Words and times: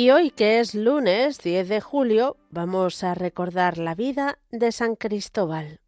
Y 0.00 0.12
hoy 0.12 0.30
que 0.30 0.60
es 0.60 0.74
lunes 0.74 1.40
10 1.40 1.68
de 1.68 1.82
julio, 1.82 2.38
vamos 2.48 3.04
a 3.04 3.12
recordar 3.12 3.76
la 3.76 3.94
vida 3.94 4.38
de 4.50 4.72
San 4.72 4.96
Cristóbal. 4.96 5.79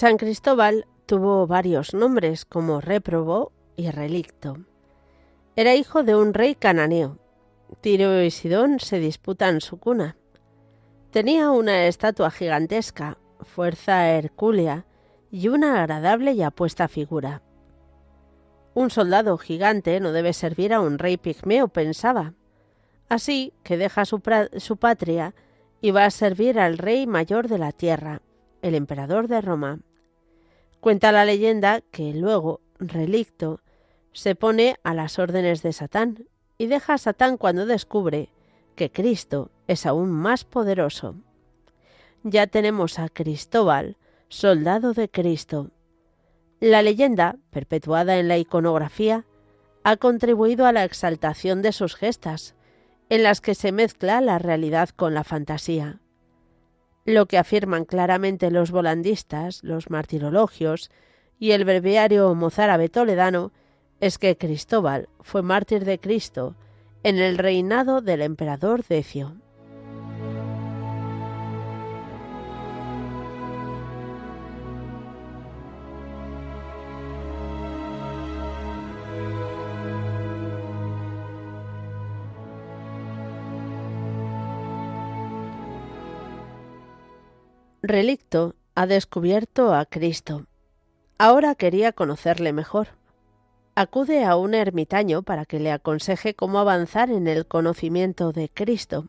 San 0.00 0.16
Cristóbal 0.16 0.86
tuvo 1.04 1.46
varios 1.46 1.92
nombres 1.92 2.46
como 2.46 2.80
réprobo 2.80 3.52
y 3.76 3.90
relicto. 3.90 4.56
Era 5.56 5.74
hijo 5.74 6.04
de 6.04 6.16
un 6.16 6.32
rey 6.32 6.54
cananeo. 6.54 7.18
Tiro 7.82 8.22
y 8.22 8.30
Sidón 8.30 8.80
se 8.80 8.98
disputan 8.98 9.60
su 9.60 9.78
cuna. 9.78 10.16
Tenía 11.10 11.50
una 11.50 11.84
estatua 11.84 12.30
gigantesca, 12.30 13.18
fuerza 13.42 14.08
hercúlea 14.08 14.86
y 15.30 15.48
una 15.48 15.82
agradable 15.82 16.32
y 16.32 16.40
apuesta 16.44 16.88
figura. 16.88 17.42
Un 18.72 18.88
soldado 18.88 19.36
gigante 19.36 20.00
no 20.00 20.12
debe 20.12 20.32
servir 20.32 20.72
a 20.72 20.80
un 20.80 20.98
rey 20.98 21.18
pigmeo, 21.18 21.68
pensaba. 21.68 22.32
Así 23.10 23.52
que 23.62 23.76
deja 23.76 24.06
su, 24.06 24.22
su 24.56 24.78
patria 24.78 25.34
y 25.82 25.90
va 25.90 26.06
a 26.06 26.10
servir 26.10 26.58
al 26.58 26.78
rey 26.78 27.06
mayor 27.06 27.48
de 27.48 27.58
la 27.58 27.72
tierra, 27.72 28.22
el 28.62 28.74
emperador 28.74 29.28
de 29.28 29.42
Roma. 29.42 29.80
Cuenta 30.80 31.12
la 31.12 31.26
leyenda 31.26 31.82
que 31.90 32.14
luego, 32.14 32.60
relicto, 32.78 33.60
se 34.12 34.34
pone 34.34 34.76
a 34.82 34.94
las 34.94 35.18
órdenes 35.18 35.62
de 35.62 35.72
Satán 35.72 36.26
y 36.56 36.66
deja 36.66 36.94
a 36.94 36.98
Satán 36.98 37.36
cuando 37.36 37.66
descubre 37.66 38.30
que 38.76 38.90
Cristo 38.90 39.50
es 39.66 39.84
aún 39.84 40.10
más 40.10 40.44
poderoso. 40.44 41.16
Ya 42.22 42.46
tenemos 42.46 42.98
a 42.98 43.08
Cristóbal, 43.08 43.98
soldado 44.28 44.94
de 44.94 45.10
Cristo. 45.10 45.70
La 46.60 46.82
leyenda, 46.82 47.36
perpetuada 47.50 48.18
en 48.18 48.28
la 48.28 48.38
iconografía, 48.38 49.26
ha 49.84 49.96
contribuido 49.96 50.66
a 50.66 50.72
la 50.72 50.84
exaltación 50.84 51.62
de 51.62 51.72
sus 51.72 51.94
gestas, 51.94 52.54
en 53.10 53.22
las 53.22 53.40
que 53.40 53.54
se 53.54 53.72
mezcla 53.72 54.20
la 54.20 54.38
realidad 54.38 54.90
con 54.90 55.12
la 55.14 55.24
fantasía. 55.24 56.00
Lo 57.04 57.26
que 57.26 57.38
afirman 57.38 57.84
claramente 57.84 58.50
los 58.50 58.70
volandistas, 58.70 59.64
los 59.64 59.90
martirologios 59.90 60.90
y 61.38 61.52
el 61.52 61.64
breviario 61.64 62.34
mozárabe 62.34 62.88
toledano 62.88 63.52
es 64.00 64.18
que 64.18 64.36
Cristóbal 64.36 65.08
fue 65.20 65.42
mártir 65.42 65.84
de 65.84 65.98
Cristo 65.98 66.54
en 67.02 67.18
el 67.18 67.38
reinado 67.38 68.00
del 68.00 68.22
emperador 68.22 68.84
Decio. 68.84 69.36
Relicto 87.90 88.54
ha 88.76 88.86
descubierto 88.86 89.74
a 89.74 89.84
Cristo. 89.84 90.46
Ahora 91.18 91.56
quería 91.56 91.90
conocerle 91.90 92.52
mejor. 92.52 92.90
Acude 93.74 94.24
a 94.24 94.36
un 94.36 94.54
ermitaño 94.54 95.24
para 95.24 95.44
que 95.44 95.58
le 95.58 95.72
aconseje 95.72 96.34
cómo 96.34 96.60
avanzar 96.60 97.10
en 97.10 97.26
el 97.26 97.46
conocimiento 97.46 98.30
de 98.30 98.48
Cristo. 98.48 99.08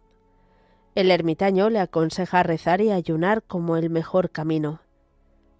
El 0.95 1.11
ermitaño 1.11 1.69
le 1.69 1.79
aconseja 1.79 2.41
rezar 2.41 2.81
y 2.81 2.89
ayunar 2.89 3.43
como 3.43 3.77
el 3.77 3.91
mejor 3.91 4.31
camino. 4.31 4.81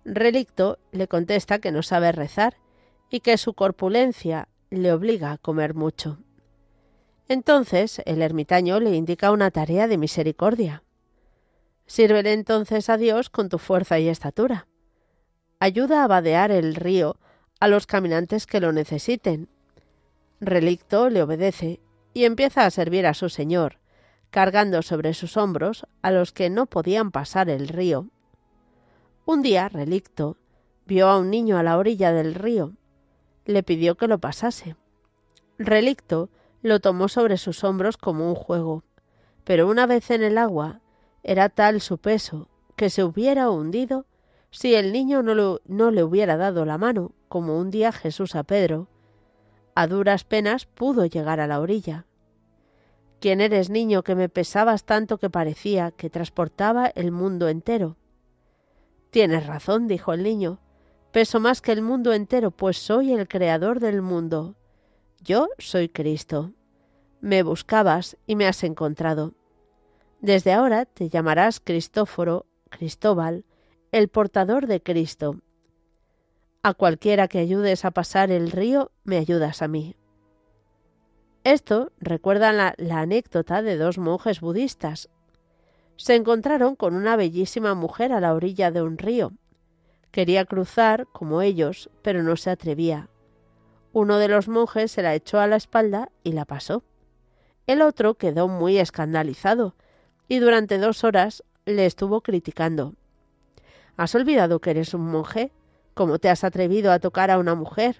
Relicto 0.03 0.79
le 0.91 1.07
contesta 1.07 1.59
que 1.59 1.71
no 1.71 1.83
sabe 1.83 2.11
rezar 2.11 2.57
y 3.11 3.19
que 3.19 3.37
su 3.37 3.53
corpulencia 3.53 4.47
le 4.71 4.91
obliga 4.91 5.31
a 5.33 5.37
comer 5.37 5.75
mucho. 5.75 6.17
Entonces 7.27 8.01
el 8.05 8.23
ermitaño 8.23 8.79
le 8.79 8.95
indica 8.95 9.29
una 9.29 9.51
tarea 9.51 9.87
de 9.87 9.99
misericordia. 9.99 10.81
Sírvele 11.91 12.31
entonces 12.31 12.89
a 12.89 12.95
Dios 12.95 13.29
con 13.29 13.49
tu 13.49 13.57
fuerza 13.57 13.99
y 13.99 14.07
estatura. 14.07 14.65
Ayuda 15.59 16.05
a 16.05 16.07
vadear 16.07 16.49
el 16.49 16.73
río 16.73 17.17
a 17.59 17.67
los 17.67 17.85
caminantes 17.85 18.47
que 18.47 18.61
lo 18.61 18.71
necesiten. 18.71 19.49
Relicto 20.39 21.09
le 21.09 21.21
obedece 21.21 21.81
y 22.13 22.23
empieza 22.23 22.65
a 22.65 22.71
servir 22.71 23.05
a 23.05 23.13
su 23.13 23.27
señor, 23.27 23.79
cargando 24.29 24.83
sobre 24.83 25.13
sus 25.13 25.35
hombros 25.35 25.85
a 26.01 26.11
los 26.11 26.31
que 26.31 26.49
no 26.49 26.65
podían 26.65 27.11
pasar 27.11 27.49
el 27.49 27.67
río. 27.67 28.07
Un 29.25 29.41
día 29.41 29.67
Relicto 29.67 30.37
vio 30.85 31.09
a 31.09 31.17
un 31.17 31.29
niño 31.29 31.57
a 31.57 31.63
la 31.63 31.77
orilla 31.77 32.13
del 32.13 32.35
río. 32.35 32.71
Le 33.43 33.63
pidió 33.63 33.97
que 33.97 34.07
lo 34.07 34.17
pasase. 34.17 34.77
Relicto 35.57 36.29
lo 36.61 36.79
tomó 36.79 37.09
sobre 37.09 37.35
sus 37.35 37.65
hombros 37.65 37.97
como 37.97 38.29
un 38.29 38.35
juego, 38.35 38.85
pero 39.43 39.67
una 39.67 39.87
vez 39.87 40.09
en 40.09 40.23
el 40.23 40.37
agua 40.37 40.79
era 41.23 41.49
tal 41.49 41.81
su 41.81 41.97
peso 41.97 42.49
que 42.75 42.89
se 42.89 43.03
hubiera 43.03 43.49
hundido 43.49 44.05
si 44.51 44.75
el 44.75 44.91
niño 44.91 45.23
no, 45.23 45.91
le 45.91 46.03
hubiera 46.03 46.35
dado 46.35 46.65
la 46.65 46.77
mano, 46.77 47.13
como 47.29 47.57
un 47.57 47.71
día 47.71 47.91
Jesús 47.91 48.35
a 48.35 48.43
Pedro. 48.43 48.89
A 49.75 49.87
duras 49.87 50.25
penas 50.25 50.65
pudo 50.65 51.05
llegar 51.05 51.39
a 51.39 51.47
la 51.47 51.61
orilla. 51.61 52.05
¿Quién 53.21 53.39
eres, 53.39 53.69
niño, 53.69 54.03
que 54.03 54.15
me 54.15 54.27
pesabas 54.27 54.83
tanto 54.83 55.17
que 55.19 55.29
parecía 55.29 55.91
que 55.91 56.09
transportaba 56.09 56.87
el 56.87 57.11
mundo 57.11 57.47
entero? 57.47 57.95
Tienes 59.09 59.45
razón, 59.45 59.87
dijo 59.87 60.11
el 60.11 60.23
niño. 60.23 60.59
Peso 61.11 61.39
más 61.39 61.61
que 61.61 61.71
el 61.71 61.81
mundo 61.81 62.13
entero, 62.13 62.51
pues 62.51 62.77
soy 62.77 63.13
el 63.13 63.27
creador 63.27 63.79
del 63.79 64.01
mundo. 64.01 64.55
Yo 65.21 65.47
soy 65.59 65.87
Cristo. 65.87 66.53
Me 67.21 67.43
buscabas 67.43 68.17
y 68.25 68.35
me 68.35 68.47
has 68.47 68.63
encontrado. 68.63 69.35
Desde 70.21 70.53
ahora 70.53 70.85
te 70.85 71.09
llamarás 71.09 71.59
Cristóforo, 71.59 72.45
Cristóbal, 72.69 73.43
el 73.91 74.07
portador 74.07 74.67
de 74.67 74.79
Cristo. 74.79 75.37
A 76.61 76.75
cualquiera 76.75 77.27
que 77.27 77.39
ayudes 77.39 77.85
a 77.85 77.91
pasar 77.91 78.31
el 78.31 78.51
río, 78.51 78.91
me 79.03 79.17
ayudas 79.17 79.63
a 79.63 79.67
mí. 79.67 79.95
Esto 81.43 81.91
recuerda 81.99 82.53
la, 82.53 82.75
anécdota 82.91 83.63
de 83.63 83.77
dos 83.77 83.97
monjes 83.97 84.41
budistas. 84.41 85.09
Se 85.95 86.13
encontraron 86.13 86.75
con 86.75 86.93
una 86.93 87.15
bellísima 87.15 87.73
mujer 87.73 88.13
a 88.13 88.19
la 88.19 88.35
orilla 88.35 88.69
de 88.69 88.83
un 88.83 88.99
río. 88.99 89.31
Quería 90.11 90.45
cruzar, 90.45 91.07
como 91.11 91.41
ellos, 91.41 91.89
pero 92.03 92.21
no 92.21 92.35
se 92.35 92.51
atrevía. 92.51 93.09
Uno 93.91 94.19
de 94.19 94.27
los 94.27 94.47
monjes 94.47 94.91
se 94.91 95.01
la 95.01 95.15
echó 95.15 95.39
a 95.39 95.47
la 95.47 95.55
espalda 95.55 96.11
y 96.23 96.33
la 96.33 96.45
pasó. 96.45 96.83
El 97.65 97.81
otro 97.81 98.13
quedó 98.15 98.47
muy 98.47 98.77
escandalizado 98.77 99.73
y 100.31 100.39
durante 100.39 100.77
dos 100.77 101.03
horas 101.03 101.43
le 101.65 101.85
estuvo 101.85 102.21
criticando. 102.21 102.93
¿Has 103.97 104.15
olvidado 104.15 104.61
que 104.61 104.69
eres 104.71 104.93
un 104.93 105.05
monje? 105.11 105.51
¿Cómo 105.93 106.19
te 106.19 106.29
has 106.29 106.45
atrevido 106.45 106.93
a 106.93 106.99
tocar 106.99 107.31
a 107.31 107.37
una 107.37 107.53
mujer? 107.53 107.97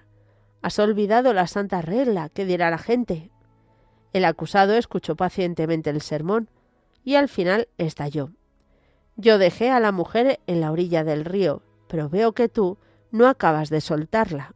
¿Has 0.62 0.78
olvidado 0.78 1.34
la 1.34 1.46
santa 1.46 1.82
regla 1.82 2.30
que 2.30 2.46
diera 2.46 2.70
la 2.70 2.78
gente? 2.78 3.30
El 4.14 4.24
acusado 4.24 4.72
escuchó 4.72 5.14
pacientemente 5.14 5.90
el 5.90 6.00
sermón 6.00 6.48
y 7.04 7.16
al 7.16 7.28
final 7.28 7.68
estalló. 7.76 8.30
Yo 9.16 9.36
dejé 9.36 9.70
a 9.70 9.78
la 9.78 9.92
mujer 9.92 10.40
en 10.46 10.62
la 10.62 10.72
orilla 10.72 11.04
del 11.04 11.26
río, 11.26 11.62
pero 11.86 12.08
veo 12.08 12.32
que 12.32 12.48
tú 12.48 12.78
no 13.10 13.28
acabas 13.28 13.68
de 13.68 13.82
soltarla. 13.82 14.54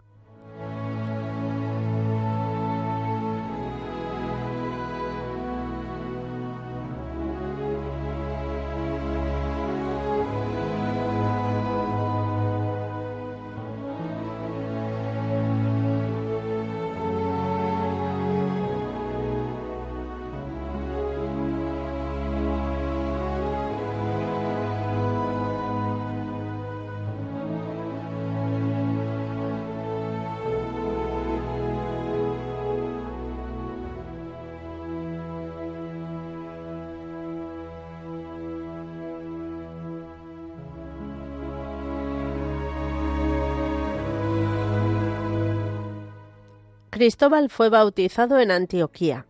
Cristóbal 46.96 47.50
fue 47.50 47.68
bautizado 47.68 48.40
en 48.40 48.50
Antioquía. 48.50 49.26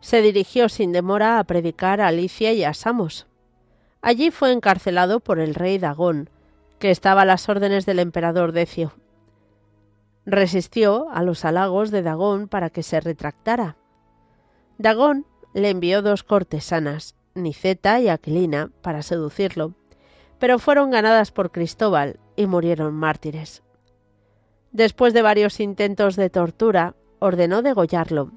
Se 0.00 0.22
dirigió 0.22 0.70
sin 0.70 0.90
demora 0.90 1.38
a 1.38 1.44
predicar 1.44 2.00
a 2.00 2.06
Alicia 2.06 2.54
y 2.54 2.64
a 2.64 2.72
Samos. 2.72 3.26
Allí 4.00 4.30
fue 4.30 4.52
encarcelado 4.52 5.20
por 5.20 5.38
el 5.38 5.54
rey 5.54 5.76
Dagón, 5.76 6.30
que 6.78 6.90
estaba 6.90 7.20
a 7.20 7.24
las 7.26 7.46
órdenes 7.50 7.84
del 7.84 7.98
emperador 7.98 8.52
Decio. 8.52 8.94
Resistió 10.24 11.10
a 11.10 11.22
los 11.22 11.44
halagos 11.44 11.90
de 11.90 12.00
Dagón 12.00 12.48
para 12.48 12.70
que 12.70 12.82
se 12.82 12.98
retractara. 13.00 13.76
Dagón 14.78 15.26
le 15.52 15.68
envió 15.68 16.00
dos 16.00 16.22
cortesanas, 16.22 17.16
Niceta 17.34 18.00
y 18.00 18.08
Aquilina, 18.08 18.70
para 18.80 19.02
seducirlo, 19.02 19.74
pero 20.38 20.58
fueron 20.58 20.90
ganadas 20.90 21.32
por 21.32 21.52
Cristóbal 21.52 22.18
y 22.34 22.46
murieron 22.46 22.94
mártires. 22.94 23.62
Después 24.74 25.14
de 25.14 25.22
varios 25.22 25.60
intentos 25.60 26.16
de 26.16 26.30
tortura, 26.30 26.96
ordenó 27.20 27.62
degollarlo. 27.62 28.32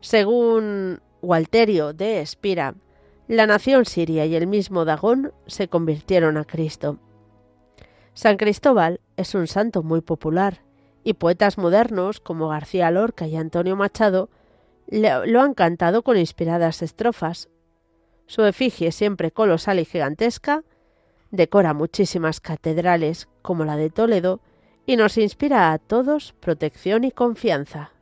Según 0.00 1.00
Walterio 1.20 1.92
de 1.92 2.20
Espira, 2.20 2.76
la 3.26 3.48
nación 3.48 3.84
siria 3.84 4.24
y 4.24 4.36
el 4.36 4.46
mismo 4.46 4.84
Dagón 4.84 5.32
se 5.48 5.66
convirtieron 5.66 6.36
a 6.36 6.44
Cristo. 6.44 7.00
San 8.12 8.36
Cristóbal 8.36 9.00
es 9.16 9.34
un 9.34 9.48
santo 9.48 9.82
muy 9.82 10.00
popular 10.00 10.62
y 11.02 11.14
poetas 11.14 11.58
modernos 11.58 12.20
como 12.20 12.46
García 12.46 12.92
Lorca 12.92 13.26
y 13.26 13.34
Antonio 13.34 13.74
Machado 13.74 14.30
lo 14.86 15.40
han 15.40 15.54
cantado 15.54 16.02
con 16.02 16.16
inspiradas 16.16 16.82
estrofas. 16.82 17.48
Su 18.26 18.44
efigie, 18.44 18.92
siempre 18.92 19.32
colosal 19.32 19.80
y 19.80 19.84
gigantesca, 19.84 20.62
decora 21.32 21.74
muchísimas 21.74 22.38
catedrales 22.38 23.28
como 23.42 23.64
la 23.64 23.76
de 23.76 23.90
Toledo 23.90 24.40
y 24.86 24.96
nos 24.96 25.18
inspira 25.18 25.72
a 25.72 25.78
todos 25.78 26.34
protección 26.40 27.04
y 27.04 27.10
confianza. 27.10 27.93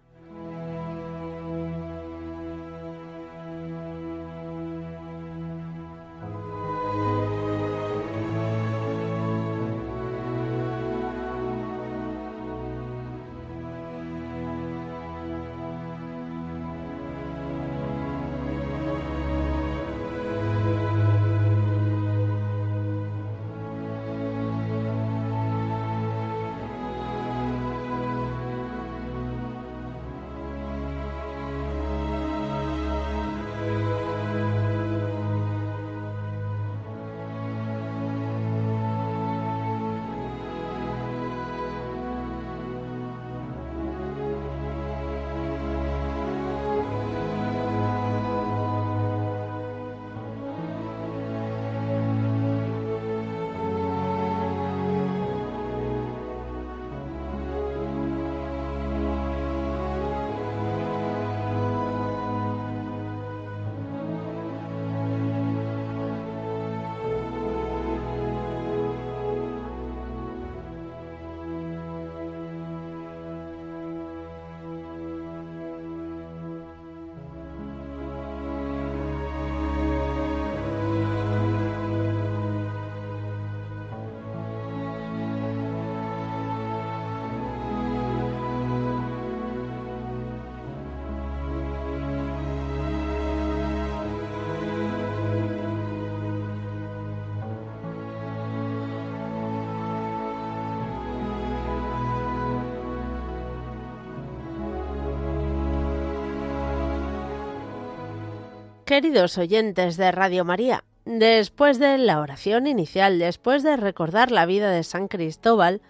Queridos 108.85 109.39
oyentes 109.39 109.97
de 109.97 110.11
Radio 110.11 110.45
María, 110.45 110.83
después 111.05 111.79
de 111.79 111.99
la 111.99 112.19
oración 112.21 112.67
inicial, 112.67 113.21
después 113.21 113.63
de 113.63 113.77
recordar 113.77 114.33
la 114.33 114.45
vida 114.45 114.73
de 114.73 114.83
San 114.83 115.07
Cristóbal, 115.07 115.81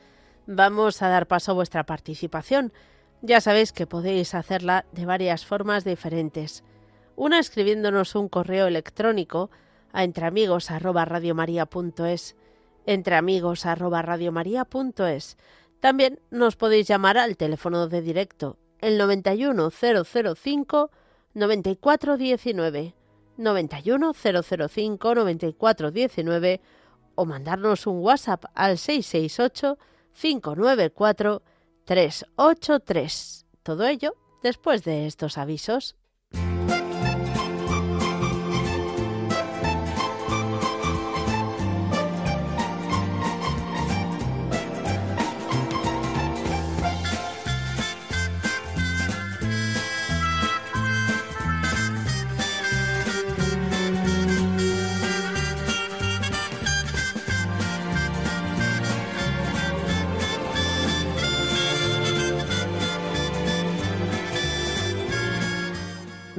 vamos 0.47 1.01
a 1.01 1.09
dar 1.09 1.27
paso 1.27 1.53
a 1.53 1.55
vuestra 1.55 1.85
participación. 1.85 2.71
Ya 3.23 3.41
sabéis 3.41 3.73
que 3.73 3.87
podéis 3.87 4.35
hacerla 4.35 4.85
de 4.93 5.07
varias 5.07 5.47
formas 5.47 5.85
diferentes. 5.85 6.65
Una 7.17 7.39
escribiéndonos 7.39 8.15
un 8.15 8.29
correo 8.29 8.67
electrónico 8.67 9.51
a 9.93 10.05
entreamigos@radiomaria.es, 10.05 12.37
entreamigos@radiomaria.es. 12.85 15.39
También 15.81 16.21
nos 16.31 16.57
podéis 16.57 16.89
llamar 16.89 17.17
al 17.17 17.39
teléfono 17.39 17.89
de 17.89 18.03
directo 18.03 18.59
el 18.81 18.99
91005 18.99 20.91
9419 21.35 22.95
91005 23.37 25.15
9419 25.15 26.61
o 27.15 27.25
mandarnos 27.25 27.87
un 27.87 27.99
WhatsApp 27.99 28.45
al 28.55 28.79
668 28.79 29.79
594 30.13 31.43
383. 31.85 33.47
Todo 33.63 33.87
ello 33.87 34.17
después 34.43 34.85
de 34.85 35.07
estos 35.07 35.39
avisos. 35.39 35.97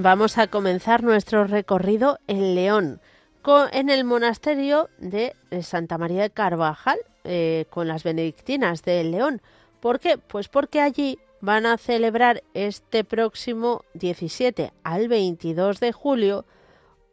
Vamos 0.04 0.38
a 0.38 0.48
comenzar 0.48 1.02
nuestro 1.02 1.46
recorrido 1.46 2.20
en 2.28 2.56
León, 2.56 3.00
en 3.72 3.90
el 3.90 4.04
monasterio 4.04 4.90
de 4.98 5.34
Santa 5.62 5.98
María 5.98 6.24
de 6.24 6.30
Carvajal, 6.30 7.00
eh, 7.24 7.68
con 7.70 7.88
las 7.88 8.04
benedictinas 8.04 8.84
de 8.84 9.02
León. 9.06 9.42
¿Por 9.80 10.02
qué? 10.02 10.18
Pues 10.18 10.50
porque 10.50 10.82
allí 10.82 11.20
van 11.40 11.66
a 11.66 11.78
celebrar 11.78 12.44
este 12.54 13.06
próximo 13.06 13.86
17 13.94 14.74
al 14.84 15.08
22 15.08 15.80
de 15.80 15.94
julio 15.94 16.44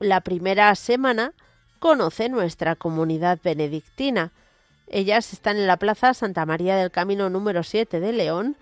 la 0.00 0.20
primera 0.22 0.74
semana 0.74 1.32
Conoce 1.78 2.28
nuestra 2.28 2.74
comunidad 2.74 3.38
benedictina. 3.40 4.32
Ellas 4.88 5.32
están 5.32 5.58
en 5.58 5.68
la 5.68 5.76
Plaza 5.76 6.12
Santa 6.12 6.44
María 6.44 6.74
del 6.74 6.90
Camino 6.90 7.30
número 7.30 7.62
7 7.62 8.00
de 8.00 8.12
León 8.12 8.56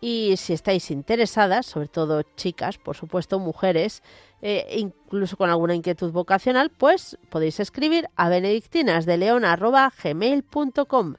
y 0.00 0.36
si 0.36 0.52
estáis 0.52 0.90
interesadas, 0.90 1.66
sobre 1.66 1.86
todo 1.88 2.22
chicas, 2.36 2.78
por 2.78 2.96
supuesto 2.96 3.38
mujeres, 3.38 4.02
eh, 4.42 4.66
incluso 4.78 5.36
con 5.36 5.50
alguna 5.50 5.74
inquietud 5.74 6.10
vocacional, 6.12 6.70
pues 6.70 7.18
podéis 7.30 7.60
escribir 7.60 8.08
a 8.16 8.28
benedictinasdeleon.gmail.com 8.28 11.14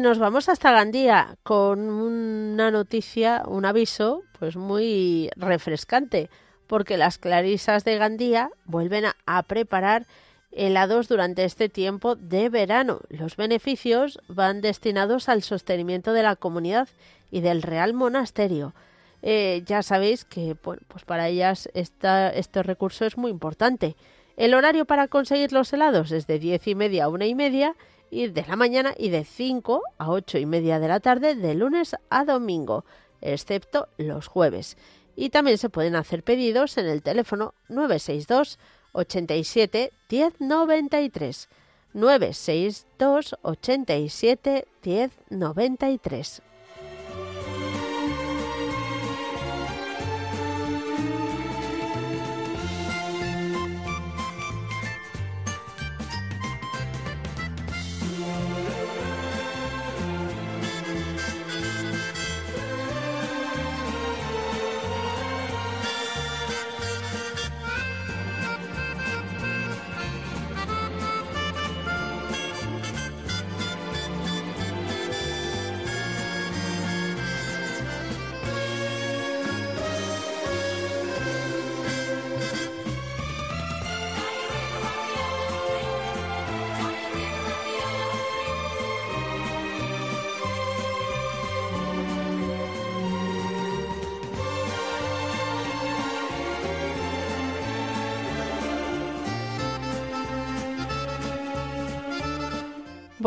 Nos 0.00 0.18
vamos 0.18 0.48
hasta 0.48 0.72
Gandía 0.72 1.36
con 1.42 1.90
una 1.90 2.70
noticia, 2.70 3.42
un 3.46 3.66
aviso, 3.66 4.22
pues 4.38 4.56
muy 4.56 5.28
refrescante, 5.36 6.30
porque 6.66 6.96
las 6.96 7.18
clarisas 7.18 7.84
de 7.84 7.98
Gandía 7.98 8.50
vuelven 8.64 9.04
a, 9.26 9.42
preparar 9.42 10.06
helados 10.52 11.06
durante 11.06 11.44
este 11.44 11.68
tiempo 11.68 12.16
de 12.16 12.48
verano. 12.48 13.00
Los 13.10 13.36
beneficios 13.36 14.18
van 14.26 14.62
destinados 14.62 15.28
al 15.28 15.42
sostenimiento 15.42 16.14
de 16.14 16.22
la 16.22 16.34
comunidad 16.34 16.88
y 17.30 17.40
del 17.40 17.60
Real 17.60 17.92
Monasterio. 17.92 18.72
Eh, 19.20 19.62
ya 19.66 19.82
sabéis 19.82 20.24
que 20.24 20.54
pues 20.54 21.04
para 21.04 21.28
ellas 21.28 21.68
esta, 21.74 22.30
este 22.30 22.62
recurso 22.62 23.04
es 23.04 23.18
muy 23.18 23.30
importante. 23.30 23.96
El 24.38 24.54
horario 24.54 24.86
para 24.86 25.08
conseguir 25.08 25.52
los 25.52 25.70
helados 25.74 26.10
es 26.10 26.26
de 26.26 26.38
diez 26.38 26.66
y 26.66 26.74
media 26.74 27.04
a 27.04 27.08
una 27.08 27.26
y 27.26 27.34
media 27.34 27.76
y 28.10 28.28
de 28.28 28.44
la 28.46 28.56
mañana 28.56 28.94
y 28.96 29.10
de 29.10 29.24
5 29.24 29.82
a 29.98 30.10
8 30.10 30.38
y 30.38 30.46
media 30.46 30.78
de 30.78 30.88
la 30.88 31.00
tarde 31.00 31.34
de 31.34 31.54
lunes 31.54 31.96
a 32.10 32.24
domingo, 32.24 32.84
excepto 33.20 33.88
los 33.96 34.26
jueves. 34.26 34.76
Y 35.16 35.30
también 35.30 35.58
se 35.58 35.70
pueden 35.70 35.96
hacer 35.96 36.22
pedidos 36.22 36.78
en 36.78 36.86
el 36.86 37.02
teléfono 37.02 37.54
962 37.68 38.58
87 38.92 39.92
1093. 40.10 41.48
962 41.92 43.36
87 43.42 44.68
1093. 44.82 46.42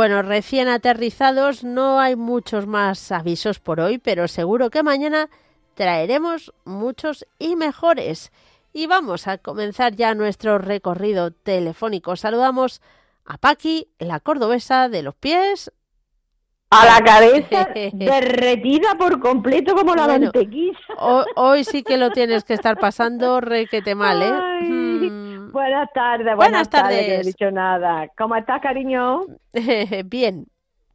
Bueno, 0.04 0.22
recién 0.22 0.68
aterrizados, 0.68 1.64
no 1.64 1.98
hay 1.98 2.18
muchos 2.18 2.68
más 2.68 3.10
avisos 3.14 3.60
por 3.60 3.80
hoy, 3.80 4.00
pero 4.00 4.28
seguro 4.28 4.70
que 4.70 4.84
mañana 4.84 5.30
traeremos 5.76 6.54
muchos 6.66 7.26
y 7.40 7.56
mejores. 7.56 8.34
Y 8.74 8.88
vamos 8.88 9.30
a 9.30 9.38
comenzar 9.38 9.96
ya 9.96 10.14
nuestro 10.14 10.58
recorrido 10.58 11.32
telefónico. 11.32 12.18
Saludamos 12.18 12.82
a 13.24 13.38
Paqui, 13.38 13.88
la 13.98 14.20
cordobesa 14.20 14.90
de 14.90 15.04
los 15.04 15.16
pies. 15.16 15.72
A 16.70 16.86
la 16.86 17.02
cabeza 17.02 17.70
derretida 17.94 18.98
por 18.98 19.22
completo 19.22 19.74
como 19.74 19.96
la 19.96 20.06
mantequilla. 20.06 20.78
Hoy, 21.38 21.64
sí 21.64 21.82
que 21.82 21.96
lo 21.96 22.10
tienes 22.12 22.44
que 22.44 22.56
estar 22.56 22.78
pasando 22.78 23.40
requete 23.40 23.96
mal, 23.96 24.22
¿eh? 24.22 24.70
Mm. 24.70 25.23
Buenas 25.54 25.94
tardes, 25.94 26.36
buenas, 26.36 26.68
tardes. 26.68 27.08
No 27.08 27.14
he 27.14 27.24
dicho 27.24 27.52
nada. 27.52 28.08
¿Cómo 28.18 28.36
estás, 28.36 28.60
cariño? 28.60 29.22
Bien, 30.06 30.48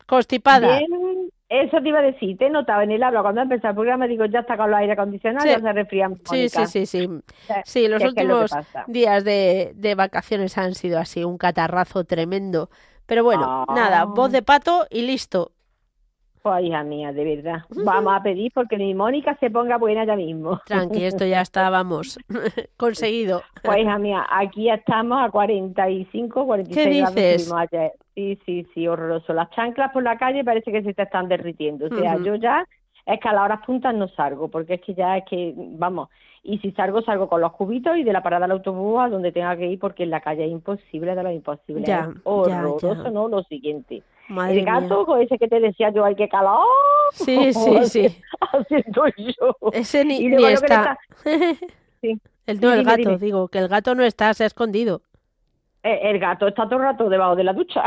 constipada. 0.05 0.79
Bien, 0.79 1.31
eso 1.49 1.81
te 1.81 1.89
iba 1.89 2.01
a 2.01 2.03
decir. 2.03 2.37
Te 2.37 2.47
he 2.47 2.51
notado 2.51 2.83
en 2.83 2.91
el 2.91 3.05
habla 3.05 3.23
cuando 3.23 3.41
empezó 3.41 3.69
el 3.69 3.75
programa, 3.77 4.09
digo, 4.09 4.25
ya 4.25 4.41
está 4.41 4.57
con 4.57 4.73
los 4.73 4.81
aire 4.81 4.95
acondicionado, 4.95 5.47
ya 5.47 5.61
se 5.61 5.73
resfrían. 5.73 6.17
Sí, 6.29 6.49
sí, 6.49 6.67
sí, 6.67 6.87
sí. 6.87 7.09
Sí, 7.65 7.87
los 7.87 8.03
últimos 8.03 8.51
días 8.89 9.23
de, 9.23 9.75
de, 9.77 9.95
vacaciones 9.95 10.59
han 10.59 10.75
sido 10.75 10.99
así, 10.99 11.23
un 11.23 11.39
catarrazo 11.39 12.03
tremendo. 12.03 12.69
Pero 13.07 13.23
bueno, 13.23 13.65
nada, 13.73 14.07
voz 14.07 14.33
de 14.33 14.43
pato 14.43 14.89
y 14.91 15.03
listo. 15.03 15.53
Pues 16.43 16.65
hija 16.65 16.83
mía, 16.85 17.13
de 17.13 17.25
verdad. 17.25 17.63
Vamos 17.85 18.13
a 18.15 18.23
pedir 18.23 18.53
porque 18.53 18.77
mi 18.77 18.95
Mónica 18.95 19.37
se 19.41 19.51
ponga 19.51 19.77
buena 19.77 20.05
ya 20.05 20.17
mismo. 20.17 20.61
Tranqui, 20.67 21.05
esto 21.05 21.25
ya 21.27 21.41
está, 21.41 21.69
vamos, 21.71 22.19
conseguido. 22.77 23.43
Pues 23.63 23.79
hija 23.79 23.99
mía, 23.99 24.27
aquí 24.31 24.71
estamos 24.71 25.19
a 25.21 25.31
45, 25.31 26.47
46 26.47 26.87
¿Qué 26.87 26.91
dices? 26.95 27.53
ayer. 27.53 27.93
Sí, 28.15 28.39
sí, 28.45 28.67
sí, 28.75 28.89
horroroso. 28.89 29.33
Las 29.33 29.51
chanclas 29.51 29.93
por 29.93 30.03
la 30.03 30.19
calle 30.19 30.45
parece 30.45 30.73
que 30.73 30.83
se 30.83 30.95
te 30.95 31.03
están 31.03 31.29
derritiendo. 31.29 31.87
O 31.87 31.89
sea, 31.89 32.17
yo 32.19 32.35
ya 32.37 32.67
es 33.07 33.21
que 33.21 33.29
a 33.29 33.33
las 33.33 33.45
horas 33.45 33.61
puntas 33.65 33.95
no 33.95 34.09
salgo, 34.09 34.49
porque 34.49 34.75
es 34.75 34.81
que 34.83 34.95
ya 34.95 35.17
es 35.17 35.25
que, 35.25 35.55
vamos, 35.57 36.09
y 36.43 36.59
si 36.59 36.73
salgo, 36.73 37.03
salgo 37.03 37.29
con 37.29 37.41
los 37.41 37.53
cubitos 37.53 37.97
y 37.97 38.05
de 38.05 38.13
la 38.13 38.23
parada 38.23 38.47
del 38.47 38.53
autobús 38.53 39.01
a 39.01 39.09
donde 39.09 39.33
tenga 39.33 39.57
que 39.57 39.67
ir, 39.67 39.79
porque 39.79 40.05
en 40.05 40.11
la 40.11 40.21
calle 40.21 40.45
es 40.45 40.51
imposible 40.51 41.15
de 41.15 41.23
lo 41.23 41.31
imposible. 41.31 41.85
Ya, 41.87 42.11
horroroso, 42.25 43.11
¿no? 43.11 43.29
Lo 43.29 43.43
siguiente 43.45 44.03
el 44.29 44.65
gato, 44.65 45.07
con 45.07 45.21
ese 45.21 45.39
que 45.39 45.49
te 45.49 45.61
decía 45.61 45.91
yo, 45.91 46.05
hay 46.05 46.15
que 46.15 46.29
calar. 46.29 46.59
Sí, 47.13 47.53
sí, 47.53 47.85
sí. 47.85 48.23
Haciendo 48.41 49.05
yo. 49.17 49.57
Ese 49.73 50.05
ni, 50.05 50.29
ni 50.29 50.45
está. 50.45 50.99
sí. 52.01 52.21
El, 52.47 52.61
no, 52.61 52.73
el 52.73 52.85
gato, 52.85 53.19
digo, 53.19 53.49
que 53.49 53.59
el 53.59 53.69
gato 53.69 53.95
no 53.95 54.03
está, 54.05 54.33
se 54.33 54.45
ha 54.45 54.47
escondido. 54.47 55.03
Eh, 55.83 56.01
el 56.05 56.19
gato 56.19 56.49
está 56.49 56.65
todo 56.65 56.77
el 56.77 56.83
rato 56.83 57.09
debajo 57.09 57.37
de 57.37 57.45
la 57.45 57.53
ducha. 57.53 57.85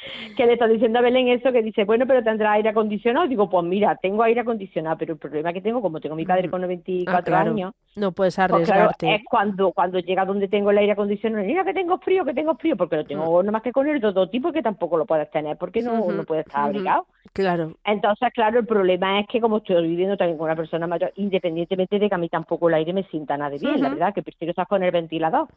que 0.36 0.46
le 0.46 0.54
está 0.54 0.66
diciendo 0.66 0.98
a 0.98 1.02
Belén 1.02 1.28
eso, 1.28 1.52
que 1.52 1.62
dice, 1.62 1.84
bueno, 1.84 2.06
pero 2.06 2.22
tendrá 2.22 2.52
aire 2.52 2.70
acondicionado. 2.70 3.28
Digo, 3.28 3.48
pues 3.48 3.64
mira, 3.64 3.96
tengo 3.96 4.22
aire 4.22 4.40
acondicionado, 4.40 4.96
pero 4.98 5.14
el 5.14 5.18
problema 5.18 5.52
que 5.52 5.60
tengo, 5.60 5.80
como 5.80 6.00
tengo 6.00 6.16
mi 6.16 6.24
padre 6.24 6.48
mm. 6.48 6.50
con 6.50 6.60
94 6.62 7.36
ah, 7.36 7.40
años, 7.40 7.74
no 7.96 8.12
puedes 8.12 8.36
pues 8.36 8.50
arriesgarte. 8.50 9.14
es 9.14 9.22
cuando 9.28 9.72
cuando 9.72 9.98
llega 9.98 10.24
donde 10.24 10.48
tengo 10.48 10.70
el 10.70 10.78
aire 10.78 10.92
acondicionado, 10.92 11.44
mira 11.44 11.64
que 11.64 11.74
tengo 11.74 11.98
frío, 11.98 12.24
que 12.24 12.34
tengo 12.34 12.54
frío, 12.56 12.76
porque 12.76 12.96
lo 12.96 13.04
tengo 13.04 13.24
mm. 13.24 13.44
nada 13.44 13.52
más 13.52 13.62
que 13.62 13.72
con 13.72 13.88
el 13.88 14.00
todo 14.00 14.28
tipo 14.28 14.52
que 14.52 14.62
tampoco 14.62 14.96
lo 14.96 15.06
puedes 15.06 15.30
tener, 15.30 15.56
porque 15.56 15.82
no, 15.82 16.10
no 16.10 16.24
puedes 16.24 16.46
estar 16.46 16.66
abrigado. 16.66 17.06
Claro. 17.32 17.74
Entonces, 17.84 18.28
claro, 18.34 18.60
el 18.60 18.66
problema 18.66 19.20
es 19.20 19.26
que 19.28 19.40
como 19.40 19.58
estoy 19.58 19.86
viviendo 19.86 20.16
también 20.16 20.38
con 20.38 20.46
una 20.46 20.56
persona 20.56 20.86
mayor, 20.86 21.12
independientemente 21.16 21.98
de 21.98 22.08
que 22.08 22.14
a 22.14 22.18
mí 22.18 22.28
tampoco 22.28 22.68
el 22.68 22.74
aire 22.74 22.92
me 22.92 23.04
sienta 23.04 23.36
nada 23.36 23.50
de 23.50 23.58
bien, 23.58 23.80
la 23.80 23.90
verdad, 23.90 24.14
que 24.14 24.22
prefiero 24.22 24.50
estar 24.50 24.66
con 24.66 24.82
el 24.82 24.90
ventilador 24.90 25.48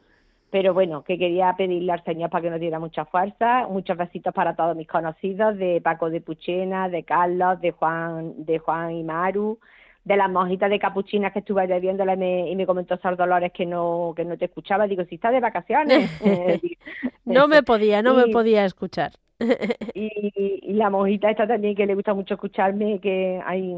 pero 0.53 0.71
bueno, 0.71 1.03
que 1.03 1.17
quería 1.17 1.55
pedirle 1.57 1.91
al 1.91 2.03
Señor 2.03 2.29
para 2.29 2.43
que 2.43 2.51
nos 2.51 2.59
diera 2.59 2.77
mucha 2.77 3.05
fuerza, 3.05 3.67
muchos 3.67 3.97
besitos 3.97 4.31
para 4.35 4.55
todos 4.55 4.75
mis 4.75 4.87
conocidos, 4.87 5.57
de 5.57 5.81
Paco 5.81 6.11
de 6.11 6.21
Puchena, 6.21 6.89
de 6.89 7.01
Carlos, 7.01 7.59
de 7.59 7.71
Juan, 7.71 8.45
de 8.45 8.59
Juan 8.59 8.91
y 8.91 9.03
Maru, 9.03 9.57
de 10.05 10.15
las 10.15 10.29
monjitas 10.29 10.69
de 10.69 10.77
capuchinas 10.77 11.33
que 11.33 11.39
estuve 11.39 11.63
ayer 11.63 11.81
viéndola 11.81 12.13
y 12.13 12.17
me, 12.17 12.51
y 12.51 12.55
me 12.55 12.67
comentó 12.67 12.97
Sar 12.97 13.17
Dolores 13.17 13.51
que 13.51 13.65
no, 13.65 14.13
que 14.15 14.25
no 14.25 14.37
te 14.37 14.45
escuchaba, 14.45 14.85
digo, 14.85 15.03
si 15.05 15.15
estás 15.15 15.31
de 15.31 15.39
vacaciones. 15.39 16.11
no 17.25 17.47
me 17.47 17.63
podía, 17.63 18.03
no 18.03 18.13
me 18.13 18.27
podía 18.27 18.63
escuchar. 18.63 19.13
y, 19.95 20.71
la 20.71 20.91
monjita 20.91 21.31
esta 21.31 21.47
también 21.47 21.73
que 21.75 21.87
le 21.87 21.95
gusta 21.95 22.13
mucho 22.13 22.35
escucharme, 22.35 22.99
que 22.99 23.41
hay 23.43 23.73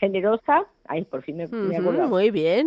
generosa, 0.00 0.66
ay, 0.88 1.04
por 1.04 1.22
fin 1.22 1.36
me, 1.36 1.46
me 1.46 1.76
acuerdo. 1.76 2.08
Muy 2.08 2.32
bien 2.32 2.66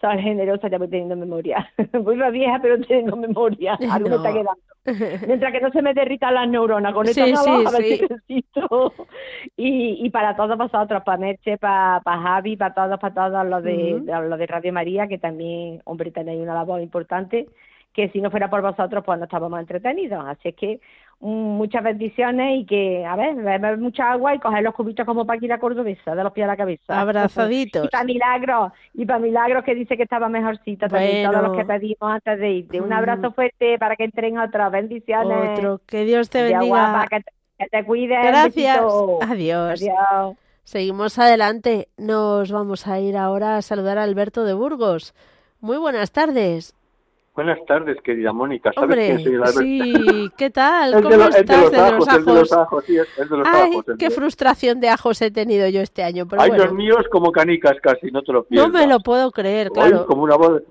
soy 0.00 0.18
generosa, 0.22 0.68
ya 0.68 0.78
voy 0.78 0.88
teniendo 0.88 1.16
memoria. 1.16 1.70
Voy 1.92 2.16
más 2.16 2.32
vieja, 2.32 2.58
pero 2.60 2.78
tengo 2.80 3.16
memoria. 3.16 3.74
Algo 3.90 4.08
me 4.08 4.16
está 4.16 4.32
quedando. 4.32 4.56
Mientras 5.26 5.52
que 5.52 5.60
no 5.60 5.70
se 5.70 5.82
me 5.82 5.94
derritan 5.94 6.34
las 6.34 6.48
neuronas 6.48 6.92
con 6.92 7.08
esta 7.08 7.26
sí, 7.26 7.34
sí, 8.28 8.44
y, 9.56 10.06
y 10.06 10.10
para 10.10 10.36
todos 10.36 10.56
vosotros, 10.56 11.02
para 11.04 11.18
Merche, 11.18 11.58
para, 11.58 12.00
para 12.04 12.22
Javi, 12.22 12.56
para 12.56 12.74
todos, 12.74 13.00
para 13.00 13.14
todos 13.14 13.46
los 13.46 13.64
de, 13.64 14.00
los 14.06 14.38
de 14.38 14.46
Radio 14.46 14.72
María, 14.72 15.08
que 15.08 15.18
también, 15.18 15.80
hombre, 15.84 16.12
tenéis 16.12 16.40
una 16.40 16.54
labor 16.54 16.80
importante, 16.80 17.48
que 17.92 18.10
si 18.10 18.20
no 18.20 18.30
fuera 18.30 18.48
por 18.48 18.62
vosotros, 18.62 19.02
pues 19.04 19.18
no 19.18 19.24
estábamos 19.24 19.58
entretenidos. 19.58 20.24
Así 20.24 20.50
es 20.50 20.54
que 20.54 20.80
muchas 21.20 21.82
bendiciones 21.82 22.60
y 22.60 22.66
que, 22.66 23.04
a 23.04 23.16
ver, 23.16 23.34
beber 23.34 23.78
mucha 23.78 24.12
agua 24.12 24.34
y 24.34 24.38
coger 24.38 24.62
los 24.62 24.74
cubitos 24.74 25.06
como 25.06 25.26
para 25.26 25.40
la 25.40 25.58
cordobesa, 25.58 26.14
de 26.14 26.22
los 26.22 26.32
pies 26.32 26.44
a 26.44 26.48
la 26.48 26.56
cabeza. 26.56 27.00
Abrazaditos. 27.00 27.86
y 27.86 27.88
para 27.88 28.04
milagros, 28.04 28.72
y 28.94 29.06
para 29.06 29.18
milagros 29.18 29.64
que 29.64 29.74
dice 29.74 29.96
que 29.96 30.02
estaba 30.02 30.28
mejorcita 30.28 30.88
también, 30.88 31.30
todos 31.30 31.42
los 31.42 31.56
que 31.56 31.64
pedimos 31.64 31.96
antes 32.02 32.38
de 32.38 32.50
irte. 32.50 32.80
Un 32.80 32.92
abrazo 32.92 33.30
mm. 33.30 33.34
fuerte 33.34 33.78
para 33.78 33.96
que 33.96 34.04
entren 34.04 34.38
otras 34.38 34.70
bendiciones. 34.70 35.58
Otro, 35.58 35.80
que 35.86 36.04
Dios 36.04 36.28
te 36.30 36.42
bendiga. 36.42 37.06
que, 37.08 37.66
te, 37.70 37.84
cuides. 37.84 38.18
Gracias. 38.22 38.78
Adiós. 39.22 39.82
Adiós. 39.82 40.36
Seguimos 40.64 41.18
adelante. 41.18 41.88
Nos 41.96 42.50
vamos 42.50 42.86
a 42.86 43.00
ir 43.00 43.16
ahora 43.16 43.56
a 43.56 43.62
saludar 43.62 43.98
a 43.98 44.02
Alberto 44.02 44.44
de 44.44 44.52
Burgos. 44.52 45.14
Muy 45.60 45.78
buenas 45.78 46.10
tardes. 46.10 46.75
Buenas 47.36 47.62
tardes, 47.66 48.00
querida 48.00 48.32
Mónica. 48.32 48.72
¿Sabes 48.72 49.18
Hombre, 49.18 49.52
sí, 49.52 50.30
¿qué 50.38 50.48
tal? 50.48 51.02
¿Cómo 51.02 51.10
estás? 51.10 51.70
De 51.70 51.76
los, 51.76 52.08
ajos, 52.08 52.08
el 52.08 52.24
de 52.24 52.34
los 52.34 52.52
ajos, 52.52 52.84
sí, 52.86 52.96
el 52.96 53.28
de 53.28 53.36
los 53.36 53.46
Ay, 53.46 53.70
ajos. 53.72 53.84
qué 53.98 54.10
frustración 54.10 54.80
de 54.80 54.88
ajos 54.88 55.20
he 55.20 55.30
tenido 55.30 55.68
yo 55.68 55.82
este 55.82 56.02
año, 56.02 56.26
pero 56.26 56.40
Ay, 56.40 56.48
bueno. 56.48 56.64
los 56.64 56.72
míos 56.72 57.04
como 57.12 57.30
canicas 57.32 57.76
casi, 57.82 58.10
no 58.10 58.22
te 58.22 58.32
lo 58.32 58.44
pierdas. 58.44 58.72
No 58.72 58.78
me 58.78 58.86
lo 58.86 59.00
puedo 59.00 59.30
creer, 59.32 59.70
claro. 59.70 59.98
Ay, 60.00 60.06
como 60.06 60.22
una 60.22 60.36
voz... 60.36 60.62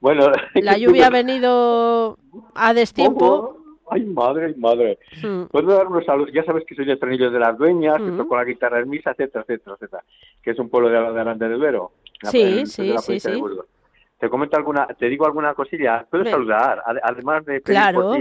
Bueno... 0.00 0.32
La 0.54 0.78
lluvia 0.78 1.08
ha 1.08 1.10
venido 1.10 2.16
a 2.54 2.72
destiempo. 2.72 3.58
Ay, 3.90 4.06
madre, 4.06 4.54
madre. 4.56 4.98
Hmm. 5.22 5.44
Puedo 5.50 5.76
dar 5.76 5.88
unos 5.88 6.06
saludos. 6.06 6.30
Ya 6.32 6.42
sabes 6.44 6.64
que 6.66 6.74
soy 6.74 6.86
de 6.86 6.96
Frenillos 6.96 7.34
de 7.34 7.38
las 7.38 7.58
Dueñas, 7.58 7.96
que 7.98 8.10
hmm. 8.10 8.16
toco 8.16 8.34
la 8.34 8.44
guitarra 8.44 8.80
en 8.80 8.88
misa, 8.88 9.10
etcétera, 9.10 9.44
etcétera, 9.46 9.76
etcétera. 9.76 10.04
Que 10.42 10.52
es 10.52 10.58
un 10.58 10.70
pueblo 10.70 10.88
de, 10.88 11.12
de 11.12 11.20
Aranda 11.20 11.48
de 11.48 11.54
Duero. 11.54 11.92
Sí, 12.22 12.64
sí, 12.64 12.94
sí, 12.98 13.20
sí 13.20 13.42
te 14.18 14.28
comento 14.28 14.56
alguna, 14.56 14.86
te 14.86 15.08
digo 15.08 15.26
alguna 15.26 15.54
cosilla, 15.54 16.04
puedo 16.10 16.24
saludar, 16.24 16.82
además 17.02 17.44
de 17.44 17.60
claro. 17.62 18.16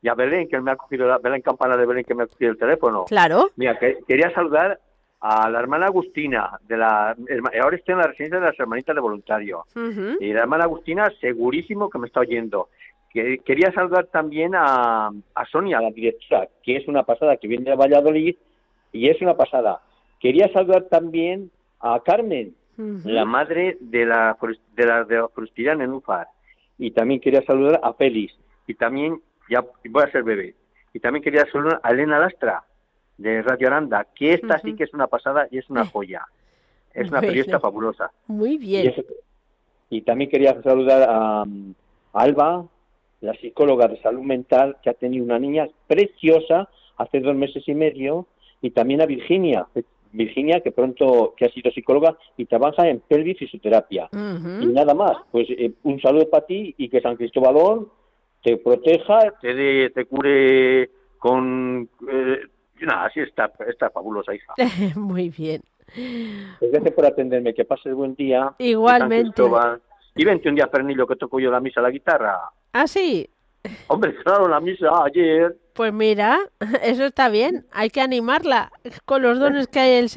y 0.00 0.08
a 0.08 0.14
Belén, 0.14 0.48
que 0.48 0.60
me 0.60 0.70
ha 0.70 0.76
cogido, 0.76 1.06
la, 1.06 1.18
Belén 1.18 1.42
Campana 1.42 1.76
de 1.76 1.84
Belén, 1.84 2.04
que 2.04 2.14
me 2.14 2.22
ha 2.22 2.26
cogido 2.26 2.52
el 2.52 2.58
teléfono. 2.58 3.04
Claro. 3.04 3.50
Mira, 3.56 3.78
que, 3.78 3.98
quería 4.06 4.30
saludar 4.32 4.80
a 5.20 5.50
la 5.50 5.58
hermana 5.58 5.86
Agustina, 5.86 6.58
de 6.66 6.76
la, 6.76 7.14
ahora 7.60 7.76
estoy 7.76 7.92
en 7.92 7.98
la 7.98 8.06
residencia 8.06 8.38
de 8.40 8.46
las 8.46 8.58
hermanitas 8.58 8.94
de 8.94 9.00
voluntarios, 9.00 9.62
y 10.20 10.32
la 10.32 10.40
hermana 10.40 10.64
Agustina 10.64 11.10
segurísimo 11.20 11.90
que 11.90 11.98
me 11.98 12.06
está 12.06 12.20
oyendo. 12.20 12.68
Que, 13.10 13.38
quería 13.38 13.72
saludar 13.72 14.06
también 14.06 14.54
a, 14.54 15.10
a 15.34 15.44
Sonia, 15.46 15.80
la 15.80 15.90
directora, 15.90 16.48
que 16.62 16.76
es 16.76 16.88
una 16.88 17.02
pasada, 17.02 17.36
que 17.36 17.48
viene 17.48 17.70
de 17.70 17.76
Valladolid, 17.76 18.36
y 18.92 19.08
es 19.08 19.20
una 19.20 19.34
pasada. 19.34 19.80
Quería 20.20 20.50
saludar 20.52 20.84
también 20.84 21.50
a 21.80 22.00
Carmen, 22.00 22.54
la 22.78 23.24
madre 23.24 23.76
de 23.80 24.06
la, 24.06 24.36
de 24.76 24.86
la, 24.86 25.04
de 25.04 25.64
la 25.64 25.74
Nenúfar. 25.74 26.28
Y 26.78 26.92
también 26.92 27.20
quería 27.20 27.42
saludar 27.42 27.80
a 27.82 27.92
Félix. 27.92 28.34
Y 28.66 28.74
también, 28.74 29.20
ya 29.50 29.64
voy 29.90 30.02
a 30.04 30.12
ser 30.12 30.22
bebé. 30.22 30.54
Y 30.92 31.00
también 31.00 31.22
quería 31.22 31.44
saludar 31.50 31.80
a 31.82 31.90
Elena 31.90 32.20
Lastra, 32.20 32.64
de 33.16 33.42
Radio 33.42 33.66
Aranda, 33.66 34.06
que 34.14 34.34
esta 34.34 34.60
sí 34.60 34.74
que 34.74 34.84
es 34.84 34.94
una 34.94 35.08
pasada 35.08 35.48
y 35.50 35.58
es 35.58 35.68
una 35.68 35.84
joya. 35.92 36.26
Es 36.94 37.10
una 37.10 37.20
periodista 37.20 37.60
fabulosa. 37.60 38.12
Muy 38.28 38.56
bien. 38.56 38.94
Y, 39.90 40.02
también 40.02 40.30
quería 40.30 40.60
saludar 40.62 41.08
a, 41.08 41.42
a 41.42 41.46
Alba, 42.12 42.66
la 43.20 43.34
psicóloga 43.34 43.88
de 43.88 44.00
salud 44.00 44.22
mental, 44.22 44.76
que 44.82 44.90
ha 44.90 44.94
tenido 44.94 45.24
una 45.24 45.38
niña 45.38 45.68
preciosa 45.86 46.68
hace 46.96 47.20
dos 47.20 47.34
meses 47.34 47.66
y 47.66 47.74
medio, 47.74 48.26
y 48.60 48.70
también 48.70 49.00
a 49.00 49.06
Virginia, 49.06 49.66
Virginia, 50.12 50.60
que 50.60 50.72
pronto 50.72 51.34
que 51.36 51.46
ha 51.46 51.50
sido 51.50 51.70
psicóloga 51.70 52.16
y 52.36 52.46
trabaja 52.46 52.88
en 52.88 53.00
pelvis 53.00 53.38
fisioterapia. 53.38 54.08
Y 54.12 54.66
nada 54.66 54.94
más, 54.94 55.16
pues 55.30 55.46
eh, 55.50 55.72
un 55.82 56.00
saludo 56.00 56.28
para 56.28 56.46
ti 56.46 56.74
y 56.78 56.88
que 56.88 57.00
San 57.00 57.16
Cristóbalón 57.16 57.88
te 58.42 58.56
proteja, 58.56 59.34
te, 59.40 59.90
te 59.90 60.04
cure 60.06 60.90
con... 61.18 61.88
Eh, 62.10 62.40
nada, 62.80 63.06
así 63.06 63.20
está, 63.20 63.52
esta 63.68 63.90
fabulosa 63.90 64.34
hija. 64.34 64.54
Muy 64.96 65.30
bien. 65.30 65.62
Pues 66.58 66.70
gracias 66.70 66.94
por 66.94 67.06
atenderme, 67.06 67.54
que 67.54 67.64
pases 67.64 67.94
buen 67.94 68.14
día. 68.14 68.54
Igualmente. 68.58 69.42
Y 70.14 70.24
vente 70.24 70.48
un 70.48 70.54
día, 70.54 70.68
Fernillo, 70.68 71.06
que 71.06 71.16
toco 71.16 71.38
yo 71.38 71.50
la 71.50 71.60
misa, 71.60 71.80
la 71.80 71.90
guitarra. 71.90 72.40
Ah, 72.72 72.86
sí. 72.86 73.28
Hombre, 73.86 74.14
claro, 74.16 74.48
la 74.48 74.60
misa 74.60 74.88
ayer. 75.04 75.56
Pues 75.78 75.92
mira, 75.92 76.40
eso 76.82 77.04
está 77.04 77.28
bien. 77.28 77.64
Hay 77.70 77.90
que 77.90 78.00
animarla 78.00 78.72
con 79.04 79.22
los 79.22 79.38
dones 79.38 79.68
que 79.68 80.00
el, 80.00 80.10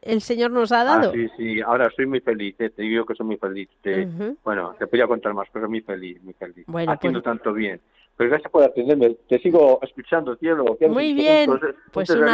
el 0.00 0.20
Señor 0.22 0.50
nos 0.50 0.72
ha 0.72 0.82
dado. 0.82 1.10
Ah, 1.10 1.12
sí, 1.12 1.28
sí. 1.36 1.60
Ahora 1.60 1.90
soy 1.94 2.06
muy 2.06 2.20
feliz. 2.20 2.56
Eh, 2.58 2.70
te 2.70 2.80
digo 2.80 3.04
que 3.04 3.14
soy 3.14 3.26
muy 3.26 3.36
feliz. 3.36 3.68
Bueno, 4.42 4.74
te 4.78 4.86
podría 4.86 5.06
contar 5.06 5.34
más, 5.34 5.46
pero 5.52 5.68
muy 5.68 5.82
feliz, 5.82 6.22
muy 6.22 6.32
feliz. 6.32 6.64
Bueno, 6.68 6.92
Haciendo 6.92 7.20
pues 7.20 7.36
tanto 7.36 7.52
bien. 7.52 7.82
Pero 8.16 8.30
gracias 8.30 8.50
por 8.50 8.64
atenderme. 8.64 9.14
Te 9.28 9.38
sigo 9.40 9.78
escuchando, 9.82 10.36
cielo. 10.36 10.74
Muy 10.88 11.12
bien. 11.12 11.50
pues 11.92 12.08
un, 12.08 12.24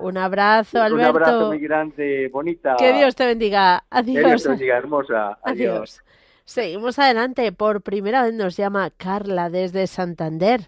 un, 0.00 0.18
abrazo, 0.18 0.82
Alberto. 0.82 0.96
Un 0.96 1.02
abrazo 1.02 1.46
muy 1.46 1.60
grande, 1.60 2.28
bonita. 2.32 2.74
Que 2.76 2.92
Dios 2.92 3.14
te 3.14 3.24
bendiga. 3.24 3.84
Adiós. 3.88 4.20
Que 4.20 4.28
Dios 4.28 4.42
te 4.42 4.48
bendiga, 4.48 4.78
hermosa. 4.78 5.38
Adiós. 5.44 6.02
Seguimos 6.44 6.98
adelante. 6.98 7.52
Por 7.52 7.82
primera 7.82 8.24
vez 8.24 8.34
nos 8.34 8.56
llama 8.56 8.90
Carla 8.90 9.48
desde 9.48 9.86
Santander. 9.86 10.62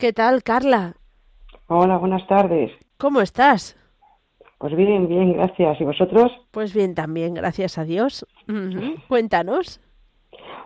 ¿Qué 0.00 0.14
tal, 0.14 0.42
Carla? 0.42 0.94
Hola, 1.66 1.98
buenas 1.98 2.26
tardes. 2.26 2.72
¿Cómo 2.96 3.20
estás? 3.20 3.76
Pues 4.56 4.74
bien, 4.74 5.06
bien, 5.06 5.34
gracias. 5.34 5.78
¿Y 5.78 5.84
vosotros? 5.84 6.32
Pues 6.52 6.72
bien 6.72 6.94
también, 6.94 7.34
gracias 7.34 7.76
a 7.76 7.84
Dios. 7.84 8.26
Cuéntanos. 9.08 9.78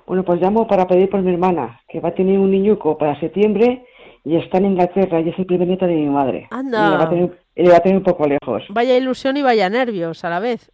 Bueno, 0.06 0.24
pues 0.24 0.40
llamo 0.40 0.68
para 0.68 0.86
pedir 0.86 1.10
por 1.10 1.20
mi 1.20 1.32
hermana, 1.32 1.80
que 1.88 1.98
va 1.98 2.10
a 2.10 2.14
tener 2.14 2.38
un 2.38 2.52
niñuco 2.52 2.96
para 2.96 3.18
septiembre 3.18 3.84
y 4.22 4.36
está 4.36 4.58
en 4.58 4.66
Inglaterra 4.66 5.20
y 5.20 5.30
es 5.30 5.38
el 5.38 5.46
primer 5.46 5.66
nieto 5.66 5.86
de 5.86 5.96
mi 5.96 6.08
madre. 6.08 6.46
Anda. 6.52 6.86
Y 6.86 6.90
le 6.90 6.96
va 6.96 7.02
a 7.02 7.10
tener, 7.10 7.38
le 7.56 7.70
va 7.70 7.76
a 7.78 7.80
tener 7.80 7.98
un 7.98 8.04
poco 8.04 8.28
lejos. 8.28 8.62
Vaya 8.68 8.96
ilusión 8.96 9.36
y 9.36 9.42
vaya 9.42 9.68
nervios 9.68 10.24
a 10.24 10.30
la 10.30 10.38
vez. 10.38 10.70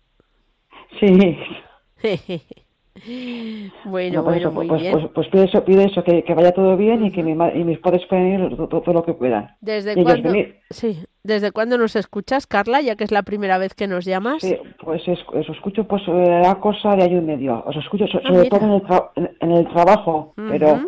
Sí. 1.00 1.38
Bueno, 3.84 4.22
bueno, 4.22 4.50
muy 4.50 4.66
pues, 4.66 4.82
bien. 4.82 4.92
Pues, 4.92 5.06
pues, 5.14 5.28
pide 5.28 5.44
eso, 5.44 5.64
pide 5.64 5.84
eso 5.84 6.02
que, 6.02 6.24
vaya 6.34 6.52
todo 6.52 6.76
bien 6.76 7.04
y 7.06 7.12
que 7.12 7.22
mi, 7.22 7.32
y 7.32 7.64
mis 7.64 7.78
padres 7.78 8.02
puedan 8.08 8.26
ir 8.26 8.56
todo, 8.68 8.92
lo 8.92 9.04
que 9.04 9.14
puedan. 9.14 9.56
¿Desde 9.60 10.02
cuándo? 10.02 10.32
Sí, 10.70 10.98
¿desde 11.22 11.52
cuándo 11.52 11.78
nos 11.78 11.94
escuchas, 11.96 12.46
Carla, 12.46 12.80
ya 12.80 12.96
que 12.96 13.04
es 13.04 13.12
la 13.12 13.22
primera 13.22 13.58
vez 13.58 13.74
que 13.74 13.86
nos 13.86 14.04
llamas? 14.04 14.42
Sí, 14.42 14.56
pues 14.82 15.06
es, 15.06 15.18
os 15.32 15.48
escucho 15.48 15.84
pues 15.84 16.02
la 16.08 16.58
cosa 16.60 16.96
de 16.96 17.04
año 17.04 17.18
y 17.18 17.22
medio. 17.22 17.62
Os 17.64 17.76
escucho 17.76 18.04
ah, 18.04 18.20
sobre 18.26 18.48
todo 18.48 18.64
en 18.64 19.24
el, 19.24 19.30
en, 19.40 19.50
el 19.52 19.68
trabajo, 19.68 20.34
pero 20.36 20.80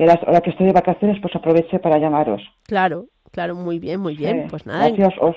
ahora 0.00 0.40
que 0.40 0.50
estoy 0.50 0.66
de 0.66 0.72
vacaciones 0.72 1.18
pues 1.20 1.36
aproveche 1.36 1.78
para 1.78 1.98
llamaros. 1.98 2.42
Claro, 2.64 3.06
claro, 3.30 3.54
muy 3.54 3.78
bien, 3.78 4.00
muy 4.00 4.16
bien. 4.16 4.46
Pues 4.48 4.64
nada. 4.66 4.88
Gracias, 4.88 5.14
os, 5.20 5.36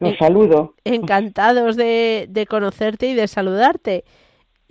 os 0.00 0.16
saludo. 0.18 0.74
Encantados 0.84 1.76
de, 1.76 2.26
de 2.30 2.46
conocerte 2.46 3.08
y 3.08 3.14
de 3.14 3.28
saludarte 3.28 4.04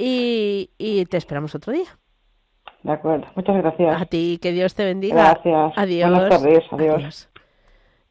y, 0.05 0.71
y 0.77 1.05
te 1.05 1.15
esperamos 1.15 1.55
otro 1.55 1.71
día. 1.71 1.97
De 2.83 2.91
acuerdo, 2.91 3.25
muchas 3.35 3.55
gracias. 3.55 4.01
A 4.01 4.05
ti, 4.05 4.37
que 4.41 4.51
Dios 4.51 4.75
te 4.75 4.83
bendiga. 4.83 5.15
Gracias. 5.15 5.73
Adiós. 5.77 6.09
Buenas 6.09 6.29
tardes, 6.29 6.63
adiós. 6.71 7.29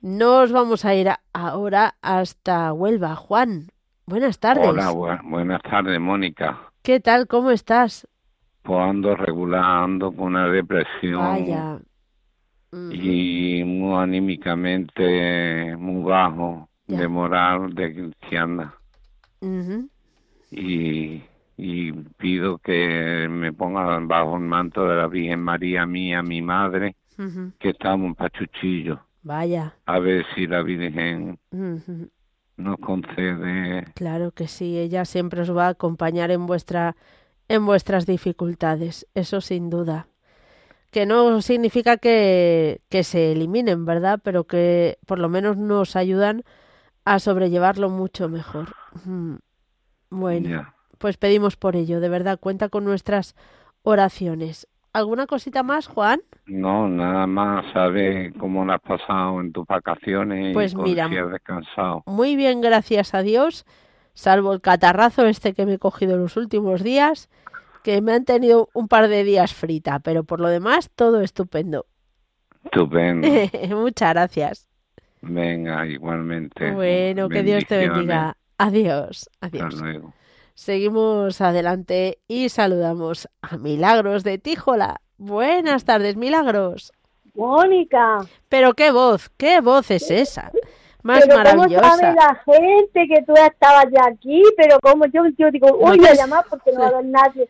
Nos 0.00 0.52
vamos 0.52 0.86
a 0.86 0.94
ir 0.94 1.10
ahora 1.34 1.96
hasta 2.00 2.72
Huelva. 2.72 3.14
Juan, 3.14 3.68
buenas 4.06 4.38
tardes. 4.38 4.66
Hola, 4.66 4.90
buenas 5.22 5.60
tardes, 5.62 6.00
Mónica. 6.00 6.58
¿Qué 6.82 6.98
tal? 6.98 7.26
¿Cómo 7.26 7.50
estás? 7.50 8.08
Pues 8.62 8.80
ando 8.80 9.14
regulando 9.14 10.12
con 10.12 10.28
una 10.28 10.48
depresión. 10.48 11.20
Vaya. 11.20 11.78
Y 12.72 13.62
muy 13.64 14.02
anímicamente 14.02 15.76
muy 15.76 16.02
bajo, 16.02 16.70
de 16.86 17.06
moral, 17.06 17.74
de 17.74 17.92
cristiana. 17.92 18.74
Y 20.50 21.22
y 21.64 21.92
pido 21.92 22.58
que 22.58 23.28
me 23.30 23.52
pongan 23.52 24.08
bajo 24.08 24.36
el 24.36 24.42
manto 24.42 24.84
de 24.84 24.96
la 24.96 25.06
Virgen 25.06 25.38
María 25.38 25.86
mía, 25.86 26.20
mi 26.20 26.42
madre, 26.42 26.96
que 27.60 27.70
estamos 27.70 28.08
en 28.08 28.14
Pachuchillo. 28.16 28.98
Vaya. 29.22 29.76
A 29.86 30.00
ver 30.00 30.26
si 30.34 30.48
la 30.48 30.62
Virgen 30.62 31.38
nos 32.56 32.78
concede. 32.80 33.84
Claro 33.94 34.32
que 34.32 34.48
sí, 34.48 34.76
ella 34.76 35.04
siempre 35.04 35.42
os 35.42 35.56
va 35.56 35.66
a 35.66 35.70
acompañar 35.70 36.32
en 36.32 36.46
vuestra 36.46 36.96
en 37.46 37.64
vuestras 37.64 38.06
dificultades, 38.06 39.06
eso 39.14 39.40
sin 39.40 39.70
duda. 39.70 40.08
Que 40.90 41.06
no 41.06 41.40
significa 41.42 41.96
que, 41.96 42.80
que 42.88 43.04
se 43.04 43.32
eliminen, 43.32 43.84
¿verdad? 43.84 44.20
Pero 44.22 44.44
que 44.44 44.98
por 45.06 45.20
lo 45.20 45.28
menos 45.28 45.56
nos 45.56 45.94
ayudan 45.94 46.42
a 47.04 47.20
sobrellevarlo 47.20 47.88
mucho 47.88 48.28
mejor. 48.28 48.74
Bueno 50.10 50.72
pues 51.02 51.16
pedimos 51.16 51.56
por 51.56 51.74
ello. 51.74 51.98
De 51.98 52.08
verdad, 52.08 52.38
cuenta 52.38 52.68
con 52.68 52.84
nuestras 52.84 53.34
oraciones. 53.82 54.68
¿Alguna 54.92 55.26
cosita 55.26 55.64
más, 55.64 55.88
Juan? 55.88 56.20
No, 56.46 56.86
nada 56.86 57.26
más. 57.26 57.64
¿Sabes 57.72 58.32
cómo 58.38 58.64
la 58.64 58.76
has 58.76 58.82
pasado 58.82 59.40
en 59.40 59.52
tus 59.52 59.66
vacaciones? 59.66 60.54
Pues 60.54 60.76
mira, 60.76 61.08
si 61.08 61.16
has 61.16 61.28
descansado. 61.32 62.04
muy 62.06 62.36
bien, 62.36 62.60
gracias 62.60 63.14
a 63.14 63.22
Dios. 63.22 63.66
Salvo 64.14 64.52
el 64.52 64.60
catarrazo 64.60 65.26
este 65.26 65.54
que 65.54 65.66
me 65.66 65.74
he 65.74 65.78
cogido 65.80 66.16
los 66.16 66.36
últimos 66.36 66.84
días, 66.84 67.28
que 67.82 68.00
me 68.00 68.12
han 68.12 68.24
tenido 68.24 68.68
un 68.72 68.86
par 68.86 69.08
de 69.08 69.24
días 69.24 69.52
frita, 69.54 69.98
pero 69.98 70.22
por 70.22 70.38
lo 70.38 70.50
demás 70.50 70.88
todo 70.94 71.20
estupendo. 71.20 71.86
Estupendo. 72.64 73.26
Muchas 73.76 74.10
gracias. 74.10 74.68
Venga, 75.20 75.84
igualmente. 75.84 76.70
Bueno, 76.70 77.28
que 77.28 77.42
Dios 77.42 77.66
te 77.66 77.88
bendiga. 77.88 78.36
Adiós. 78.56 79.28
Adiós. 79.40 79.64
Hasta 79.64 79.84
luego. 79.84 80.12
Seguimos 80.54 81.40
adelante 81.40 82.18
y 82.28 82.48
saludamos 82.48 83.28
a 83.40 83.56
Milagros 83.56 84.22
de 84.22 84.38
Tíjola. 84.38 85.00
Buenas 85.16 85.84
tardes, 85.84 86.16
Milagros. 86.16 86.92
Mónica. 87.34 88.20
Pero 88.48 88.74
qué 88.74 88.90
voz, 88.90 89.30
qué 89.36 89.60
voz 89.60 89.90
es 89.90 90.10
esa. 90.10 90.52
Más 91.02 91.24
pero 91.24 91.36
maravillosa. 91.36 91.80
¿Cómo 91.80 91.96
sabe 91.96 92.14
la 92.14 92.42
gente 92.44 93.06
que 93.08 93.22
tú 93.22 93.32
estabas 93.34 93.86
ya 93.90 94.06
aquí? 94.12 94.42
Pero 94.56 94.78
como 94.80 95.06
yo, 95.06 95.22
yo 95.38 95.50
digo, 95.50 95.76
voy 95.76 96.04
a 96.06 96.14
llamar 96.14 96.44
porque 96.48 96.70
no 96.72 96.80
va 96.80 96.98
a 96.98 97.02
nadie. 97.02 97.48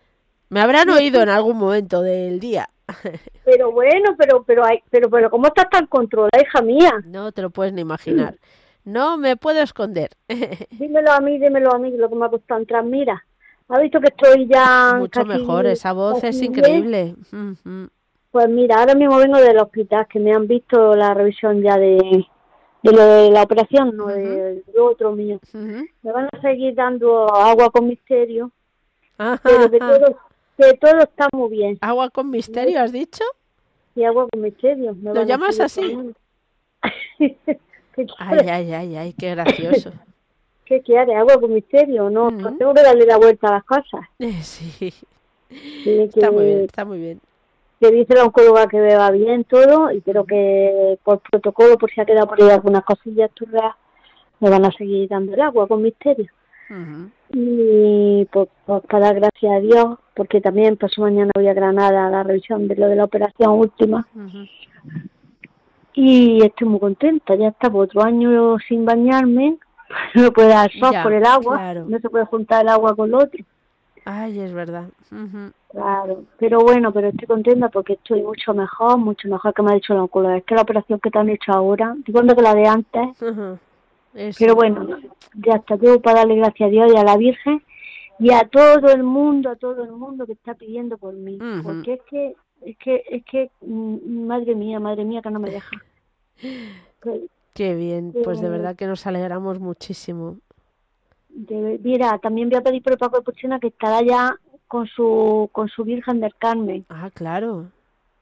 Me 0.49 0.61
habrán 0.61 0.89
oído 0.91 1.23
en 1.23 1.29
algún 1.29 1.59
momento 1.59 2.03
del 2.03 2.39
día. 2.39 2.69
Pero 3.45 3.73
bueno, 3.73 4.15
pero 4.17 4.45
pero 4.45 4.65
hay, 4.65 4.83
pero 4.89 5.11
pero 5.11 5.29
cómo 5.29 5.49
estás 5.49 5.69
tan 5.69 5.87
controlada, 5.87 6.41
hija 6.41 6.63
mía. 6.63 6.93
No 7.05 7.33
te 7.33 7.43
lo 7.43 7.51
puedes 7.51 7.73
ni 7.73 7.81
imaginar. 7.81 8.37
No 8.85 9.17
me 9.17 9.37
puedo 9.37 9.63
esconder. 9.63 10.11
dímelo 10.79 11.13
a 11.13 11.21
mí, 11.21 11.39
dímelo 11.39 11.73
a 11.73 11.79
mí, 11.79 11.91
lo 11.97 12.09
que 12.09 12.15
me 12.17 12.27
ha 12.27 12.29
costado 12.29 12.61
entrar. 12.61 12.85
Mira, 12.85 13.25
ha 13.69 13.79
visto 13.81 14.01
que 14.01 14.09
estoy 14.09 14.47
ya. 14.47 14.95
Mucho 14.99 15.25
mejor, 15.25 15.67
esa 15.67 15.93
voz 15.93 16.23
es 16.25 16.41
increíble. 16.43 17.15
Pues 18.31 18.49
mira, 18.49 18.81
ahora 18.81 18.95
mismo 18.95 19.17
vengo 19.19 19.39
del 19.39 19.59
hospital, 19.59 20.07
que 20.09 20.19
me 20.19 20.33
han 20.33 20.47
visto 20.47 20.97
la 20.97 21.15
revisión 21.15 21.63
ya 21.63 21.77
de, 21.77 22.27
de 22.83 22.93
lo 22.93 23.05
de 23.05 23.31
la 23.31 23.43
operación, 23.43 23.97
no 23.97 24.07
de 24.07 24.65
lo 24.75 24.87
otro 24.87 25.13
mío. 25.13 25.39
Me 25.53 26.13
van 26.13 26.29
a 26.33 26.41
seguir 26.41 26.75
dando 26.75 27.33
agua 27.33 27.71
con 27.71 27.87
misterio, 27.87 28.51
pero 29.17 29.69
de 29.69 29.79
todo, 29.79 30.17
de 30.59 30.75
todo 30.75 30.99
está 30.99 31.29
muy 31.33 31.51
bien. 31.51 31.79
¿Agua 31.81 32.11
con 32.11 32.31
misterio 32.31 32.81
has 32.81 32.91
dicho? 32.91 33.23
Sí, 33.95 34.03
agua 34.03 34.27
con 34.33 34.41
misterio. 34.41 34.97
¿Lo 35.03 35.23
llamas 35.25 35.61
así? 35.61 35.97
ay, 38.19 38.49
ay, 38.49 38.73
ay, 38.73 38.97
ay, 38.97 39.15
qué 39.19 39.31
gracioso. 39.31 39.93
¿Qué 40.65 40.81
quiere? 40.81 41.15
¿Agua 41.17 41.39
con 41.41 41.53
misterio? 41.53 42.09
No, 42.09 42.29
tengo 42.29 42.73
que 42.73 42.83
darle 42.83 43.05
la 43.05 43.19
vuelta 43.19 43.49
a 43.49 43.53
las 43.53 43.65
cosas. 43.65 44.07
Sí. 45.55 46.01
está 46.05 46.31
muy 46.31 46.47
bien, 46.47 46.61
está 46.61 46.83
muy 46.87 46.99
bien 46.99 47.21
que 47.83 47.91
dice 47.91 48.15
la 48.15 48.25
oncóloga 48.25 48.69
que 48.69 48.81
beba 48.81 49.11
bien 49.11 49.43
todo 49.43 49.91
y 49.91 50.01
creo 50.03 50.25
que 50.25 50.99
por 51.03 51.19
protocolo, 51.19 51.77
por 51.77 51.91
si 51.91 52.01
ha 52.01 52.05
quedado 52.05 52.29
por 52.29 52.41
ahí 52.41 52.49
algunas 52.49 52.85
cosillas 52.85 53.33
turras, 53.33 53.75
me 54.39 54.51
van 54.51 54.65
a 54.65 54.71
seguir 54.71 55.09
dando 55.09 55.35
el 55.35 55.41
agua 55.41 55.67
con 55.67 55.83
misterio. 55.83 56.31
Y 57.33 58.25
pues, 58.27 58.49
pues, 58.67 58.83
para 58.89 59.07
dar 59.07 59.17
gracias 59.17 59.53
a 59.53 59.61
Dios, 59.61 59.99
porque 60.15 60.41
también 60.41 60.77
pasó 60.77 61.03
mañana 61.03 61.33
voy 61.35 61.49
a 61.49 61.55
Granada 61.55 62.07
a 62.07 62.11
la 62.11 62.23
revisión 62.23 62.69
de 62.69 62.77
lo 62.77 62.87
de 62.87 62.97
la 62.97 63.05
operación 63.05 63.51
última. 63.59 64.07
Y 65.95 66.43
estoy 66.45 66.69
muy 66.69 66.81
contenta, 66.81 67.35
ya 67.35 67.49
estaba 67.49 67.81
otro 67.81 68.03
año 68.03 68.59
sin 68.67 68.85
bañarme, 68.85 69.59
no 70.15 70.33
puede 70.33 70.49
dar 70.49 70.71
sol 70.73 70.95
por 71.03 71.13
el 71.13 71.25
agua, 71.25 71.75
no 71.75 71.99
se 71.99 72.09
puede 72.09 72.25
juntar 72.27 72.63
el 72.63 72.69
agua 72.69 72.97
con 72.97 73.09
el 73.09 73.15
otro. 73.15 73.45
Ay, 74.05 74.41
es 74.41 74.53
verdad. 74.53 74.89
Claro, 75.71 76.25
pero 76.39 76.61
bueno, 76.61 76.93
pero 76.93 77.09
estoy 77.09 77.27
contenta 77.27 77.69
porque 77.69 77.95
estoy 77.95 78.23
mucho 78.23 78.53
mejor, 78.53 78.99
mucho 78.99 79.29
mejor 79.29 79.55
que 79.55 79.63
me 79.63 79.71
ha 79.71 79.75
dicho 79.75 79.95
la 79.95 80.03
oncóloga. 80.03 80.39
Es 80.39 80.45
que 80.45 80.55
la 80.55 80.63
operación 80.63 80.99
que 81.01 81.11
te 81.11 81.19
han 81.19 81.29
hecho 81.29 81.53
ahora, 81.53 81.95
igual 82.07 82.35
que 82.35 82.43
la 82.43 82.55
de 82.55 82.67
antes. 82.67 83.09
Pero 84.39 84.55
bueno, 84.55 84.99
ya 85.35 85.55
está, 85.55 85.79
tengo 85.79 86.01
para 86.01 86.21
darle 86.21 86.37
gracias 86.37 86.67
a 86.67 86.71
Dios 86.71 86.93
y 86.93 86.99
a 86.99 87.05
la 87.05 87.17
Virgen 87.17 87.63
y 88.19 88.33
a 88.33 88.47
todo 88.49 88.93
el 88.93 89.03
mundo, 89.03 89.51
a 89.51 89.57
todo 89.57 89.85
el 89.85 89.93
mundo 89.93 90.27
que 90.27 90.33
está 90.33 90.55
pidiendo 90.55 90.99
por 90.99 91.15
mí. 91.15 91.39
Porque 91.63 91.95
es 91.95 92.01
que, 92.11 92.37
es 92.65 92.77
que, 92.79 93.03
es 93.09 93.25
que, 93.25 93.51
mm, 93.61 94.27
madre 94.27 94.55
mía, 94.55 94.81
madre 94.81 95.05
mía, 95.05 95.23
que 95.23 95.31
no 95.31 95.41
me 95.41 95.51
deja. 95.51 95.77
Qué 97.55 97.75
bien, 97.75 98.15
pues 98.25 98.41
de 98.41 98.49
verdad 98.49 98.77
que 98.77 98.87
nos 98.87 99.07
alegramos 99.07 99.61
muchísimo. 99.61 100.39
mira, 101.29 102.19
también 102.19 102.49
voy 102.49 102.59
a 102.59 102.63
pedir 102.63 102.83
por 102.83 102.93
el 102.95 102.99
Paco 102.99 103.17
de 103.17 103.23
Puchena 103.23 103.61
que 103.61 103.69
estará 103.69 104.01
ya 104.03 104.35
con 104.69 104.87
su 104.87 105.51
con 105.53 105.69
su 105.69 105.85
Virgen 105.85 106.21
del 106.21 106.35
Carmen. 106.37 106.87
Ah, 106.89 107.11
claro. 107.13 107.67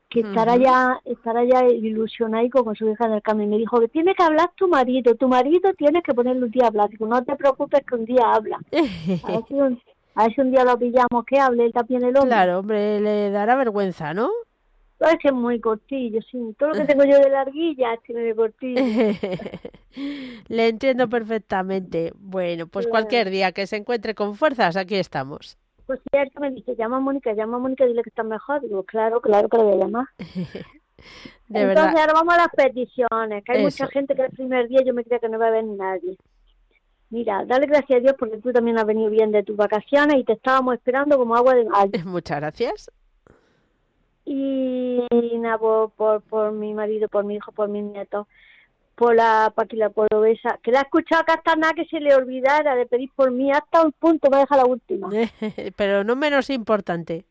Que 0.09 0.21
estará 0.21 0.57
ya 0.57 1.01
estará 1.05 1.45
ya 1.45 1.69
ilusionado 1.69 2.65
con 2.65 2.75
su 2.75 2.87
Virgen 2.87 3.13
del 3.13 3.23
Carmen. 3.23 3.51
Me 3.51 3.59
dijo 3.59 3.79
que 3.79 3.87
tiene 3.87 4.17
que 4.17 4.23
hablar 4.25 4.51
tu 4.57 4.67
marido, 4.67 5.15
tu 5.15 5.29
marido 5.29 5.73
tienes 5.75 6.03
que 6.03 6.13
ponerle 6.13 6.47
un 6.47 6.51
día 6.51 6.65
a 6.65 6.69
hablar. 6.69 6.91
Digo, 6.91 7.07
no 7.07 7.23
te 7.23 7.37
preocupes 7.37 7.87
que 7.87 7.95
un 7.95 8.05
día 8.05 8.33
habla. 8.35 8.59
a, 9.23 9.31
ver 9.31 9.45
si 9.47 9.55
un, 9.55 9.81
a 10.21 10.25
ver 10.25 10.35
si 10.35 10.41
un 10.41 10.51
día 10.51 10.65
lo 10.65 10.79
pillamos 10.79 11.25
que 11.27 11.39
hable 11.39 11.67
él 11.67 11.73
también 11.73 12.03
el 12.05 12.17
hombre. 12.17 12.29
Claro, 12.29 12.59
hombre, 12.61 13.01
le 13.01 13.31
dará 13.31 13.57
vergüenza, 13.57 14.15
¿no? 14.15 14.31
Es 15.01 15.17
que 15.21 15.29
es 15.29 15.35
muy 15.35 15.61
cortillo, 15.61 16.21
sí. 16.31 16.55
Todo 16.59 16.71
lo 16.71 16.75
que 16.75 16.85
tengo 16.85 17.05
yo 17.05 17.19
de 17.19 17.31
larguilla 17.31 17.97
tiene 18.05 18.21
de 18.21 18.35
cortillo. 18.35 18.83
Le 20.49 20.69
entiendo 20.69 21.09
perfectamente. 21.09 22.13
Bueno, 22.19 22.67
pues 22.67 22.87
cualquier 22.87 23.31
día 23.31 23.53
que 23.53 23.67
se 23.67 23.77
encuentre 23.77 24.15
con 24.15 24.35
fuerzas, 24.35 24.77
aquí 24.77 24.97
estamos 24.97 25.57
pues 25.91 25.99
cierto, 26.13 26.39
me 26.39 26.53
dice, 26.53 26.77
llama 26.77 26.99
a 26.99 27.01
Mónica, 27.01 27.33
llama 27.33 27.57
a 27.57 27.59
Mónica, 27.59 27.85
dile 27.85 28.05
que 28.05 28.11
está 28.11 28.23
mejor. 28.23 28.61
Digo, 28.61 28.85
claro, 28.85 29.21
claro 29.21 29.49
que 29.49 29.57
lo 29.57 29.65
voy 29.65 29.75
a 29.75 29.85
llamar. 29.85 30.07
Entonces 31.49 32.01
ahora 32.01 32.13
vamos 32.13 32.33
a 32.33 32.37
las 32.37 32.49
peticiones, 32.51 33.43
que 33.45 33.53
hay 33.53 33.63
mucha 33.65 33.89
gente 33.89 34.15
que 34.15 34.23
el 34.23 34.31
primer 34.31 34.69
día 34.69 34.83
yo 34.87 34.95
me 34.95 35.03
creía 35.03 35.19
que 35.19 35.29
no 35.29 35.39
iba 35.39 35.49
a 35.49 35.51
ver 35.51 35.65
nadie. 35.65 36.17
Mira, 37.11 37.45
dale 37.45 37.67
gracias 37.67 37.99
a 37.99 38.01
Dios 38.01 38.15
porque 38.19 38.39
tú 38.39 38.53
también 38.53 38.79
has 38.79 38.87
venido 38.87 39.11
bien 39.11 39.33
de 39.33 39.43
tus 39.43 39.57
vacaciones 39.57 40.17
y 40.19 40.25
te 40.25 40.35
estábamos 40.35 40.75
esperando 40.75 41.19
como 41.19 41.37
agua 41.37 41.55
de 41.55 41.65
Muchas 42.07 42.41
gracias. 42.41 42.91
Y, 44.25 45.05
nada, 45.39 45.59
por, 45.59 45.91
por, 45.91 46.23
por 46.23 46.53
mi 46.53 46.73
marido, 46.73 47.09
por 47.09 47.25
mi 47.25 47.37
hijo, 47.37 47.51
por 47.53 47.69
mis 47.69 47.83
nietos 47.83 48.27
por 49.01 49.17
la 49.17 49.51
Paquila 49.55 49.89
Cordobesa, 49.89 50.59
que 50.63 50.71
la 50.71 50.81
he 50.81 50.83
escuchado 50.83 51.25
que 51.25 51.33
hasta 51.33 51.57
nada 51.57 51.73
que 51.73 51.87
se 51.87 52.01
le 52.01 52.15
olvidara 52.15 52.77
de 52.77 52.85
pedir 52.85 53.09
por 53.17 53.31
mí, 53.31 53.51
hasta 53.51 53.83
un 53.83 53.93
punto 53.93 54.29
me 54.29 54.37
deja 54.37 54.59
la 54.59 54.67
última. 54.67 55.09
Pero 55.77 56.05
no 56.05 56.17
menos 56.17 56.51
importante. 56.51 57.25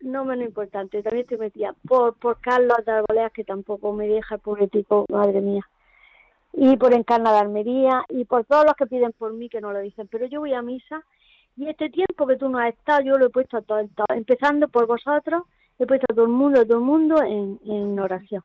No 0.00 0.24
menos 0.24 0.48
importante, 0.48 1.00
también 1.04 1.24
te 1.24 1.38
metía 1.38 1.72
por, 1.86 2.14
por 2.14 2.40
Carlos 2.40 2.78
de 2.84 2.90
Arboleas, 2.90 3.32
que 3.32 3.44
tampoco 3.44 3.92
me 3.92 4.08
deja 4.08 4.34
el 4.34 4.40
pobretico, 4.40 5.06
madre 5.08 5.40
mía. 5.40 5.68
Y 6.60 6.76
por 6.76 6.92
Encarna 6.92 7.32
de 7.32 7.38
Almería, 7.38 8.04
y 8.08 8.24
por 8.24 8.44
todos 8.44 8.64
los 8.64 8.74
que 8.74 8.86
piden 8.86 9.12
por 9.12 9.32
mí, 9.32 9.48
que 9.48 9.60
no 9.60 9.72
lo 9.72 9.80
dicen. 9.80 10.08
Pero 10.08 10.26
yo 10.26 10.40
voy 10.40 10.54
a 10.54 10.62
misa, 10.62 11.04
y 11.56 11.68
este 11.68 11.88
tiempo 11.90 12.26
que 12.26 12.36
tú 12.36 12.48
no 12.48 12.58
has 12.58 12.74
estado, 12.74 13.02
yo 13.02 13.16
lo 13.16 13.26
he 13.26 13.30
puesto 13.30 13.56
a 13.56 13.62
todo, 13.62 13.80
empezando 14.08 14.68
por 14.68 14.86
vosotros, 14.86 15.42
he 15.78 15.86
puesto 15.86 16.06
a 16.10 16.14
todo 16.14 16.24
el 16.24 16.32
mundo, 16.32 16.60
a 16.60 16.64
todo 16.64 16.78
el 16.78 16.84
mundo 16.84 17.22
en, 17.22 17.60
en 17.64 17.98
oración. 17.98 18.42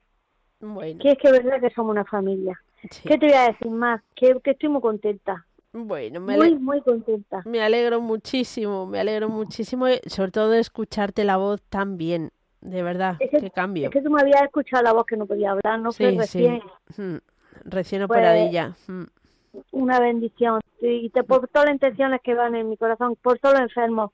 Que 0.99 1.11
es 1.11 1.17
que 1.17 1.27
es 1.27 1.43
verdad 1.43 1.59
que 1.59 1.73
somos 1.73 1.91
una 1.91 2.05
familia. 2.05 2.59
¿Qué 3.03 3.17
te 3.17 3.27
voy 3.27 3.35
a 3.35 3.47
decir 3.47 3.69
más? 3.69 4.01
Que, 4.15 4.35
estoy 4.43 4.69
muy 4.69 4.81
contenta. 4.81 5.45
Bueno, 5.73 6.19
me 6.21 6.37
muy, 6.37 6.55
muy 6.55 6.81
contenta. 6.81 7.41
Me 7.45 7.61
alegro 7.61 7.99
muchísimo, 7.99 8.85
me 8.85 8.99
alegro 8.99 9.27
muchísimo, 9.27 9.87
sobre 10.05 10.31
todo 10.31 10.49
de 10.51 10.59
escucharte 10.59 11.23
la 11.23 11.37
voz 11.37 11.61
tan 11.63 11.97
bien, 11.97 12.31
de 12.61 12.83
verdad, 12.83 13.17
qué 13.19 13.49
cambio. 13.49 13.85
Es 13.85 13.91
que 13.91 14.01
tú 14.01 14.11
me 14.11 14.21
habías 14.21 14.43
escuchado 14.43 14.83
la 14.83 14.93
voz 14.93 15.05
que 15.05 15.17
no 15.17 15.25
podía 15.25 15.51
hablar, 15.51 15.79
no 15.79 15.91
fue 15.91 16.11
recién. 16.11 16.61
Hmm, 16.95 17.17
recién 17.63 18.03
operadilla. 18.03 18.75
Hmm. 18.87 19.03
Una 19.71 19.99
bendición. 19.99 20.61
Y 20.81 21.09
te, 21.09 21.23
por 21.23 21.47
todas 21.47 21.65
las 21.65 21.75
intenciones 21.75 22.21
que 22.21 22.33
van 22.33 22.55
en 22.55 22.69
mi 22.69 22.77
corazón, 22.77 23.15
por 23.21 23.39
todos 23.39 23.55
los 23.55 23.63
enfermos 23.63 24.11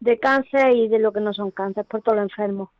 de 0.00 0.18
cáncer 0.18 0.76
y 0.76 0.88
de 0.88 0.98
lo 0.98 1.12
que 1.12 1.20
no 1.20 1.32
son 1.32 1.50
cáncer, 1.50 1.84
por 1.84 2.02
todos 2.02 2.18
los 2.18 2.30
enfermos. 2.30 2.70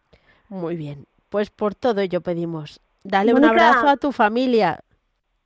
Muy 0.49 0.77
bien, 0.77 1.07
pues 1.29 1.51
por 1.51 1.75
todo 1.75 2.01
ello 2.01 2.21
pedimos 2.21 2.81
Dale 3.05 3.35
un 3.35 3.45
abrazo 3.45 3.89
a 3.89 3.97
tu 3.97 4.13
familia. 4.13 4.81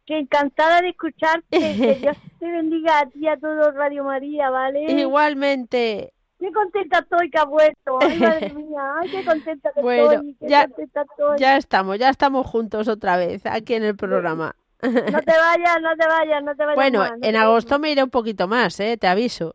Que 0.05 0.19
encantada 0.19 0.83
de 0.83 0.91
escucharte. 0.91 1.59
que 1.59 1.95
Dios 2.01 2.17
te 2.39 2.51
bendiga 2.51 3.01
a 3.01 3.07
ti 3.07 3.21
y 3.21 3.29
a 3.29 3.37
todo 3.37 3.71
Radio 3.73 4.05
María, 4.05 4.51
¿vale? 4.51 4.85
Igualmente. 4.93 6.13
Qué 6.39 6.53
contenta 6.53 6.99
estoy 6.99 7.31
que 7.31 7.39
ha 7.39 7.45
vuelto. 7.45 7.99
Ay, 8.01 8.19
madre 8.21 8.53
mía. 8.53 8.95
Ay, 9.01 9.11
qué 9.11 9.25
contenta 9.25 9.71
que 9.73 9.81
estoy. 9.81 10.37
Qué 10.39 10.49
ya, 10.49 10.67
contenta 10.67 11.03
estoy. 11.03 11.39
ya 11.39 11.57
estamos, 11.57 11.99
ya 11.99 12.11
estamos 12.11 12.47
juntos 12.47 12.89
otra 12.89 13.17
vez 13.17 13.45
aquí 13.47 13.75
en 13.75 13.85
el 13.85 13.97
programa. 13.97 14.55
No 14.83 15.21
te 15.23 15.33
vayas, 15.33 15.81
no 15.81 15.97
te 15.97 16.07
vayas, 16.07 16.45
no 16.45 16.55
te 16.55 16.65
vayas. 16.65 16.77
Bueno, 16.77 17.07
en 17.23 17.37
agosto 17.37 17.79
me 17.79 17.91
iré 17.91 18.03
un 18.03 18.11
poquito 18.11 18.47
más, 18.47 18.79
¿eh? 18.81 18.97
Te 18.97 19.07
aviso. 19.07 19.55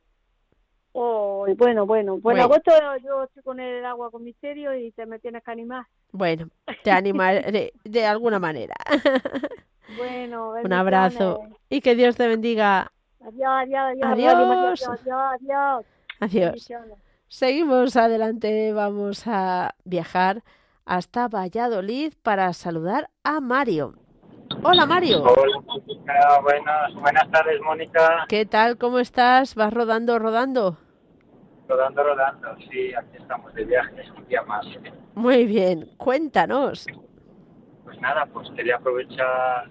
Oh, 0.94 1.46
bueno, 1.58 1.86
bueno. 1.86 2.20
Pues 2.22 2.38
en 2.38 2.44
agosto 2.44 2.72
yo 3.04 3.24
estoy 3.24 3.44
con 3.44 3.60
el 3.60 3.86
agua 3.86 4.12
con 4.12 4.24
misterio 4.24 4.76
y 4.76 4.92
te 4.92 5.06
me 5.06 5.20
tienes 5.20 5.44
que 5.44 5.52
animar. 5.52 5.86
Bueno, 6.12 6.50
te 6.84 6.92
animaré 6.92 7.72
de, 7.84 8.06
alguna 8.06 8.40
manera. 8.40 8.76
Bueno, 9.98 10.54
un 10.64 10.72
abrazo 10.72 11.42
y 11.68 11.82
que 11.82 11.96
Dios 11.96 12.16
te 12.16 12.26
bendiga. 12.26 12.94
Adiós, 13.20 13.46
adiós, 13.46 13.98
adiós. 14.02 14.82
Adiós. 14.88 15.86
Adiós. 16.22 16.72
Seguimos 17.28 17.98
adelante, 17.98 18.72
vamos 18.72 19.24
a 19.26 19.76
viajar 19.84 20.44
hasta 20.86 21.28
Valladolid 21.28 22.14
para 22.22 22.54
saludar 22.54 23.10
a 23.24 23.42
Mario. 23.42 23.96
Hola 24.64 24.86
Mario. 24.86 25.24
Hola, 25.24 26.40
buenas, 26.42 26.94
buenas 26.96 27.32
tardes 27.32 27.62
Mónica. 27.62 28.26
¿Qué 28.28 28.46
tal? 28.46 28.78
¿Cómo 28.78 29.00
estás? 29.00 29.56
¿Vas 29.56 29.74
rodando, 29.74 30.20
rodando? 30.20 30.78
Rodando, 31.68 32.04
rodando, 32.04 32.56
sí, 32.70 32.94
aquí 32.94 33.18
estamos 33.18 33.54
de 33.54 33.64
viaje, 33.64 34.04
un 34.18 34.28
día 34.28 34.42
más. 34.44 34.66
Muy 35.16 35.46
bien, 35.46 35.90
cuéntanos. 35.98 36.86
Pues 37.84 38.00
nada, 38.02 38.26
pues 38.26 38.50
quería 38.56 38.76
aprovechar 38.76 39.70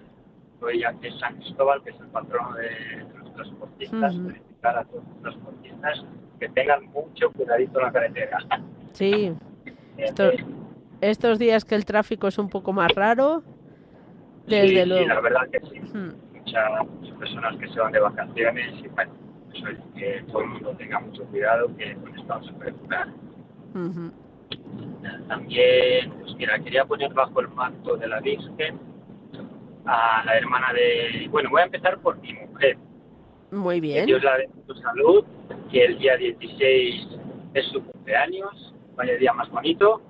hoy 0.61 0.83
aquí 0.83 1.07
es 1.07 1.19
San 1.19 1.35
Cristóbal, 1.37 1.83
que 1.83 1.91
es 1.91 1.99
el 1.99 2.07
patrono 2.07 2.55
de 2.55 3.05
los 3.17 3.33
transportistas, 3.33 4.15
uh 4.15 4.27
felicitar 4.27 4.77
a 4.77 4.85
todos 4.85 5.03
los 5.03 5.21
transportistas 5.21 6.05
que 6.39 6.49
tengan 6.49 6.85
mucho 6.91 7.31
cuidadito 7.31 7.79
en 7.79 7.85
la 7.85 7.91
carretera. 7.91 8.37
Sí, 8.93 9.33
estos, 11.01 11.39
días 11.39 11.65
que 11.65 11.75
el 11.75 11.85
tráfico 11.85 12.27
es 12.27 12.37
un 12.37 12.49
poco 12.49 12.73
más 12.73 12.93
raro, 12.93 13.43
desde 14.55 14.85
luego. 14.85 15.03
Sí, 15.03 15.09
la 15.09 15.21
verdad 15.21 15.49
que 15.51 15.59
sí. 15.61 15.79
Muchas, 16.33 16.87
personas 17.19 17.55
que 17.57 17.67
se 17.67 17.79
van 17.79 17.91
de 17.91 17.99
vacaciones 17.99 18.73
y 18.83 18.87
bueno, 18.87 19.11
eso 19.53 19.67
es 19.67 19.77
que 19.95 20.23
todo 20.31 20.41
el 20.41 20.49
mundo 20.49 20.75
tenga 20.77 20.99
mucho 20.99 21.23
cuidado, 21.25 21.75
que 21.77 21.95
con 21.95 22.17
esto 22.17 22.27
vamos 22.27 22.49
a 22.49 22.53
poder 22.53 22.73
También, 25.27 26.11
pues 26.19 26.35
mira, 26.35 26.59
quería 26.59 26.85
poner 26.85 27.13
bajo 27.13 27.41
el 27.41 27.49
manto 27.49 27.95
de 27.97 28.07
la 28.07 28.19
Virgen 28.19 28.79
a 29.85 30.23
la 30.25 30.37
hermana 30.37 30.73
de... 30.73 31.27
Bueno, 31.29 31.49
voy 31.49 31.61
a 31.61 31.65
empezar 31.65 31.99
por 31.99 32.19
mi 32.19 32.33
mujer. 32.33 32.77
Muy 33.51 33.79
bien. 33.79 33.99
Que 33.99 34.05
Dios 34.05 34.23
la 34.23 34.37
dé 34.37 34.49
su 34.67 34.73
salud, 34.75 35.25
que 35.71 35.85
el 35.85 35.99
día 35.99 36.17
16 36.17 37.07
es 37.53 37.65
su 37.67 37.83
cumpleaños, 37.83 38.73
vaya 38.95 39.15
día 39.17 39.33
más 39.33 39.49
bonito 39.49 40.01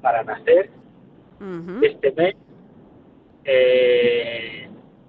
para 0.00 0.22
nacer. 0.24 0.70
Este 1.82 2.12
mes, 2.12 2.36
eh, 3.44 4.68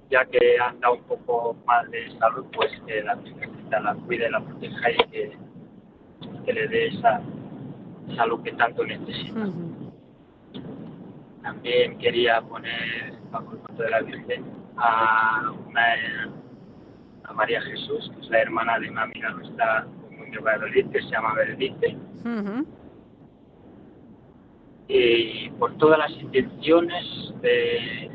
ya 0.09 0.25
que 0.25 0.59
anda 0.59 0.91
un 0.91 1.03
poco 1.03 1.55
mal 1.65 1.89
de 1.91 2.11
salud, 2.19 2.45
pues 2.53 2.71
que 2.85 3.01
la 3.01 3.17
la 3.79 3.95
cuide, 3.95 4.29
la 4.29 4.39
proteja 4.39 4.91
y 4.91 4.97
que, 5.09 5.37
que 6.45 6.53
le 6.53 6.67
dé 6.67 6.87
esa 6.87 7.21
salud 8.15 8.41
que 8.43 8.51
tanto 8.53 8.85
necesita. 8.85 9.47
También 11.41 11.97
quería 11.97 12.41
poner 12.41 13.13
bajo 13.31 13.53
el 13.53 13.57
manto 13.59 13.83
de 13.83 13.89
la 13.89 14.01
Virgen 14.01 14.45
a, 14.77 15.51
a 17.23 17.33
María 17.33 17.61
Jesús, 17.61 18.11
que 18.13 18.21
es 18.21 18.29
la 18.29 18.41
hermana 18.41 18.79
de 18.79 18.89
una 18.89 19.03
amiga 19.03 19.31
nuestra 19.31 19.87
de 20.31 20.39
Valladolid, 20.39 20.89
que 20.91 21.01
se 21.01 21.09
llama 21.09 21.33
Berenice. 21.33 21.97
Y 24.87 25.49
por 25.51 25.75
todas 25.77 25.99
las 25.99 26.11
intenciones 26.11 27.33
de, 27.41 28.11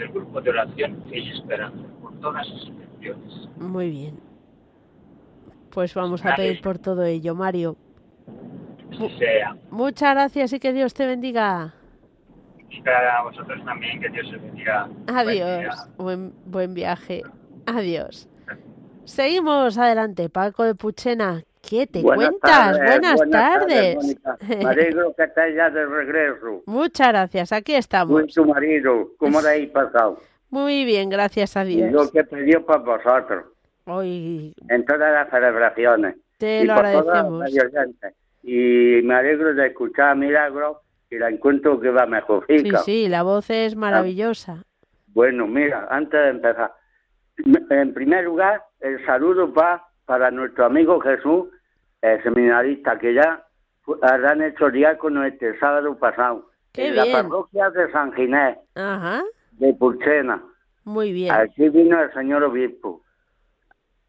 del 0.00 0.08
grupo 0.08 0.40
de 0.40 0.50
oración 0.50 1.04
y 1.12 1.30
Esperanza, 1.30 1.86
por 2.00 2.18
todas 2.20 2.46
sus 2.46 2.66
intenciones. 2.68 3.48
Muy 3.56 3.90
bien. 3.90 4.18
Pues 5.70 5.94
vamos 5.94 6.24
a 6.24 6.34
pedir 6.34 6.60
por 6.62 6.78
todo 6.78 7.04
ello, 7.04 7.34
Mario. 7.34 7.76
sea. 9.18 9.56
Muchas 9.70 10.14
gracias 10.14 10.52
y 10.52 10.58
que 10.58 10.72
Dios 10.72 10.94
te 10.94 11.06
bendiga. 11.06 11.74
Y 12.70 12.82
a 12.88 13.22
vosotros 13.22 13.64
también, 13.64 14.00
que 14.00 14.08
Dios 14.08 14.26
os 14.34 14.42
bendiga. 14.42 14.88
Adiós. 15.06 15.88
Buen, 15.96 16.32
buen 16.46 16.74
viaje. 16.74 17.22
Adiós. 17.66 18.28
Seguimos 19.04 19.76
adelante, 19.76 20.28
Paco 20.28 20.64
de 20.64 20.74
Puchena. 20.74 21.44
¿Qué 21.70 21.86
te 21.86 22.02
cuentas? 22.02 22.78
buenas, 22.78 23.30
tardes. 23.30 24.18
Me 24.48 24.64
alegro 24.64 25.14
que 25.16 25.22
estés 25.22 25.54
ya 25.54 25.70
de 25.70 25.86
regreso. 25.86 26.64
Muchas 26.66 27.08
gracias, 27.10 27.52
aquí 27.52 27.76
estamos. 27.76 28.10
Muy 28.10 28.26
tu 28.26 28.44
marido, 28.44 29.10
¿cómo 29.18 29.40
le 29.40 29.50
habéis 29.50 29.70
pasado? 29.70 30.20
Muy 30.50 30.84
bien, 30.84 31.08
gracias 31.08 31.56
a 31.56 31.62
Dios. 31.62 31.88
Y 31.88 31.92
lo 31.92 32.10
que 32.10 32.24
pidió 32.24 32.66
para 32.66 32.80
vosotros. 32.80 33.44
Hoy... 33.84 34.52
En 34.68 34.84
todas 34.84 35.12
las 35.12 35.30
celebraciones. 35.30 36.16
Te 36.38 36.64
lo 36.64 36.72
agradecemos. 36.72 37.48
Y 38.42 39.00
me 39.04 39.14
alegro 39.14 39.54
de 39.54 39.68
escuchar 39.68 40.08
a 40.08 40.14
Milagro 40.16 40.80
y 41.08 41.18
la 41.18 41.28
encuentro 41.28 41.78
que 41.80 41.90
va 41.90 42.04
mejor. 42.04 42.46
Sí, 42.48 42.68
sí, 42.84 43.08
la 43.08 43.22
voz 43.22 43.48
es 43.48 43.76
maravillosa. 43.76 44.64
Bueno, 45.14 45.46
mira, 45.46 45.86
antes 45.88 46.20
de 46.20 46.30
empezar, 46.30 46.72
en 47.36 47.94
primer 47.94 48.24
lugar, 48.24 48.60
el 48.80 49.06
saludo 49.06 49.52
va 49.52 49.86
para 50.04 50.32
nuestro 50.32 50.64
amigo 50.64 50.98
Jesús, 50.98 51.46
el 52.02 52.22
seminarista, 52.22 52.98
que 52.98 53.14
ya 53.14 53.44
han 54.02 54.42
hecho 54.42 54.70
diácono 54.70 55.24
este 55.24 55.58
sábado 55.58 55.96
pasado. 55.98 56.50
en 56.74 56.96
la 56.96 57.04
parroquia 57.10 57.70
de 57.70 57.90
San 57.92 58.12
Ginés, 58.12 58.58
de 58.74 59.74
Pulchena. 59.74 60.42
Muy 60.84 61.12
bien. 61.12 61.32
Aquí 61.32 61.68
vino 61.68 62.00
el 62.00 62.12
señor 62.12 62.42
obispo. 62.44 63.02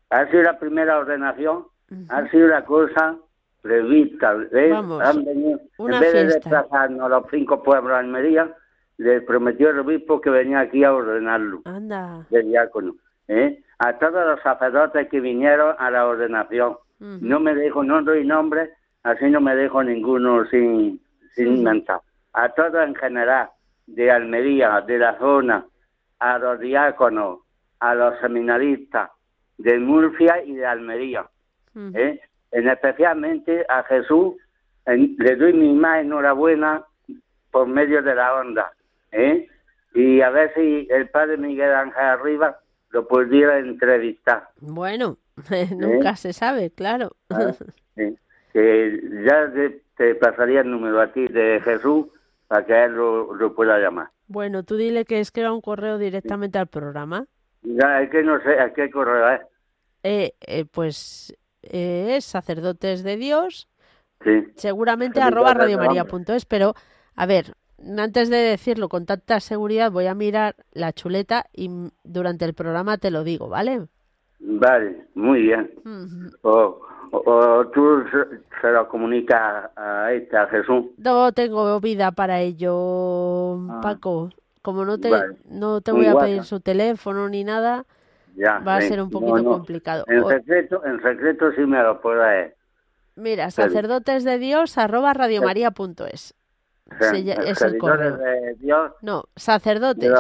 Ha 0.10 0.28
sido 0.28 0.44
la 0.44 0.60
primera 0.60 0.98
ordenación, 1.00 1.66
ha 2.10 2.28
sido 2.30 2.48
la 2.48 2.66
cosa 2.66 3.18
prevista. 3.62 4.32
Han 4.32 5.26
venido, 5.26 5.60
en 5.80 6.00
vez 6.00 6.14
de 6.14 6.26
desplazarnos 6.26 7.02
a 7.02 7.10
los 7.10 7.26
cinco 7.32 7.64
pueblos 7.64 7.92
de 7.92 7.98
Almería, 7.98 8.56
le 8.98 9.22
prometió 9.22 9.70
el 9.70 9.80
obispo 9.80 10.22
que 10.22 10.30
venía 10.30 10.60
aquí 10.60 10.84
a 10.84 10.94
ordenarlo. 10.94 11.62
Anda. 11.66 12.26
De 12.30 12.44
diácono. 12.44 12.96
¿eh? 13.28 13.64
A 13.80 13.98
todos 13.98 14.26
los 14.28 14.42
sacerdotes 14.42 15.10
que 15.10 15.20
vinieron 15.20 15.76
a 15.80 15.90
la 15.90 16.06
ordenación. 16.06 16.78
No 17.02 17.40
me 17.40 17.56
dejo, 17.56 17.84
no 17.84 18.04
doy 18.04 18.24
nombre, 18.24 18.70
así 19.02 19.26
no 19.26 19.42
me 19.42 19.56
dejo 19.56 19.84
ninguno 19.84 20.46
sin, 20.46 21.02
sin 21.34 21.68
A 22.34 22.50
todos 22.50 22.88
en 22.88 22.94
general, 22.94 23.50
de 23.88 24.12
Almería, 24.12 24.82
de 24.82 25.00
la 25.00 25.18
zona, 25.18 25.66
a 26.20 26.38
los 26.38 26.60
diáconos, 26.60 27.40
a 27.80 27.96
los 27.96 28.20
seminaristas, 28.20 29.10
de 29.58 29.80
Murcia 29.80 30.44
y 30.46 30.54
de 30.54 30.66
Almería. 30.66 31.26
¿eh? 31.76 32.20
En 32.52 32.70
especialmente 32.70 33.66
a 33.68 33.84
Jesús 33.84 34.36
le 34.86 35.36
doy 35.36 35.54
mi 35.54 35.74
más 35.74 36.02
enhorabuena 36.02 36.84
por 37.50 37.68
medio 37.68 38.04
de 38.04 38.14
la 38.14 38.36
onda. 38.36 38.72
¿eh? 39.12 39.48
Y 39.96 40.22
a 40.22 40.30
ver 40.30 40.54
si 40.54 40.88
el 40.92 41.10
padre 41.10 41.38
Miguel 41.38 41.74
Ángel 41.74 42.04
Arriba 42.04 42.60
lo 42.92 43.08
pudiera 43.08 43.58
entrevistar. 43.58 44.50
Bueno, 44.60 45.18
nunca 45.78 46.16
se 46.16 46.34
sabe, 46.34 46.72
claro. 46.72 47.16
Ah, 47.30 47.54
que 48.54 49.02
ya 49.26 49.52
te, 49.96 50.16
pasaría 50.16 50.62
el 50.62 50.72
número 50.72 51.00
a 51.00 51.12
ti 51.12 51.28
de 51.28 51.62
Jesús 51.64 52.08
para 52.48 52.66
que 52.66 52.84
él 52.84 52.94
lo, 52.94 53.56
pueda 53.56 53.80
llamar. 53.80 54.10
Bueno, 54.28 54.64
tú 54.64 54.76
dile 54.76 55.06
que 55.06 55.20
es 55.20 55.32
que 55.32 55.42
era 55.42 55.54
un 55.54 55.62
correo 55.62 55.98
directamente 55.98 56.58
al 56.58 56.68
programa. 56.68 57.28
Ya, 57.62 58.02
es 58.02 58.10
que 58.10 58.24
no 58.24 58.42
sé 58.42 58.60
a 58.60 58.74
qué 58.74 58.90
correo 58.90 59.30
es. 59.30 59.42
Eh, 60.04 60.34
eh, 60.42 60.66
pues 60.66 61.38
eh, 61.62 62.16
es 62.18 62.26
sacerdotes 62.26 63.04
de 63.04 63.18
Dios, 63.18 63.70
sí. 64.24 64.48
seguramente 64.56 65.22
arroba 65.22 65.54
radiomaria.es, 65.54 66.46
pero 66.46 66.74
a 67.16 67.26
ver, 67.28 67.54
antes 67.98 68.30
de 68.30 68.38
decirlo 68.38 68.90
con 68.90 69.06
tanta 69.06 69.40
seguridad 69.40 69.92
voy 69.92 70.08
a 70.08 70.16
mirar 70.16 70.56
la 70.72 70.92
chuleta 70.92 71.46
y 71.54 71.70
durante 72.04 72.46
el 72.46 72.56
programa 72.56 72.98
te 72.98 73.12
lo 73.12 73.24
digo, 73.24 73.48
¿vale? 73.48 73.88
Vale, 74.44 75.06
muy 75.14 75.44
bien. 75.44 75.72
o, 76.42 77.68
tú 77.74 78.04
se, 78.62 78.72
lo 78.72 78.88
comunicas 78.88 79.70
a 79.76 80.12
este, 80.14 80.36
a 80.36 80.48
Jesús. 80.48 80.86
No 80.98 81.32
tengo 81.32 81.80
vida 81.80 82.12
para 82.12 82.40
ello, 82.40 83.60
ah. 83.70 83.80
Paco. 83.82 84.30
Como 84.62 84.86
no 84.86 85.00
te, 85.00 85.10
no 85.50 85.82
te 85.82 85.92
voy 85.92 86.06
a 86.06 86.16
pedir 86.16 86.44
su 86.44 86.60
teléfono 86.60 87.28
ni 87.30 87.44
nada, 87.44 87.84
va 88.40 88.76
a 88.76 88.82
ser 88.82 89.02
un 89.02 89.10
poquito 89.10 89.44
complicado. 89.44 90.06
En 90.08 90.24
secreto, 90.28 90.86
en 90.86 91.02
secreto 91.02 91.52
sí 91.54 91.62
me 91.62 91.82
lo 91.82 92.00
puede. 92.00 92.56
Mira, 93.16 93.50
sacerdotes 93.50 94.24
de 94.24 94.38
Dios 94.38 94.78
arroba 94.78 95.14
radiomaria.es. 95.14 96.36
es 97.00 97.62
el 97.64 97.78
correo. 97.80 98.18
De 98.18 98.56
Dios, 98.60 98.92
no, 99.02 99.24
sacerdotes. 99.36 100.14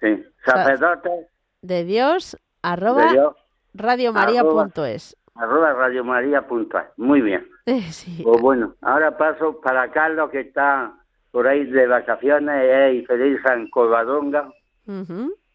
sí, 0.00 0.24
sacerdotes 0.44 1.26
de 1.62 1.84
Dios 1.84 2.36
arroba 2.62 3.34
radiomaria.es. 3.74 5.16
Arroba 5.34 5.72
radiomaria.es. 5.74 6.84
Muy 6.96 7.20
bien. 7.20 7.46
sí. 7.90 8.22
Pues 8.22 8.40
bueno, 8.40 8.74
ahora 8.82 9.16
paso 9.16 9.60
para 9.60 9.90
Carlos 9.90 10.30
que 10.30 10.40
está 10.40 10.92
por 11.30 11.46
ahí 11.46 11.64
de 11.64 11.86
vacaciones 11.86 12.94
y 12.94 13.04
feliz 13.06 13.40
en 13.52 13.68
Covadonga 13.70 14.50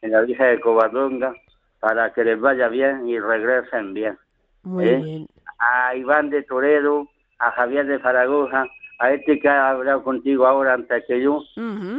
en 0.01 0.11
la 0.11 0.21
Virgen 0.21 0.47
de 0.47 0.59
Covadonga 0.59 1.33
para 1.79 2.13
que 2.13 2.23
les 2.23 2.39
vaya 2.39 2.67
bien 2.67 3.07
y 3.07 3.19
regresen 3.19 3.93
bien. 3.93 4.17
Muy 4.63 4.87
¿eh? 4.87 4.97
bien. 4.97 5.27
A 5.57 5.95
Iván 5.95 6.29
de 6.29 6.43
Toledo, 6.43 7.07
a 7.39 7.51
Javier 7.51 7.87
de 7.87 7.99
Zaragoza, 7.99 8.65
a 8.99 9.11
este 9.11 9.39
que 9.39 9.47
ha 9.47 9.71
hablado 9.71 10.03
contigo 10.03 10.45
ahora 10.45 10.73
antes 10.73 11.03
que 11.07 11.21
yo, 11.21 11.43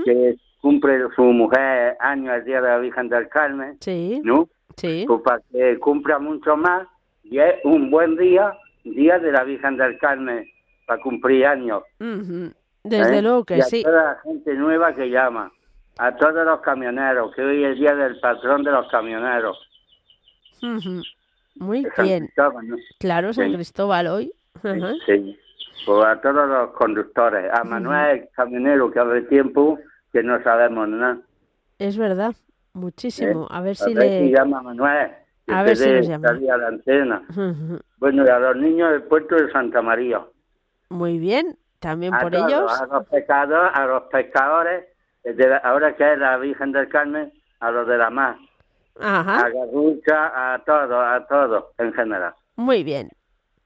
que 0.04 0.36
cumple 0.60 1.00
su 1.16 1.22
mujer 1.22 1.96
años 2.00 2.36
el 2.36 2.44
día 2.44 2.60
de 2.60 2.68
la 2.68 2.78
Virgen 2.78 3.08
del 3.08 3.28
Carmen, 3.28 3.76
sí. 3.80 4.20
¿no? 4.24 4.48
Sí. 4.76 5.06
Para 5.24 5.40
que 5.52 5.78
cumpla 5.78 6.18
mucho 6.18 6.56
más 6.56 6.86
y 7.24 7.38
es 7.38 7.54
un 7.64 7.90
buen 7.90 8.16
día, 8.16 8.56
día 8.84 9.18
de 9.18 9.32
la 9.32 9.44
Virgen 9.44 9.76
del 9.76 9.98
Carmen, 9.98 10.48
para 10.86 11.00
cumplir 11.02 11.46
años. 11.46 11.82
Desde 12.84 13.18
¿Eh? 13.18 13.22
luego 13.22 13.44
que 13.44 13.58
y 13.58 13.62
sí. 13.62 13.82
toda 13.82 14.04
la 14.04 14.20
gente 14.22 14.54
nueva 14.54 14.94
que 14.94 15.08
llama 15.08 15.50
a 15.98 16.16
todos 16.16 16.44
los 16.44 16.60
camioneros, 16.60 17.34
que 17.34 17.42
hoy 17.42 17.64
es 17.64 17.72
el 17.72 17.78
día 17.78 17.94
del 17.94 18.18
patrón 18.20 18.64
de 18.64 18.72
los 18.72 18.88
camioneros. 18.88 19.58
Muy 21.56 21.86
bien. 22.02 22.30
Claro, 22.98 23.32
San 23.32 23.52
Cristóbal 23.52 24.06
hoy. 24.06 24.32
Sí, 25.06 25.38
pues 25.84 26.06
a 26.06 26.20
todos 26.20 26.48
los 26.48 26.70
conductores, 26.72 27.50
a 27.52 27.64
Manuel, 27.64 28.28
camionero, 28.34 28.90
que 28.90 29.00
hace 29.00 29.22
tiempo 29.22 29.78
que 30.12 30.22
no 30.22 30.42
sabemos 30.42 30.88
nada. 30.88 31.18
Es 31.78 31.96
verdad, 31.96 32.34
muchísimo. 32.74 33.46
A 33.50 33.60
ver 33.60 33.76
si 33.76 33.94
le... 33.94 34.30
llama 34.30 34.62
Manuel. 34.62 35.12
a 35.48 35.62
ver 35.62 35.76
si 35.76 35.90
nos 35.90 36.08
llama. 36.08 36.32
la 36.32 36.68
antena. 36.68 37.22
Bueno, 37.98 38.24
y 38.24 38.28
a 38.28 38.38
los 38.38 38.56
niños 38.56 38.90
del 38.92 39.02
puerto 39.04 39.36
de 39.36 39.50
Santa 39.52 39.82
María. 39.82 40.20
Muy 40.88 41.18
bien, 41.18 41.56
también 41.78 42.12
por 42.20 42.34
ellos. 42.34 42.80
A 42.80 42.86
los 42.86 43.06
pescadores, 43.08 43.70
a 43.74 43.86
los 43.86 44.02
pescadores 44.04 44.84
ahora 45.62 45.94
que 45.96 46.12
es 46.12 46.18
la 46.18 46.36
Virgen 46.38 46.72
del 46.72 46.88
Carmen, 46.88 47.32
a 47.60 47.70
los 47.70 47.86
de 47.86 47.98
la 47.98 48.10
Mar. 48.10 48.36
Ajá. 49.00 49.46
A 49.46 49.48
Garrucha, 49.48 50.54
a 50.54 50.58
todo, 50.64 51.00
a 51.00 51.26
todo 51.26 51.72
en 51.78 51.92
general. 51.92 52.34
Muy 52.56 52.82
bien. 52.84 53.10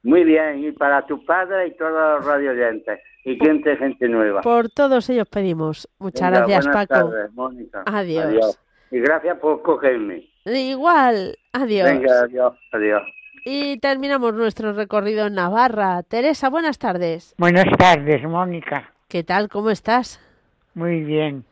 Muy 0.02 0.22
bien, 0.22 0.62
y 0.62 0.70
para 0.70 1.04
tu 1.04 1.24
padre 1.24 1.66
y 1.68 1.76
todos 1.76 2.18
los 2.18 2.26
radio 2.26 2.52
oyentes. 2.52 3.00
Y 3.24 3.36
gente, 3.36 3.76
gente 3.76 4.08
nueva. 4.08 4.40
Por 4.42 4.68
todos 4.68 5.10
ellos 5.10 5.28
pedimos. 5.28 5.88
Muchas 5.98 6.30
gracias, 6.30 6.68
Paco. 6.68 7.10
Tardes, 7.10 7.32
Mónica. 7.32 7.82
Adiós. 7.86 8.56
Y 8.90 9.00
gracias 9.00 9.38
por 9.38 9.62
cogerme. 9.62 10.28
Igual, 10.44 11.36
adiós. 11.52 11.90
Venga, 11.90 12.20
adiós, 12.20 12.54
adiós. 12.72 13.02
Y 13.44 13.78
terminamos 13.78 14.34
nuestro 14.34 14.72
recorrido 14.72 15.26
en 15.26 15.34
Navarra. 15.34 16.02
Teresa, 16.02 16.50
buenas 16.50 16.78
tardes. 16.78 17.34
Buenas 17.38 17.66
tardes, 17.78 18.22
Mónica. 18.24 18.92
¿Qué 19.08 19.22
tal? 19.22 19.48
¿Cómo 19.48 19.70
estás? 19.70 20.20
Muy 20.74 21.02
bien. 21.02 21.44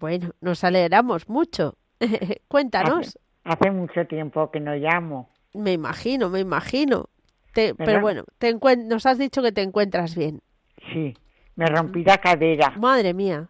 Bueno, 0.00 0.30
nos 0.40 0.64
alegramos 0.64 1.28
mucho. 1.28 1.76
Cuéntanos. 2.48 3.18
Hace, 3.44 3.70
mucho 3.70 4.06
tiempo 4.06 4.50
que 4.50 4.60
no 4.60 4.74
llamo. 4.74 5.28
Me 5.54 5.72
imagino, 5.72 6.28
me 6.28 6.40
imagino. 6.40 7.08
pero 7.54 8.00
bueno, 8.00 8.24
te 8.38 8.54
nos 8.54 9.06
has 9.06 9.18
dicho 9.18 9.42
que 9.42 9.52
te 9.52 9.62
encuentras 9.62 10.16
bien. 10.16 10.40
Sí, 10.92 11.14
me 11.56 11.66
rompí 11.66 12.04
la 12.04 12.18
cadera. 12.18 12.70
Madre 12.78 13.14
mía. 13.14 13.48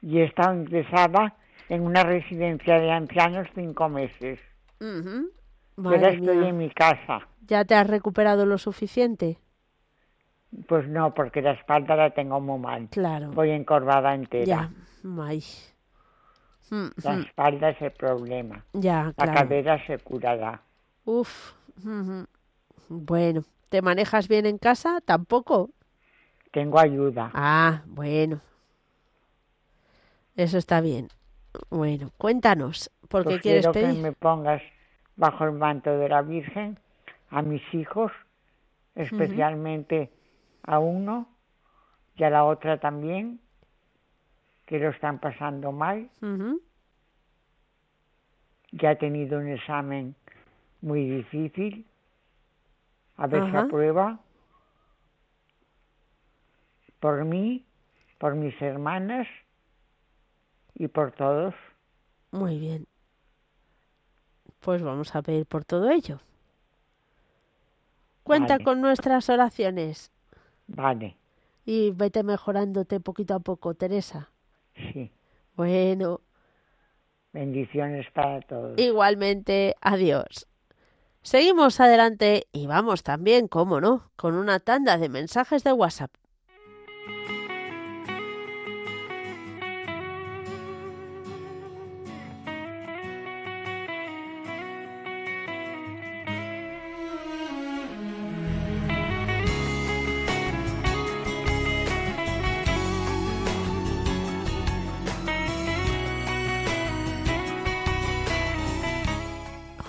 Y 0.00 0.18
he 0.18 0.24
estado 0.24 0.54
ingresada 0.54 1.34
en 1.72 1.86
una 1.86 2.02
residencia 2.02 2.78
de 2.78 2.90
ancianos 2.90 3.48
cinco 3.54 3.88
meses. 3.88 4.38
Uh 4.78 5.28
estoy 5.78 6.46
en 6.46 6.58
mi 6.58 6.68
casa. 6.70 7.26
¿Ya 7.46 7.64
te 7.64 7.74
has 7.74 7.86
recuperado 7.86 8.44
lo 8.44 8.58
suficiente? 8.58 9.38
Pues 10.68 10.86
no, 10.86 11.14
porque 11.14 11.40
la 11.40 11.52
espalda 11.52 11.96
la 11.96 12.10
tengo 12.10 12.42
muy 12.42 12.58
mal. 12.58 12.88
Claro. 12.90 13.30
Voy 13.30 13.50
encorvada 13.50 14.14
entera. 14.14 14.44
Ya, 14.44 14.70
mm, 15.02 15.18
La 17.02 17.16
mm. 17.16 17.20
espalda 17.22 17.70
es 17.70 17.80
el 17.80 17.92
problema. 17.92 18.62
Ya, 18.74 19.14
La 19.16 19.32
cadera 19.32 19.84
se 19.86 19.98
curará. 19.98 20.60
Uf. 21.06 21.54
Bueno, 22.90 23.44
¿te 23.70 23.80
manejas 23.80 24.28
bien 24.28 24.44
en 24.44 24.58
casa? 24.58 25.00
¿Tampoco? 25.02 25.70
Tengo 26.50 26.78
ayuda. 26.78 27.30
Ah, 27.32 27.80
bueno. 27.86 28.42
Eso 30.36 30.58
está 30.58 30.82
bien. 30.82 31.08
Bueno, 31.70 32.10
cuéntanos, 32.18 32.90
¿por 33.08 33.22
qué 33.22 33.30
pues 33.30 33.42
quieres 33.42 33.66
quiero 33.68 33.94
que 33.94 34.00
me 34.00 34.12
pongas 34.12 34.62
bajo 35.16 35.44
el 35.44 35.52
manto 35.52 35.90
de 35.98 36.08
la 36.08 36.22
Virgen 36.22 36.78
a 37.30 37.42
mis 37.42 37.62
hijos, 37.74 38.12
especialmente 38.94 40.10
a 40.62 40.78
uno 40.78 41.28
y 42.16 42.24
a 42.24 42.30
la 42.30 42.44
otra 42.44 42.78
también, 42.78 43.40
que 44.66 44.78
lo 44.78 44.90
están 44.90 45.18
pasando 45.18 45.72
mal. 45.72 46.10
Ya 48.72 48.90
ha 48.90 48.96
tenido 48.96 49.38
un 49.38 49.48
examen 49.48 50.14
muy 50.80 51.08
difícil, 51.08 51.86
a 53.16 53.26
ver 53.26 53.50
si 53.50 53.56
aprueba. 53.56 54.20
Por 57.00 57.24
mí, 57.24 57.64
por 58.18 58.34
mis 58.34 58.60
hermanas 58.62 59.26
y 60.74 60.88
por 60.88 61.12
todos. 61.12 61.54
Muy 62.30 62.58
bien. 62.58 62.86
Pues 64.60 64.82
vamos 64.82 65.14
a 65.14 65.22
pedir 65.22 65.46
por 65.46 65.64
todo 65.64 65.90
ello. 65.90 66.20
Cuenta 68.22 68.58
con 68.60 68.80
nuestras 68.80 69.28
oraciones. 69.28 70.12
Vale. 70.68 71.16
Y 71.64 71.90
vete 71.90 72.22
mejorándote 72.22 73.00
poquito 73.00 73.34
a 73.34 73.40
poco, 73.40 73.74
Teresa. 73.74 74.30
Sí. 74.74 75.10
Bueno. 75.56 76.20
Bendiciones 77.32 78.06
para 78.12 78.40
todos. 78.42 78.78
Igualmente, 78.78 79.74
adiós. 79.80 80.46
Seguimos 81.22 81.78
adelante 81.80 82.46
y 82.52 82.66
vamos 82.66 83.02
también, 83.02 83.48
cómo 83.48 83.80
no, 83.80 84.10
con 84.16 84.34
una 84.34 84.58
tanda 84.58 84.98
de 84.98 85.08
mensajes 85.08 85.62
de 85.62 85.72
WhatsApp. 85.72 86.10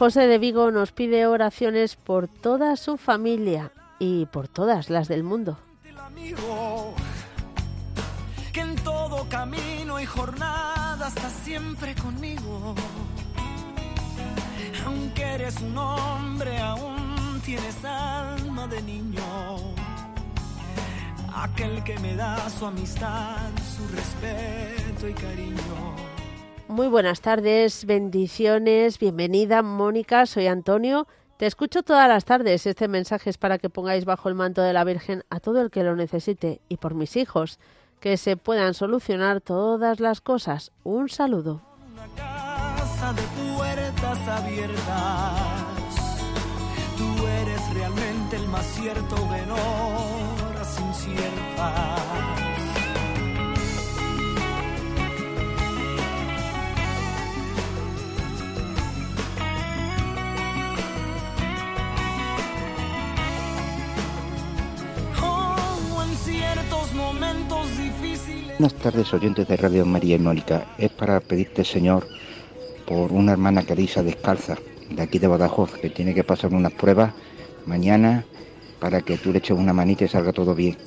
José 0.03 0.27
de 0.27 0.37
Vigo 0.37 0.69
nos 0.69 0.91
pide 0.91 1.27
oraciones 1.27 1.95
por 1.95 2.27
toda 2.27 2.75
su 2.75 2.97
familia 2.97 3.71
y 3.99 4.25
por 4.25 4.49
todas 4.49 4.89
las 4.89 5.07
del 5.07 5.23
mundo. 5.23 5.57
Que 8.51 8.59
en 8.59 8.75
todo 8.83 9.29
camino 9.29 10.01
y 10.01 10.05
jornada 10.05 11.07
está 11.07 11.29
siempre 11.29 11.95
conmigo. 11.95 12.75
Aunque 14.85 15.23
eres 15.23 15.61
un 15.61 15.77
hombre, 15.77 16.59
aún 16.59 17.41
tienes 17.45 17.85
alma 17.85 18.67
de 18.67 18.81
niño. 18.81 19.23
Aquel 21.33 21.81
que 21.85 21.97
me 21.99 22.13
da 22.17 22.49
su 22.49 22.65
amistad, 22.65 23.51
su 23.77 23.87
respeto 23.95 25.07
y 25.07 25.13
cariño. 25.13 26.12
Muy 26.67 26.87
buenas 26.87 27.21
tardes, 27.21 27.85
bendiciones, 27.85 28.97
bienvenida 28.97 29.61
Mónica, 29.61 30.25
soy 30.25 30.47
Antonio. 30.47 31.07
Te 31.37 31.45
escucho 31.45 31.83
todas 31.83 32.07
las 32.07 32.23
tardes. 32.23 32.65
Este 32.65 32.87
mensaje 32.87 33.29
es 33.29 33.37
para 33.37 33.57
que 33.57 33.69
pongáis 33.69 34.05
bajo 34.05 34.29
el 34.29 34.35
manto 34.35 34.61
de 34.61 34.71
la 34.71 34.85
Virgen 34.85 35.23
a 35.29 35.39
todo 35.39 35.61
el 35.61 35.69
que 35.69 35.83
lo 35.83 35.95
necesite 35.95 36.61
y 36.69 36.77
por 36.77 36.95
mis 36.95 37.17
hijos, 37.17 37.59
que 37.99 38.15
se 38.17 38.37
puedan 38.37 38.73
solucionar 38.73 39.41
todas 39.41 39.99
las 39.99 40.21
cosas. 40.21 40.71
Un 40.83 41.09
saludo. 41.09 41.61
Una 41.91 42.07
casa 42.15 43.13
de 43.13 43.23
puertas 43.55 44.27
abiertas. 44.29 45.33
Tú 46.97 47.27
eres 47.27 47.73
realmente 47.73 48.37
el 48.37 48.47
más 48.47 48.65
cierto 48.65 49.15
de 49.15 49.51
horas 49.51 50.79
inciertas. 50.79 52.22
Buenas 66.93 68.73
tardes, 68.75 69.11
oyentes 69.13 69.47
de 69.47 69.57
Radio 69.57 69.83
María 69.83 70.15
y 70.15 70.19
Mónica. 70.19 70.67
Es 70.77 70.91
para 70.91 71.19
pedirte, 71.19 71.63
Señor, 71.63 72.07
por 72.85 73.11
una 73.11 73.31
hermana 73.31 73.63
Carisa 73.63 74.03
descalza, 74.03 74.57
de 74.91 75.01
aquí 75.01 75.17
de 75.17 75.25
Badajoz, 75.27 75.73
que 75.73 75.89
tiene 75.89 76.13
que 76.13 76.23
pasar 76.23 76.53
unas 76.53 76.71
pruebas 76.73 77.13
mañana 77.65 78.25
para 78.79 79.01
que 79.01 79.17
tú 79.17 79.31
le 79.31 79.39
eches 79.39 79.57
una 79.57 79.73
manita 79.73 80.05
y 80.05 80.07
salga 80.07 80.33
todo 80.33 80.53
bien. 80.53 80.77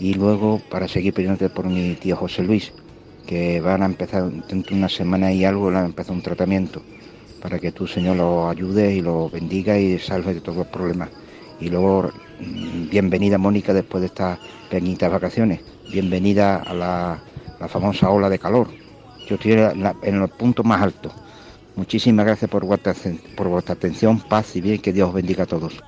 Y 0.00 0.14
luego 0.14 0.62
para 0.70 0.88
seguir 0.88 1.12
pidiéndote 1.12 1.50
por 1.50 1.66
mi 1.66 1.94
tío 1.94 2.16
José 2.16 2.42
Luis, 2.42 2.72
que 3.26 3.60
van 3.60 3.82
a 3.82 3.86
empezar 3.86 4.30
dentro 4.30 4.70
de 4.70 4.78
una 4.78 4.88
semana 4.88 5.30
y 5.30 5.44
algo, 5.44 5.66
van 5.66 5.76
a 5.76 5.86
empezar 5.86 6.14
un 6.14 6.22
tratamiento, 6.22 6.80
para 7.42 7.58
que 7.58 7.70
tú, 7.70 7.86
Señor, 7.86 8.16
lo 8.16 8.48
ayudes 8.48 8.96
y 8.96 9.02
lo 9.02 9.28
bendiga 9.28 9.78
y 9.78 9.98
salve 9.98 10.32
de 10.32 10.40
todos 10.40 10.56
los 10.56 10.68
problemas. 10.68 11.10
Y 11.60 11.68
luego, 11.68 12.10
bienvenida 12.38 13.38
Mónica 13.38 13.72
después 13.72 14.00
de 14.00 14.06
estas 14.06 14.38
pequeñitas 14.68 15.10
vacaciones 15.10 15.60
bienvenida 15.90 16.56
a 16.56 16.74
la, 16.74 17.22
famosa 17.68 18.10
ola 18.10 18.28
de 18.28 18.38
calor. 18.38 18.68
Yo 19.26 19.36
estoy 19.36 19.52
en, 19.52 20.18
los 20.18 20.30
puntos 20.32 20.66
más 20.66 20.82
altos. 20.82 21.12
Muchísimas 21.76 22.26
gracias 22.26 22.50
por 22.50 22.64
vuestra, 22.64 22.94
por 23.36 23.48
vuestra 23.48 23.74
atención, 23.74 24.20
paz 24.20 24.54
y 24.56 24.60
bien, 24.60 24.80
que 24.80 24.92
Dios 24.92 25.12
bendiga 25.14 25.44
a 25.44 25.46
todos. 25.46 25.82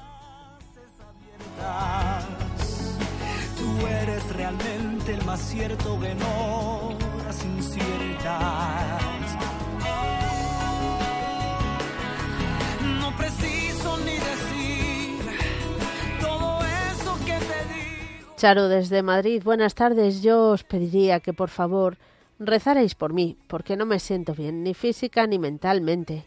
Charo 18.47 18.69
desde 18.69 19.03
Madrid, 19.03 19.43
buenas 19.43 19.75
tardes. 19.75 20.23
Yo 20.23 20.51
os 20.51 20.63
pediría 20.63 21.19
que 21.19 21.33
por 21.33 21.49
favor 21.49 21.99
rezarais 22.39 22.95
por 22.95 23.13
mí, 23.13 23.37
porque 23.49 23.77
no 23.77 23.87
me 23.87 23.99
siento 23.99 24.37
bien, 24.37 24.63
ni 24.63 24.73
física 24.73 25.27
ni 25.27 25.41
mentalmente. 25.41 26.27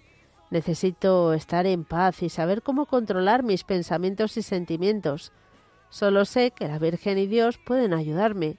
Necesito 0.51 1.32
estar 1.32 1.65
en 1.65 1.86
paz 1.86 2.22
y 2.22 2.28
saber 2.28 2.61
cómo 2.61 2.88
controlar 2.88 3.43
mis 3.43 3.63
pensamientos 3.63 4.36
y 4.36 4.41
sentimientos. 4.41 5.32
Solo 5.89 6.26
sé 6.26 6.51
que 6.51 6.67
la 6.67 6.78
Virgen 6.78 7.17
y 7.20 7.26
Dios 7.26 7.57
pueden 7.57 7.93
ayudarme. 7.93 8.57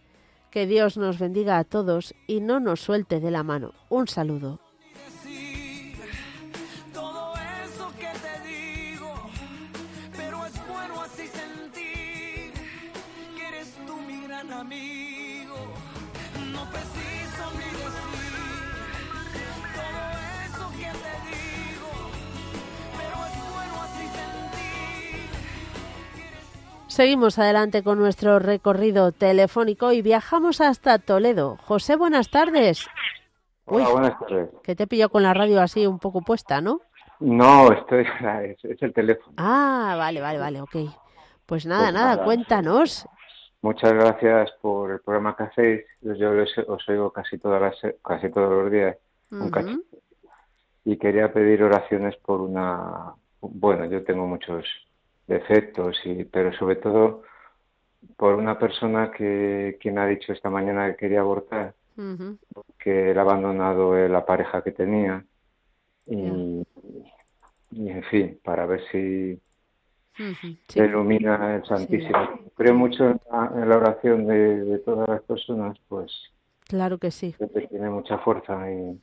Que 0.51 0.67
Dios 0.67 0.97
nos 0.97 1.19
bendiga 1.19 1.59
a 1.59 1.65
todos 1.65 2.15
y 2.27 2.41
no 2.41 2.61
nos 2.61 2.81
suelte 2.81 3.21
de 3.21 3.31
la 3.31 3.43
mano. 3.43 3.75
Un 3.91 4.09
saludo. 4.09 4.70
Seguimos 26.91 27.39
adelante 27.39 27.85
con 27.85 28.01
nuestro 28.01 28.41
recorrido 28.41 29.13
telefónico 29.13 29.93
y 29.93 30.03
viajamos 30.03 30.61
hasta 30.61 30.99
Toledo. 30.99 31.57
José, 31.59 31.95
buenas 31.95 32.31
tardes. 32.31 32.85
Hola, 33.65 33.91
buenas 33.91 34.19
tardes. 34.19 34.51
Que 34.65 34.75
te 34.75 34.89
pillo 34.89 35.09
con 35.09 35.23
la 35.23 35.33
radio 35.33 35.61
así 35.61 35.87
un 35.87 36.01
poco 36.01 36.21
puesta, 36.21 36.61
¿no? 36.61 36.81
No, 37.21 37.71
estoy, 37.71 38.05
es, 38.65 38.83
el 38.83 38.93
teléfono. 38.93 39.35
Ah, 39.37 39.95
vale, 39.97 40.21
vale, 40.21 40.41
vale, 40.41 40.61
ok. 40.61 40.77
Pues 41.47 41.65
nada, 41.65 41.85
pues 41.85 41.95
nada, 41.95 42.25
cuéntanos. 42.25 43.09
Muchas 43.63 43.93
gracias 43.93 44.51
por 44.61 44.91
el 44.91 44.99
programa 44.99 45.37
que 45.37 45.45
hacéis. 45.45 45.85
Yo 46.01 46.33
os, 46.67 46.89
oigo 46.89 47.13
casi, 47.13 47.39
todas 47.39 47.63
las, 47.63 47.95
casi 48.03 48.31
todos 48.31 48.65
los 48.65 48.73
días. 48.73 48.97
Y 50.85 50.97
quería 50.97 51.33
pedir 51.33 51.63
oraciones 51.63 52.17
por 52.17 52.41
una... 52.41 53.15
Bueno, 53.41 53.85
yo 53.85 54.03
tengo 54.03 54.27
muchos 54.27 54.65
defectos, 55.31 55.99
y, 56.05 56.25
pero 56.25 56.53
sobre 56.53 56.77
todo 56.77 57.23
por 58.17 58.35
una 58.35 58.59
persona 58.59 59.11
que, 59.11 59.79
quien 59.81 59.99
ha 59.99 60.07
dicho 60.07 60.33
esta 60.33 60.51
mañana 60.51 60.91
que 60.91 60.97
quería 60.97 61.21
abortar, 61.21 61.75
que 62.79 63.11
él 63.11 63.19
ha 63.19 63.23
abandonado 63.23 63.95
la 64.09 64.25
pareja 64.25 64.63
que 64.63 64.73
tenía 64.73 65.23
y, 66.07 66.65
en 67.77 68.03
fin, 68.11 68.41
para 68.43 68.65
ver 68.65 68.81
si 68.91 69.39
se 70.69 70.85
ilumina 70.85 71.57
el 71.57 71.65
Santísimo. 71.67 72.41
Creo 72.57 72.75
mucho 72.75 73.11
en 73.11 73.21
la, 73.69 73.77
oración 73.77 74.27
de, 74.27 74.79
todas 74.85 75.09
las 75.09 75.23
personas, 75.23 75.79
pues 75.89 76.11
claro 76.67 76.99
que 76.99 77.11
sí. 77.11 77.35
tiene 77.69 77.91
mucha 77.91 78.19
fuerza 78.19 78.71
y 78.71 78.99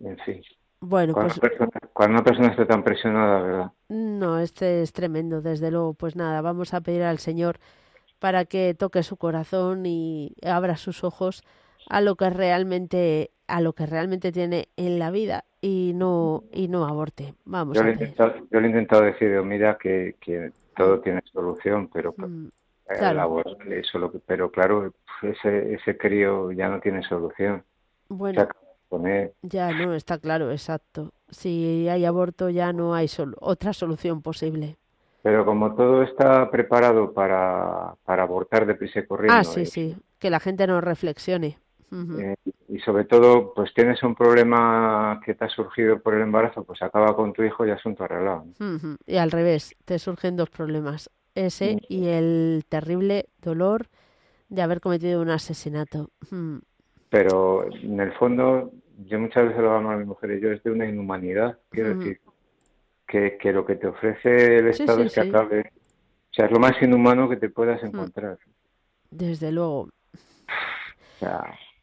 en 0.00 0.18
fin. 0.24 0.42
Bueno, 0.80 1.12
cuando, 1.12 1.34
pues, 1.34 1.52
una 1.58 1.68
persona, 1.68 1.90
cuando 1.92 2.14
una 2.14 2.24
persona 2.24 2.48
está 2.48 2.66
tan 2.66 2.84
presionada, 2.84 3.42
¿verdad? 3.42 3.72
No, 3.88 4.38
este 4.38 4.82
es 4.82 4.92
tremendo, 4.92 5.42
desde 5.42 5.70
luego. 5.70 5.94
Pues 5.94 6.14
nada, 6.14 6.40
vamos 6.40 6.72
a 6.72 6.80
pedir 6.80 7.02
al 7.02 7.18
Señor 7.18 7.58
para 8.18 8.44
que 8.44 8.74
toque 8.74 9.02
su 9.02 9.16
corazón 9.16 9.86
y 9.86 10.34
abra 10.42 10.76
sus 10.76 11.04
ojos 11.04 11.42
a 11.88 12.00
lo 12.00 12.16
que 12.16 12.30
realmente 12.30 13.30
a 13.46 13.60
lo 13.62 13.72
que 13.72 13.86
realmente 13.86 14.30
tiene 14.30 14.68
en 14.76 14.98
la 14.98 15.10
vida 15.10 15.44
y 15.60 15.92
no 15.94 16.44
y 16.52 16.68
no 16.68 16.86
aborte. 16.86 17.34
Vamos 17.44 17.76
yo 17.76 17.82
a 17.82 17.84
le 17.84 17.90
he 17.90 17.94
intentado, 17.94 18.34
yo 18.50 18.60
le 18.60 18.66
he 18.66 18.70
intentado 18.70 19.02
decir, 19.02 19.42
mira 19.42 19.78
que, 19.78 20.16
que 20.20 20.52
todo 20.76 21.00
tiene 21.00 21.22
solución, 21.32 21.88
pero 21.92 22.14
mm, 22.16 22.48
claro. 22.98 23.42
eso 23.70 24.12
pero 24.26 24.50
claro, 24.50 24.92
ese 25.22 25.74
ese 25.74 25.96
crío 25.96 26.52
ya 26.52 26.68
no 26.68 26.78
tiene 26.80 27.02
solución. 27.02 27.64
Bueno, 28.08 28.46
ya, 29.42 29.72
no, 29.72 29.94
está 29.94 30.18
claro, 30.18 30.50
exacto. 30.50 31.12
Si 31.28 31.88
hay 31.88 32.04
aborto 32.04 32.50
ya 32.50 32.72
no 32.72 32.94
hay 32.94 33.08
otra 33.40 33.72
solución 33.72 34.22
posible. 34.22 34.76
Pero 35.22 35.44
como 35.44 35.74
todo 35.74 36.02
está 36.02 36.50
preparado 36.50 37.12
para, 37.12 37.94
para 38.04 38.22
abortar 38.22 38.66
deprisa 38.66 39.00
y 39.00 39.06
corriendo. 39.06 39.40
Ah, 39.40 39.44
sí, 39.44 39.66
sí, 39.66 39.96
que 40.18 40.30
la 40.30 40.40
gente 40.40 40.66
no 40.66 40.80
reflexione. 40.80 41.58
Eh, 41.90 42.36
y 42.68 42.78
sobre 42.80 43.04
todo, 43.04 43.54
pues 43.54 43.72
tienes 43.72 44.02
un 44.02 44.14
problema 44.14 45.20
que 45.24 45.34
te 45.34 45.46
ha 45.46 45.48
surgido 45.48 46.00
por 46.00 46.14
el 46.14 46.22
embarazo, 46.22 46.62
pues 46.64 46.82
acaba 46.82 47.16
con 47.16 47.32
tu 47.32 47.42
hijo 47.42 47.66
y 47.66 47.70
asunto 47.70 48.04
arreglado. 48.04 48.44
Y 49.06 49.16
al 49.16 49.30
revés, 49.30 49.74
te 49.84 49.98
surgen 49.98 50.36
dos 50.36 50.50
problemas, 50.50 51.10
ese 51.34 51.78
y 51.88 52.08
el 52.08 52.64
terrible 52.68 53.30
dolor 53.40 53.86
de 54.48 54.62
haber 54.62 54.80
cometido 54.80 55.22
un 55.22 55.30
asesinato 55.30 56.10
pero 57.08 57.66
en 57.72 58.00
el 58.00 58.12
fondo 58.12 58.72
yo 59.06 59.18
muchas 59.20 59.48
veces 59.48 59.62
lo 59.62 59.74
llamo 59.74 59.90
a 59.90 59.96
mi 59.96 60.04
mujer 60.04 60.32
y 60.32 60.40
yo 60.40 60.50
es 60.50 60.62
de 60.62 60.70
una 60.70 60.86
inhumanidad, 60.86 61.58
quiero 61.70 61.94
decir, 61.94 62.20
que, 63.06 63.38
que 63.38 63.52
lo 63.52 63.64
que 63.64 63.76
te 63.76 63.86
ofrece 63.86 64.58
el 64.58 64.68
Estado 64.68 65.02
es 65.02 65.14
que 65.14 65.20
acabe, 65.20 65.60
o 65.60 66.34
sea, 66.34 66.46
es 66.46 66.50
lo 66.50 66.58
más 66.58 66.80
inhumano 66.82 67.28
que 67.28 67.36
te 67.36 67.48
puedas 67.48 67.82
encontrar. 67.82 68.38
Desde 69.10 69.52
luego. 69.52 69.88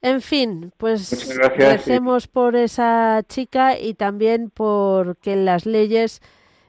En 0.02 0.22
fin, 0.22 0.72
pues 0.78 1.32
agradecemos 1.32 2.28
por 2.28 2.56
esa 2.56 3.24
chica 3.28 3.80
y 3.80 3.96
también 3.96 4.50
por 4.50 5.18
que 5.18 5.36
las 5.36 5.66
leyes 5.66 6.22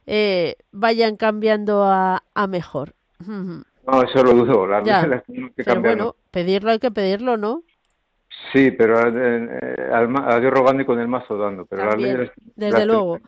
eh, 0.07 0.57
vayan 0.72 1.16
cambiando 1.16 1.84
a, 1.84 2.22
a 2.34 2.46
mejor. 2.46 2.94
No, 3.88 4.02
eso 4.02 4.20
lo 4.24 4.32
dudo. 4.32 4.66
Las 4.66 4.84
leyes 4.84 5.22
que 5.54 5.62
Pero 5.62 5.80
bueno, 5.80 6.16
pedirlo 6.32 6.72
hay 6.72 6.80
que 6.80 6.90
pedirlo, 6.90 7.36
¿no? 7.36 7.62
Sí, 8.53 8.70
pero 8.70 9.01
eh, 9.01 9.91
a 9.93 10.41
Dios 10.41 10.53
rogando 10.53 10.82
y 10.82 10.87
con 10.87 11.01
el 11.01 11.09
mazo 11.09 11.37
dando. 11.37 11.64
Pero 11.66 11.97
las 11.97 12.30
desde 12.55 12.87
luego. 12.87 13.18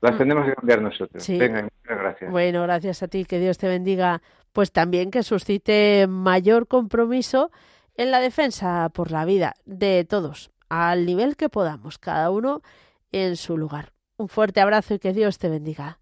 Las 0.00 0.14
mm. 0.14 0.18
tenemos 0.18 0.46
que 0.46 0.54
cambiar 0.54 0.82
nosotros. 0.82 1.28
Venga, 1.28 1.62
muchas 1.62 1.98
gracias. 1.98 2.30
Bueno, 2.30 2.62
gracias 2.62 3.02
a 3.02 3.08
ti, 3.08 3.24
que 3.24 3.38
Dios 3.38 3.58
te 3.58 3.68
bendiga. 3.68 4.20
Pues 4.52 4.72
también 4.72 5.10
que 5.10 5.22
suscite 5.22 6.06
mayor 6.08 6.66
compromiso 6.66 7.50
en 7.96 8.10
la 8.10 8.20
defensa 8.20 8.88
por 8.90 9.10
la 9.10 9.24
vida 9.24 9.54
de 9.66 10.04
todos, 10.08 10.50
al 10.68 11.04
nivel 11.04 11.36
que 11.36 11.48
podamos, 11.48 11.98
cada 11.98 12.30
uno 12.30 12.62
en 13.12 13.36
su 13.36 13.58
lugar. 13.58 13.90
Un 14.16 14.28
fuerte 14.28 14.60
abrazo 14.60 14.94
y 14.94 14.98
que 14.98 15.12
Dios 15.12 15.38
te 15.38 15.48
bendiga. 15.48 15.98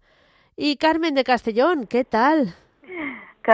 Y 0.55 0.77
Carmen 0.77 1.13
de 1.13 1.23
Castellón, 1.23 1.85
¿qué 1.87 2.03
tal? 2.03 2.55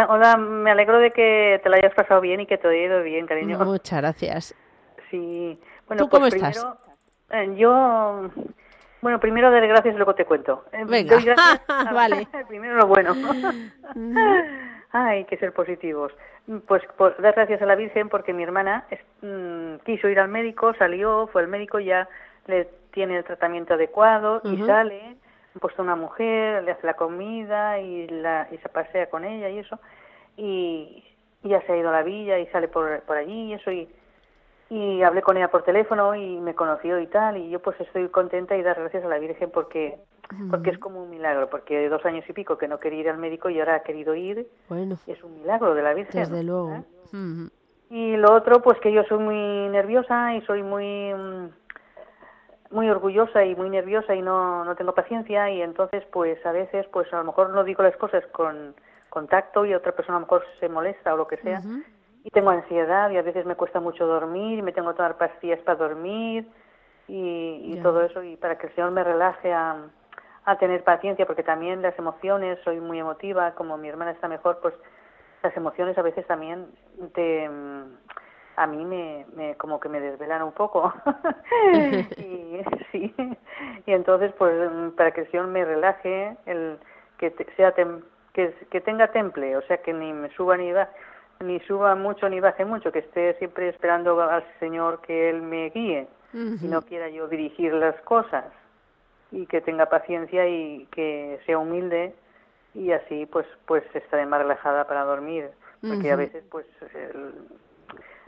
Hola, 0.09 0.37
me 0.37 0.71
alegro 0.71 0.97
de 0.99 1.11
que 1.11 1.59
te 1.63 1.69
lo 1.69 1.75
hayas 1.75 1.93
pasado 1.93 2.19
bien 2.19 2.41
y 2.41 2.47
que 2.47 2.57
te 2.57 2.67
he 2.67 2.69
oído 2.69 3.03
bien, 3.03 3.27
cariño. 3.27 3.59
Muchas 3.59 4.01
gracias. 4.01 4.55
Sí. 5.13 5.59
Bueno, 5.85 6.05
¿Tú 6.05 6.09
cómo 6.09 6.27
pues 6.27 6.33
estás? 6.33 6.65
Eh, 7.29 7.53
yo, 7.55 8.31
bueno, 8.99 9.19
primero 9.19 9.51
daré 9.51 9.67
gracias 9.67 9.93
y 9.93 9.97
luego 9.97 10.15
te 10.15 10.25
cuento. 10.25 10.65
Eh, 10.71 10.85
Venga, 10.87 11.17
vale. 11.93 12.27
primero 12.47 12.73
lo 12.73 12.87
bueno. 12.87 13.13
Hay 14.91 15.25
que 15.25 15.37
ser 15.37 15.53
positivos. 15.53 16.11
Pues, 16.65 16.81
pues, 16.97 17.15
dar 17.19 17.35
gracias 17.35 17.61
a 17.61 17.67
la 17.67 17.75
Virgen 17.75 18.09
porque 18.09 18.33
mi 18.33 18.41
hermana 18.41 18.87
mm, 19.21 19.75
quiso 19.85 20.09
ir 20.09 20.19
al 20.19 20.29
médico, 20.29 20.73
salió, 20.79 21.27
fue 21.27 21.43
al 21.43 21.47
médico, 21.47 21.79
ya 21.79 22.09
le 22.47 22.67
tiene 22.91 23.17
el 23.17 23.23
tratamiento 23.23 23.75
adecuado 23.75 24.41
y 24.43 24.65
sale, 24.65 25.15
puesto 25.59 25.83
una 25.83 25.95
mujer, 25.95 26.63
le 26.63 26.71
hace 26.71 26.87
la 26.87 26.95
comida 26.95 27.79
y, 27.79 28.07
la, 28.07 28.47
y 28.51 28.57
se 28.57 28.69
pasea 28.69 29.11
con 29.11 29.25
ella 29.25 29.49
y 29.49 29.59
eso, 29.59 29.79
y, 30.37 31.03
ya 31.43 31.61
se 31.61 31.73
ha 31.73 31.77
ido 31.77 31.89
a 31.89 31.93
la 31.93 32.03
villa 32.03 32.39
y 32.39 32.47
sale 32.47 32.67
por, 32.67 33.01
por 33.01 33.17
allí 33.17 33.51
y 33.51 33.53
eso, 33.53 33.71
y 33.71 33.87
y 34.73 35.03
hablé 35.03 35.21
con 35.21 35.37
ella 35.37 35.51
por 35.51 35.61
teléfono 35.61 36.15
y 36.15 36.39
me 36.39 36.55
conoció 36.55 36.99
y 36.99 37.05
tal 37.05 37.37
y 37.37 37.51
yo 37.51 37.59
pues 37.59 37.79
estoy 37.79 38.07
contenta 38.09 38.57
y 38.57 38.63
dar 38.63 38.79
gracias 38.79 39.03
a 39.03 39.07
la 39.07 39.19
Virgen 39.19 39.51
porque 39.51 39.99
porque 40.49 40.71
es 40.71 40.79
como 40.79 41.03
un 41.03 41.11
milagro 41.11 41.47
porque 41.47 41.77
de 41.77 41.89
dos 41.89 42.03
años 42.05 42.25
y 42.27 42.33
pico 42.33 42.57
que 42.57 42.67
no 42.67 42.79
quería 42.79 43.01
ir 43.01 43.09
al 43.09 43.19
médico 43.19 43.51
y 43.51 43.59
ahora 43.59 43.75
ha 43.75 43.83
querido 43.83 44.15
ir 44.15 44.47
bueno. 44.69 44.97
es 45.05 45.23
un 45.23 45.35
milagro 45.41 45.75
de 45.75 45.83
la 45.83 45.93
Virgen 45.93 46.21
desde 46.21 46.43
luego. 46.43 46.83
¿Eh? 47.13 47.49
y 47.91 48.17
lo 48.17 48.33
otro 48.33 48.63
pues 48.63 48.79
que 48.79 48.91
yo 48.91 49.03
soy 49.03 49.19
muy 49.19 49.69
nerviosa 49.69 50.33
y 50.33 50.41
soy 50.41 50.63
muy 50.63 51.13
mm, 51.13 51.49
muy 52.71 52.89
orgullosa 52.89 53.45
y 53.45 53.55
muy 53.55 53.69
nerviosa 53.69 54.15
y 54.15 54.23
no 54.23 54.65
no 54.65 54.75
tengo 54.75 54.95
paciencia 54.95 55.51
y 55.51 55.61
entonces 55.61 56.03
pues 56.11 56.43
a 56.47 56.51
veces 56.51 56.87
pues 56.91 57.13
a 57.13 57.17
lo 57.17 57.25
mejor 57.25 57.51
no 57.51 57.63
digo 57.63 57.83
las 57.83 57.95
cosas 57.97 58.25
con 58.31 58.73
contacto 59.11 59.67
y 59.67 59.75
otra 59.75 59.91
persona 59.91 60.17
a 60.17 60.21
lo 60.21 60.25
mejor 60.25 60.43
se 60.59 60.67
molesta 60.67 61.13
o 61.13 61.17
lo 61.17 61.27
que 61.27 61.37
sea 61.37 61.61
y 62.23 62.29
tengo 62.29 62.49
ansiedad 62.49 63.09
y 63.11 63.17
a 63.17 63.21
veces 63.21 63.45
me 63.45 63.55
cuesta 63.55 63.79
mucho 63.79 64.07
dormir 64.07 64.59
y 64.59 64.61
me 64.61 64.71
tengo 64.71 64.91
que 64.91 64.97
tomar 64.97 65.17
pastillas 65.17 65.59
para 65.59 65.77
dormir 65.77 66.47
y, 67.07 67.77
todo 67.83 68.01
eso 68.01 68.23
y 68.23 68.37
para 68.37 68.57
que 68.57 68.67
el 68.67 68.75
Señor 68.75 68.91
me 68.91 69.03
relaje 69.03 69.51
a, 69.51 69.75
a 70.45 70.57
tener 70.57 70.83
paciencia 70.83 71.25
porque 71.25 71.43
también 71.43 71.81
las 71.81 71.97
emociones, 71.99 72.57
soy 72.63 72.79
muy 72.79 72.99
emotiva, 72.99 73.51
como 73.55 73.77
mi 73.77 73.89
hermana 73.89 74.11
está 74.11 74.29
mejor, 74.29 74.59
pues 74.61 74.73
las 75.41 75.55
emociones 75.57 75.97
a 75.97 76.01
veces 76.01 76.25
también 76.25 76.67
te 77.13 77.49
a 78.55 78.67
mí 78.67 78.85
me, 78.85 79.25
me 79.35 79.55
como 79.55 79.79
que 79.79 79.89
me 79.89 79.99
desvelan 79.99 80.43
un 80.43 80.53
poco. 80.53 80.93
Y 82.17 82.63
sí 82.91 83.13
y 83.85 83.91
entonces 83.91 84.31
pues 84.37 84.53
para 84.95 85.11
que 85.11 85.21
el 85.21 85.31
Señor 85.31 85.47
me 85.47 85.65
relaje 85.65 86.37
el 86.45 86.77
que 87.17 87.33
sea 87.57 87.73
que, 87.73 88.53
que 88.69 88.81
tenga 88.81 89.07
temple 89.09 89.57
o 89.57 89.61
sea 89.63 89.77
que 89.77 89.93
ni 89.93 90.13
me 90.13 90.29
suba 90.31 90.57
ni 90.57 90.71
baje 90.71 90.91
ni 91.39 91.59
suba 91.61 91.95
mucho 91.95 92.29
ni 92.29 92.39
baje 92.39 92.65
mucho, 92.65 92.91
que 92.91 92.99
esté 92.99 93.35
siempre 93.35 93.69
esperando 93.69 94.21
al 94.21 94.43
Señor 94.59 95.01
que 95.01 95.29
Él 95.29 95.41
me 95.41 95.69
guíe 95.69 96.07
y 96.33 96.67
no 96.67 96.81
quiera 96.81 97.09
yo 97.09 97.27
dirigir 97.27 97.73
las 97.73 97.95
cosas 98.01 98.45
y 99.31 99.45
que 99.45 99.61
tenga 99.61 99.87
paciencia 99.87 100.47
y 100.47 100.87
que 100.91 101.39
sea 101.45 101.59
humilde 101.59 102.15
y 102.73 102.91
así 102.91 103.27
pues 103.27 103.45
pues 103.65 103.83
estaré 103.93 104.25
más 104.25 104.41
relajada 104.41 104.87
para 104.87 105.03
dormir 105.03 105.51
porque 105.81 106.11
a 106.11 106.15
veces 106.15 106.43
pues 106.49 106.65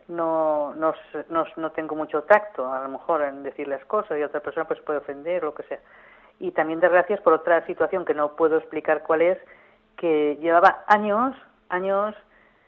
no, 0.08 0.74
no, 0.76 0.94
no, 1.30 1.46
no 1.56 1.72
tengo 1.72 1.96
mucho 1.96 2.24
tacto 2.24 2.72
a 2.72 2.84
lo 2.84 2.90
mejor 2.90 3.24
en 3.24 3.44
decir 3.44 3.68
las 3.68 3.84
cosas 3.86 4.20
y 4.20 4.24
otra 4.24 4.42
persona 4.42 4.68
pues 4.68 4.80
puede 4.82 5.00
ofender 5.00 5.44
o 5.44 5.48
lo 5.48 5.56
que 5.56 5.64
sea. 5.64 5.80
Y 6.40 6.52
también 6.52 6.80
de 6.80 6.90
gracias 6.90 7.22
por 7.22 7.34
otra 7.34 7.66
situación 7.66 8.06
que 8.06 8.14
no 8.14 8.36
puedo 8.36 8.58
explicar 8.58 9.04
cuál 9.04 9.22
es 9.22 9.38
que 9.98 10.38
llevaba 10.42 10.84
años 10.88 11.36
años 11.70 12.14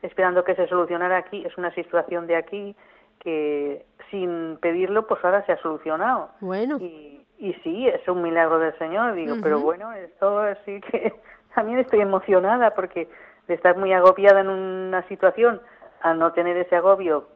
esperando 0.02 0.44
que 0.44 0.56
se 0.56 0.68
solucionara 0.68 1.18
aquí. 1.18 1.44
Es 1.46 1.58
una 1.58 1.74
situación 1.74 2.28
de 2.28 2.36
aquí 2.36 2.76
que 3.20 3.86
sin 4.12 4.58
pedirlo, 4.62 5.08
pues 5.08 5.24
ahora 5.24 5.46
se 5.46 5.52
ha 5.52 5.58
solucionado. 5.62 6.30
Bueno. 6.40 6.78
Y, 6.80 7.26
y 7.40 7.54
sí, 7.64 7.88
es 7.88 8.08
un 8.08 8.22
milagro 8.22 8.60
del 8.60 8.78
Señor, 8.78 9.14
digo, 9.14 9.36
pero 9.42 9.60
bueno, 9.60 9.92
esto 9.94 10.44
sí 10.66 10.82
que 10.82 11.14
también 11.56 11.80
estoy 11.80 12.02
emocionada 12.02 12.72
porque 12.72 13.08
de 13.48 13.54
estar 13.54 13.78
muy 13.78 13.94
agobiada 13.94 14.42
en 14.42 14.50
una 14.50 15.08
situación, 15.08 15.62
a 16.02 16.14
no 16.14 16.32
tener 16.34 16.58
ese 16.58 16.76
agobio 16.76 17.28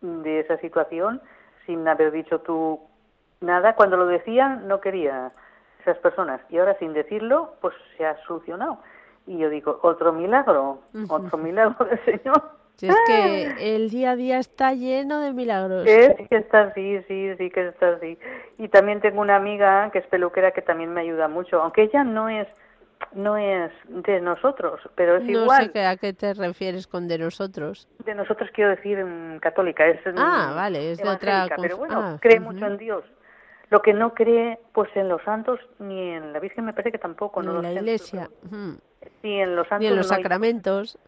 de 0.00 0.40
esa 0.40 0.58
situación, 0.58 1.20
sin 1.66 1.86
haber 1.86 2.10
dicho 2.10 2.40
tú 2.40 2.80
nada, 3.40 3.74
cuando 3.74 3.96
lo 3.96 4.06
decían 4.06 4.66
no 4.66 4.80
quería 4.80 5.32
esas 5.80 5.98
personas 5.98 6.40
y 6.48 6.58
ahora 6.58 6.76
sin 6.78 6.92
decirlo, 6.92 7.54
pues 7.60 7.74
se 7.96 8.06
ha 8.06 8.16
solucionado. 8.24 8.78
Y 9.28 9.36
yo 9.36 9.50
digo, 9.50 9.78
otro 9.82 10.12
milagro, 10.12 10.80
otro 11.10 11.36
milagro 11.36 11.84
del 11.84 12.02
Señor. 12.04 12.42
es 12.80 12.96
que 13.06 13.54
el 13.76 13.90
día 13.90 14.12
a 14.12 14.16
día 14.16 14.38
está 14.38 14.72
lleno 14.72 15.20
de 15.20 15.34
milagros. 15.34 15.86
Sí, 15.86 16.24
que 16.28 16.36
está 16.36 16.62
así, 16.62 16.98
sí, 17.06 17.34
sí 17.36 17.50
que 17.50 17.68
está 17.68 17.90
así. 17.90 18.18
Y 18.56 18.68
también 18.68 19.00
tengo 19.00 19.20
una 19.20 19.36
amiga 19.36 19.90
que 19.92 19.98
es 19.98 20.06
peluquera 20.06 20.52
que 20.52 20.62
también 20.62 20.94
me 20.94 21.02
ayuda 21.02 21.28
mucho, 21.28 21.60
aunque 21.60 21.82
ella 21.82 22.04
no 22.04 22.30
es 22.30 22.48
no 23.12 23.36
es 23.36 23.70
de 23.88 24.20
nosotros, 24.20 24.80
pero 24.94 25.18
es 25.18 25.28
igual. 25.28 25.66
No 25.66 25.72
sé 25.72 25.86
a 25.86 25.96
qué 25.96 26.12
te 26.12 26.34
refieres 26.34 26.86
con 26.86 27.06
de 27.06 27.18
nosotros. 27.18 27.86
De 28.04 28.14
nosotros 28.14 28.50
quiero 28.52 28.70
decir 28.70 29.04
mm, 29.04 29.38
católica, 29.38 29.86
es 29.86 30.00
Ah, 30.16 30.52
vale, 30.54 30.92
es 30.92 30.98
de 30.98 31.08
otra 31.08 31.48
pero 31.60 31.76
bueno, 31.76 32.00
ah, 32.00 32.18
cree 32.20 32.40
mucho 32.40 32.66
en 32.66 32.78
Dios. 32.78 33.04
Lo 33.70 33.82
que 33.82 33.92
no 33.92 34.14
cree 34.14 34.58
pues 34.72 34.88
en 34.96 35.08
los 35.08 35.22
santos 35.22 35.60
ni 35.78 36.10
en 36.10 36.32
la 36.32 36.40
Virgen 36.40 36.64
me 36.64 36.72
parece 36.72 36.92
que 36.92 36.98
tampoco, 36.98 37.42
ni 37.42 37.48
en 37.48 37.62
la 37.62 37.72
iglesia. 37.72 38.30
Ni 39.22 39.40
en 39.40 39.56
los 39.56 39.68
santos. 39.68 39.80
Ni 39.80 39.86
en 39.86 39.96
los 39.96 40.08
sacramentos. 40.08 40.98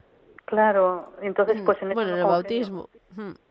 Claro, 0.44 1.12
entonces 1.22 1.62
pues 1.62 1.80
en 1.80 1.94
Bueno, 1.94 2.12
en 2.12 2.18
el 2.18 2.24
bautismo. 2.24 2.88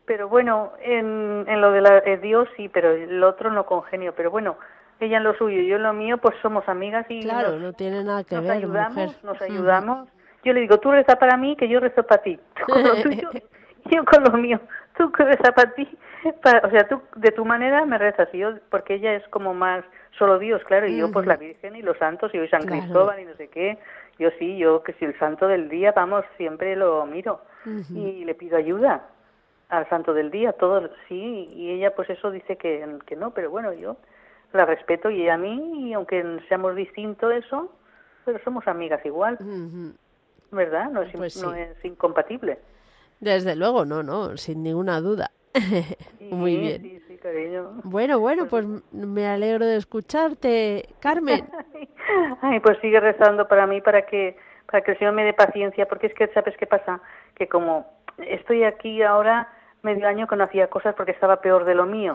Pero 0.04 0.28
bueno, 0.28 0.72
en, 0.82 1.44
en 1.48 1.60
lo 1.60 1.72
de 1.72 1.80
la, 1.80 2.00
Dios 2.00 2.48
sí, 2.56 2.68
pero 2.68 2.90
el 2.90 3.22
otro 3.22 3.50
no 3.50 3.64
congenio, 3.64 4.14
pero 4.14 4.30
bueno, 4.30 4.56
ella 5.00 5.16
en 5.16 5.24
lo 5.24 5.34
suyo 5.34 5.60
y 5.60 5.66
yo 5.66 5.76
en 5.76 5.82
lo 5.82 5.92
mío, 5.92 6.18
pues 6.18 6.34
somos 6.42 6.68
amigas 6.68 7.06
y 7.08 7.22
claro, 7.22 7.52
nos, 7.52 7.60
no 7.60 7.72
tiene 7.72 8.04
nada 8.04 8.22
que 8.24 8.34
nos 8.34 8.44
ver, 8.44 8.52
ayudamos, 8.52 9.24
nos 9.24 9.40
ayudamos. 9.40 10.08
Yo 10.44 10.52
le 10.52 10.60
digo, 10.60 10.78
tú 10.78 10.90
reza 10.90 11.16
para 11.16 11.36
mí, 11.36 11.56
que 11.56 11.68
yo 11.68 11.80
rezo 11.80 12.02
para 12.02 12.22
ti. 12.22 12.38
Con 12.66 12.82
lo 12.82 12.94
tuyo, 13.02 13.30
yo 13.90 14.04
con 14.04 14.24
lo 14.24 14.32
mío. 14.32 14.60
Tú 15.00 15.10
que 15.16 15.24
reza 15.24 15.52
para 15.52 15.72
ti, 15.72 15.88
o 16.24 16.70
sea, 16.70 16.86
tú 16.86 17.00
de 17.16 17.30
tu 17.30 17.46
manera 17.46 17.86
me 17.86 17.96
rezas 17.96 18.28
y 18.34 18.38
yo, 18.38 18.58
porque 18.68 18.96
ella 18.96 19.14
es 19.14 19.26
como 19.28 19.54
más 19.54 19.82
solo 20.18 20.38
Dios, 20.38 20.62
claro, 20.64 20.86
y 20.86 20.98
yo 20.98 21.10
pues 21.10 21.26
la 21.26 21.36
Virgen 21.36 21.74
y 21.74 21.80
los 21.80 21.96
santos 21.96 22.34
y 22.34 22.38
hoy 22.38 22.48
San 22.48 22.66
Cristóbal 22.66 23.18
y 23.18 23.24
no 23.24 23.34
sé 23.36 23.48
qué. 23.48 23.78
Yo 24.18 24.28
sí, 24.38 24.58
yo 24.58 24.82
que 24.82 24.92
si 24.94 25.06
el 25.06 25.18
santo 25.18 25.48
del 25.48 25.70
día, 25.70 25.92
vamos, 25.92 26.26
siempre 26.36 26.76
lo 26.76 27.06
miro 27.06 27.40
y 27.64 28.24
le 28.26 28.34
pido 28.34 28.58
ayuda 28.58 29.06
al 29.70 29.88
santo 29.88 30.12
del 30.12 30.30
día, 30.30 30.52
todo, 30.52 30.90
sí, 31.08 31.48
y 31.50 31.70
ella 31.70 31.94
pues 31.94 32.10
eso 32.10 32.30
dice 32.30 32.56
que, 32.56 32.98
que 33.06 33.16
no, 33.16 33.30
pero 33.30 33.48
bueno, 33.48 33.72
yo 33.72 33.96
la 34.52 34.66
respeto 34.66 35.08
y 35.08 35.28
a 35.30 35.38
mí, 35.38 35.88
y 35.88 35.92
aunque 35.94 36.22
seamos 36.48 36.74
distintos 36.76 37.32
eso, 37.32 37.72
pero 38.26 38.38
somos 38.44 38.66
amigas 38.68 39.00
igual, 39.06 39.38
¿verdad? 40.50 40.90
No 40.90 41.00
es, 41.00 41.12
Pues 41.16 41.42
no 41.42 41.54
es 41.54 41.82
incompatible. 41.84 42.58
Desde 43.20 43.54
luego, 43.54 43.84
no, 43.84 44.02
no, 44.02 44.36
sin 44.36 44.62
ninguna 44.62 45.00
duda. 45.00 45.30
Muy 46.20 46.56
bien. 46.56 46.82
Sí, 46.82 47.02
sí, 47.06 47.16
cariño. 47.18 47.80
Bueno, 47.84 48.18
bueno, 48.18 48.46
pues 48.46 48.64
me 48.92 49.26
alegro 49.26 49.66
de 49.66 49.76
escucharte, 49.76 50.88
Carmen. 51.00 51.48
Ay, 52.42 52.60
pues 52.60 52.78
sigue 52.80 52.98
rezando 52.98 53.46
para 53.46 53.66
mí, 53.66 53.80
para 53.80 54.02
que, 54.06 54.36
para 54.66 54.82
que 54.82 54.92
el 54.92 54.98
Señor 54.98 55.14
me 55.14 55.24
dé 55.24 55.34
paciencia, 55.34 55.86
porque 55.86 56.06
es 56.06 56.14
que, 56.14 56.28
¿sabes 56.28 56.56
qué 56.56 56.66
pasa? 56.66 57.00
Que 57.34 57.46
como 57.46 57.86
estoy 58.18 58.64
aquí 58.64 59.02
ahora 59.02 59.48
medio 59.82 60.06
año 60.08 60.26
que 60.26 60.36
no 60.36 60.44
hacía 60.44 60.68
cosas 60.68 60.94
porque 60.94 61.12
estaba 61.12 61.40
peor 61.40 61.64
de 61.64 61.74
lo 61.74 61.86
mío, 61.86 62.14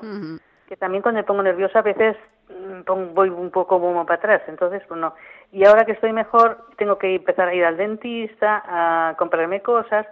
que 0.68 0.78
también 0.78 1.01
cuando 1.01 1.20
me 1.20 1.24
pongo 1.24 1.43
nerviosa 1.43 1.80
a 1.80 1.84
veces 1.84 2.16
mm, 2.49 3.14
voy 3.14 3.30
un 3.30 3.49
poco 3.51 3.80
como 3.80 4.06
para 4.06 4.18
atrás, 4.18 4.41
entonces 4.47 4.84
pues 4.88 4.99
no. 4.99 5.16
Y 5.51 5.66
ahora 5.66 5.86
que 5.86 5.93
estoy 5.93 6.14
mejor, 6.14 6.68
tengo 6.78 6.97
que 6.97 7.16
empezar 7.16 7.47
a 7.47 7.53
ir 7.53 7.66
al 7.66 7.78
dentista, 7.78 8.64
a 8.66 9.16
comprarme 9.18 9.62
cosas, 9.62 10.06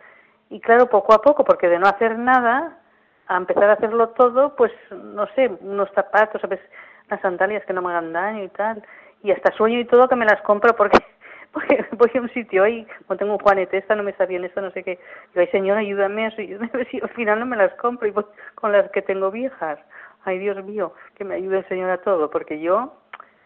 y 0.54 0.60
claro, 0.60 0.86
poco 0.86 1.16
a 1.16 1.22
poco, 1.22 1.44
porque 1.44 1.68
de 1.68 1.80
no 1.80 1.88
hacer 1.88 2.20
nada, 2.20 2.78
a 3.26 3.38
empezar 3.38 3.72
a 3.72 3.74
hacerlo 3.74 4.10
todo, 4.10 4.56
pues 4.56 4.72
no 4.92 5.26
sé, 5.34 5.50
unos 5.62 5.90
zapatos, 5.96 6.40
¿sabes? 6.42 6.60
Unas 7.08 7.22
sandalias 7.22 7.66
que 7.66 7.74
no 7.74 7.82
me 7.82 7.90
hagan 7.90 8.14
daño 8.14 8.44
y 8.44 8.50
tal, 8.50 8.84
y 9.24 9.32
hasta 9.32 9.52
sueño 9.54 9.80
y 9.80 9.86
todo 9.86 10.08
que 10.08 10.16
me 10.16 10.28
las 10.28 10.40
compro 10.44 10.76
porque 10.76 11.00
porque 11.54 11.84
voy 11.94 12.12
a 12.14 12.22
un 12.22 12.30
sitio 12.30 12.68
y 12.68 12.86
tengo 13.18 13.34
un 13.34 13.40
juanete, 13.40 13.78
esta 13.78 13.96
no 13.96 14.04
me 14.04 14.12
está 14.12 14.28
bien, 14.28 14.44
esta 14.44 14.62
no 14.62 14.70
sé 14.72 14.84
qué, 14.84 15.00
digo, 15.34 15.42
ay 15.42 15.48
señor, 15.48 15.80
ayúdame, 15.80 16.28
ayúdame, 16.38 16.70
si 16.92 17.02
al 17.02 17.10
final 17.10 17.40
no 17.40 17.48
me 17.48 17.58
las 17.58 17.74
compro 17.74 18.08
y 18.08 18.12
voy 18.12 18.26
con 18.54 18.72
las 18.72 18.92
que 18.92 19.02
tengo 19.02 19.32
viejas. 19.32 19.80
Ay 20.24 20.38
Dios 20.38 20.64
mío, 20.64 20.94
que 21.16 21.24
me 21.24 21.34
ayude 21.34 21.58
el 21.58 21.68
Señor 21.68 21.90
a 21.90 21.98
todo, 21.98 22.30
porque 22.30 22.60
yo 22.60 22.94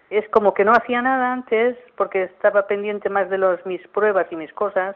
es 0.09 0.27
como 0.29 0.53
que 0.53 0.65
no 0.65 0.73
hacía 0.73 1.01
nada 1.01 1.31
antes 1.31 1.77
porque 1.95 2.23
estaba 2.23 2.67
pendiente 2.67 3.09
más 3.09 3.29
de 3.29 3.37
los 3.37 3.65
mis 3.65 3.85
pruebas 3.87 4.27
y 4.29 4.35
mis 4.35 4.51
cosas 4.51 4.95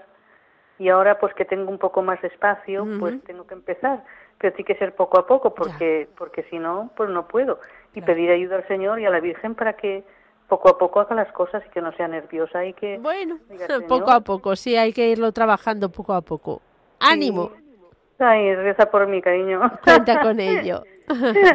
y 0.81 0.89
ahora 0.89 1.19
pues 1.19 1.33
que 1.35 1.45
tengo 1.45 1.69
un 1.69 1.77
poco 1.77 2.01
más 2.01 2.19
de 2.21 2.29
espacio, 2.29 2.87
pues 2.99 3.21
tengo 3.23 3.45
que 3.45 3.53
empezar, 3.53 4.03
pero 4.39 4.55
sí 4.57 4.63
que 4.63 4.75
ser 4.75 4.95
poco 4.95 5.19
a 5.19 5.27
poco 5.27 5.53
porque 5.53 6.07
porque 6.17 6.43
si 6.49 6.57
no 6.57 6.89
pues 6.97 7.09
no 7.09 7.27
puedo 7.27 7.59
y 7.93 8.01
pedir 8.01 8.31
ayuda 8.31 8.55
al 8.55 8.67
Señor 8.67 8.99
y 8.99 9.05
a 9.05 9.11
la 9.11 9.19
Virgen 9.19 9.53
para 9.53 9.73
que 9.73 10.03
poco 10.47 10.69
a 10.69 10.77
poco 10.79 10.99
haga 10.99 11.15
las 11.15 11.31
cosas 11.33 11.63
y 11.67 11.69
que 11.69 11.81
no 11.81 11.91
sea 11.93 12.07
nerviosa 12.07 12.65
y 12.65 12.73
que 12.73 12.97
bueno 12.97 13.37
diga, 13.49 13.67
"Señor, 13.67 13.87
Poco 13.87 14.11
a 14.11 14.21
poco, 14.21 14.55
sí, 14.55 14.75
hay 14.75 14.91
que 14.91 15.07
irlo 15.09 15.31
trabajando 15.31 15.89
poco 15.89 16.13
a 16.13 16.21
poco. 16.21 16.61
¡Ánimo! 16.99 17.51
Ay, 18.17 18.55
reza 18.55 18.89
por 18.89 19.07
mí, 19.07 19.21
cariño. 19.21 19.59
Cuenta 19.83 20.21
con 20.21 20.39
ello. 20.39 20.83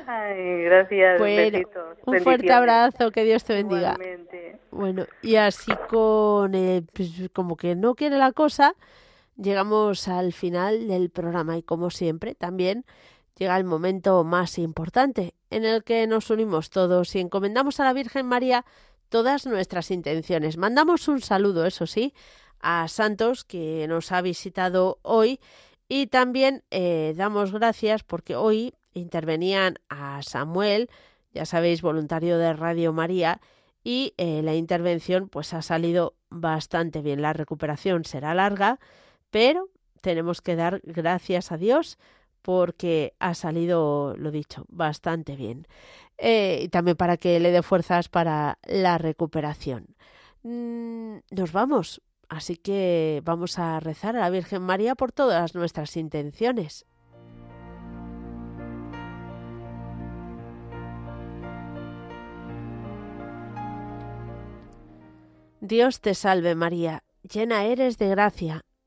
Ay, 0.06 0.62
gracias. 0.64 1.18
Bueno, 1.18 1.58
un 2.06 2.20
fuerte 2.20 2.52
abrazo, 2.52 3.10
que 3.10 3.24
Dios 3.24 3.44
te 3.44 3.54
bendiga. 3.54 3.92
Igualmente. 3.92 4.58
Bueno, 4.70 5.04
y 5.22 5.36
así 5.36 5.72
con, 5.88 6.54
eh, 6.54 6.82
pues, 6.92 7.30
como 7.32 7.56
que 7.56 7.74
no 7.74 7.94
quiere 7.94 8.18
la 8.18 8.32
cosa, 8.32 8.74
llegamos 9.36 10.08
al 10.08 10.32
final 10.32 10.88
del 10.88 11.10
programa 11.10 11.56
y 11.56 11.62
como 11.62 11.90
siempre 11.90 12.34
también 12.34 12.84
llega 13.38 13.56
el 13.56 13.64
momento 13.64 14.24
más 14.24 14.58
importante 14.58 15.34
en 15.50 15.64
el 15.64 15.84
que 15.84 16.06
nos 16.06 16.30
unimos 16.30 16.70
todos 16.70 17.14
y 17.14 17.20
encomendamos 17.20 17.80
a 17.80 17.84
la 17.84 17.92
Virgen 17.92 18.26
María 18.26 18.64
todas 19.08 19.46
nuestras 19.46 19.90
intenciones. 19.90 20.56
Mandamos 20.56 21.08
un 21.08 21.20
saludo, 21.20 21.66
eso 21.66 21.86
sí, 21.86 22.14
a 22.60 22.88
Santos 22.88 23.44
que 23.44 23.86
nos 23.88 24.10
ha 24.12 24.22
visitado 24.22 24.98
hoy 25.02 25.40
y 25.88 26.08
también 26.08 26.64
eh, 26.70 27.14
damos 27.16 27.52
gracias 27.52 28.02
porque 28.02 28.34
hoy 28.34 28.74
intervenían 28.92 29.78
a 29.88 30.22
Samuel, 30.22 30.90
ya 31.32 31.44
sabéis, 31.44 31.82
voluntario 31.82 32.38
de 32.38 32.52
Radio 32.54 32.92
María, 32.92 33.40
y 33.84 34.14
eh, 34.16 34.42
la 34.42 34.54
intervención 34.54 35.28
pues 35.28 35.54
ha 35.54 35.62
salido 35.62 36.14
bastante 36.28 37.02
bien. 37.02 37.22
La 37.22 37.32
recuperación 37.32 38.04
será 38.04 38.34
larga, 38.34 38.80
pero 39.30 39.68
tenemos 40.00 40.40
que 40.40 40.56
dar 40.56 40.80
gracias 40.84 41.52
a 41.52 41.56
Dios 41.56 41.98
porque 42.42 43.14
ha 43.18 43.34
salido, 43.34 44.14
lo 44.16 44.30
dicho, 44.30 44.66
bastante 44.68 45.34
bien. 45.34 45.66
Eh, 46.16 46.60
y 46.62 46.68
también 46.68 46.96
para 46.96 47.16
que 47.16 47.40
le 47.40 47.50
dé 47.50 47.62
fuerzas 47.62 48.08
para 48.08 48.58
la 48.64 48.98
recuperación. 48.98 49.96
Mm, 50.44 51.16
nos 51.30 51.50
vamos, 51.50 52.02
así 52.28 52.56
que 52.56 53.20
vamos 53.24 53.58
a 53.58 53.80
rezar 53.80 54.16
a 54.16 54.20
la 54.20 54.30
Virgen 54.30 54.62
María 54.62 54.94
por 54.94 55.10
todas 55.10 55.56
nuestras 55.56 55.96
intenciones. 55.96 56.86
Dios 65.60 66.00
te 66.00 66.14
salve 66.14 66.54
María, 66.54 67.02
llena 67.28 67.64
eres 67.64 67.98
de 67.98 68.08
gracia, 68.08 68.64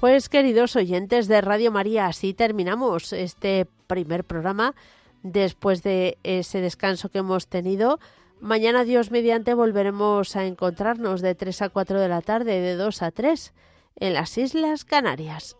Pues 0.00 0.30
queridos 0.30 0.76
oyentes 0.76 1.28
de 1.28 1.42
Radio 1.42 1.70
María, 1.70 2.06
así 2.06 2.32
terminamos 2.32 3.12
este 3.12 3.66
primer 3.86 4.24
programa 4.24 4.74
después 5.22 5.82
de 5.82 6.16
ese 6.22 6.62
descanso 6.62 7.10
que 7.10 7.18
hemos 7.18 7.48
tenido. 7.48 8.00
Mañana, 8.40 8.84
Dios 8.84 9.10
mediante, 9.10 9.52
volveremos 9.52 10.36
a 10.36 10.46
encontrarnos 10.46 11.20
de 11.20 11.34
3 11.34 11.60
a 11.60 11.68
4 11.68 12.00
de 12.00 12.08
la 12.08 12.22
tarde, 12.22 12.62
de 12.62 12.76
2 12.76 13.02
a 13.02 13.10
3, 13.10 13.52
en 13.96 14.14
las 14.14 14.38
Islas 14.38 14.86
Canarias. 14.86 15.58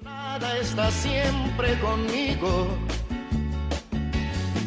Nada 0.00 0.56
está 0.58 0.92
siempre 0.92 1.76
conmigo. 1.80 2.68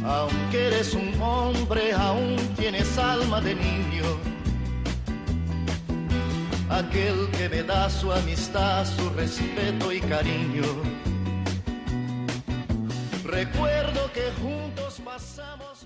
Aunque 0.04 0.68
eres 0.68 0.94
un 0.94 1.22
hombre, 1.22 1.94
aún 1.94 2.36
tienes 2.58 2.98
alma 2.98 3.40
de 3.40 3.56
niño. 3.56 4.37
Aquel 6.70 7.30
que 7.32 7.48
me 7.50 7.64
da 7.64 7.90
su 7.90 8.12
amistad, 8.12 8.86
su 8.86 9.10
respeto 9.12 9.92
y 9.92 10.02
cariño. 10.02 10.64
Recuerdo 13.24 14.12
que 14.14 14.32
juntos 14.42 15.02
pasamos 15.04 15.86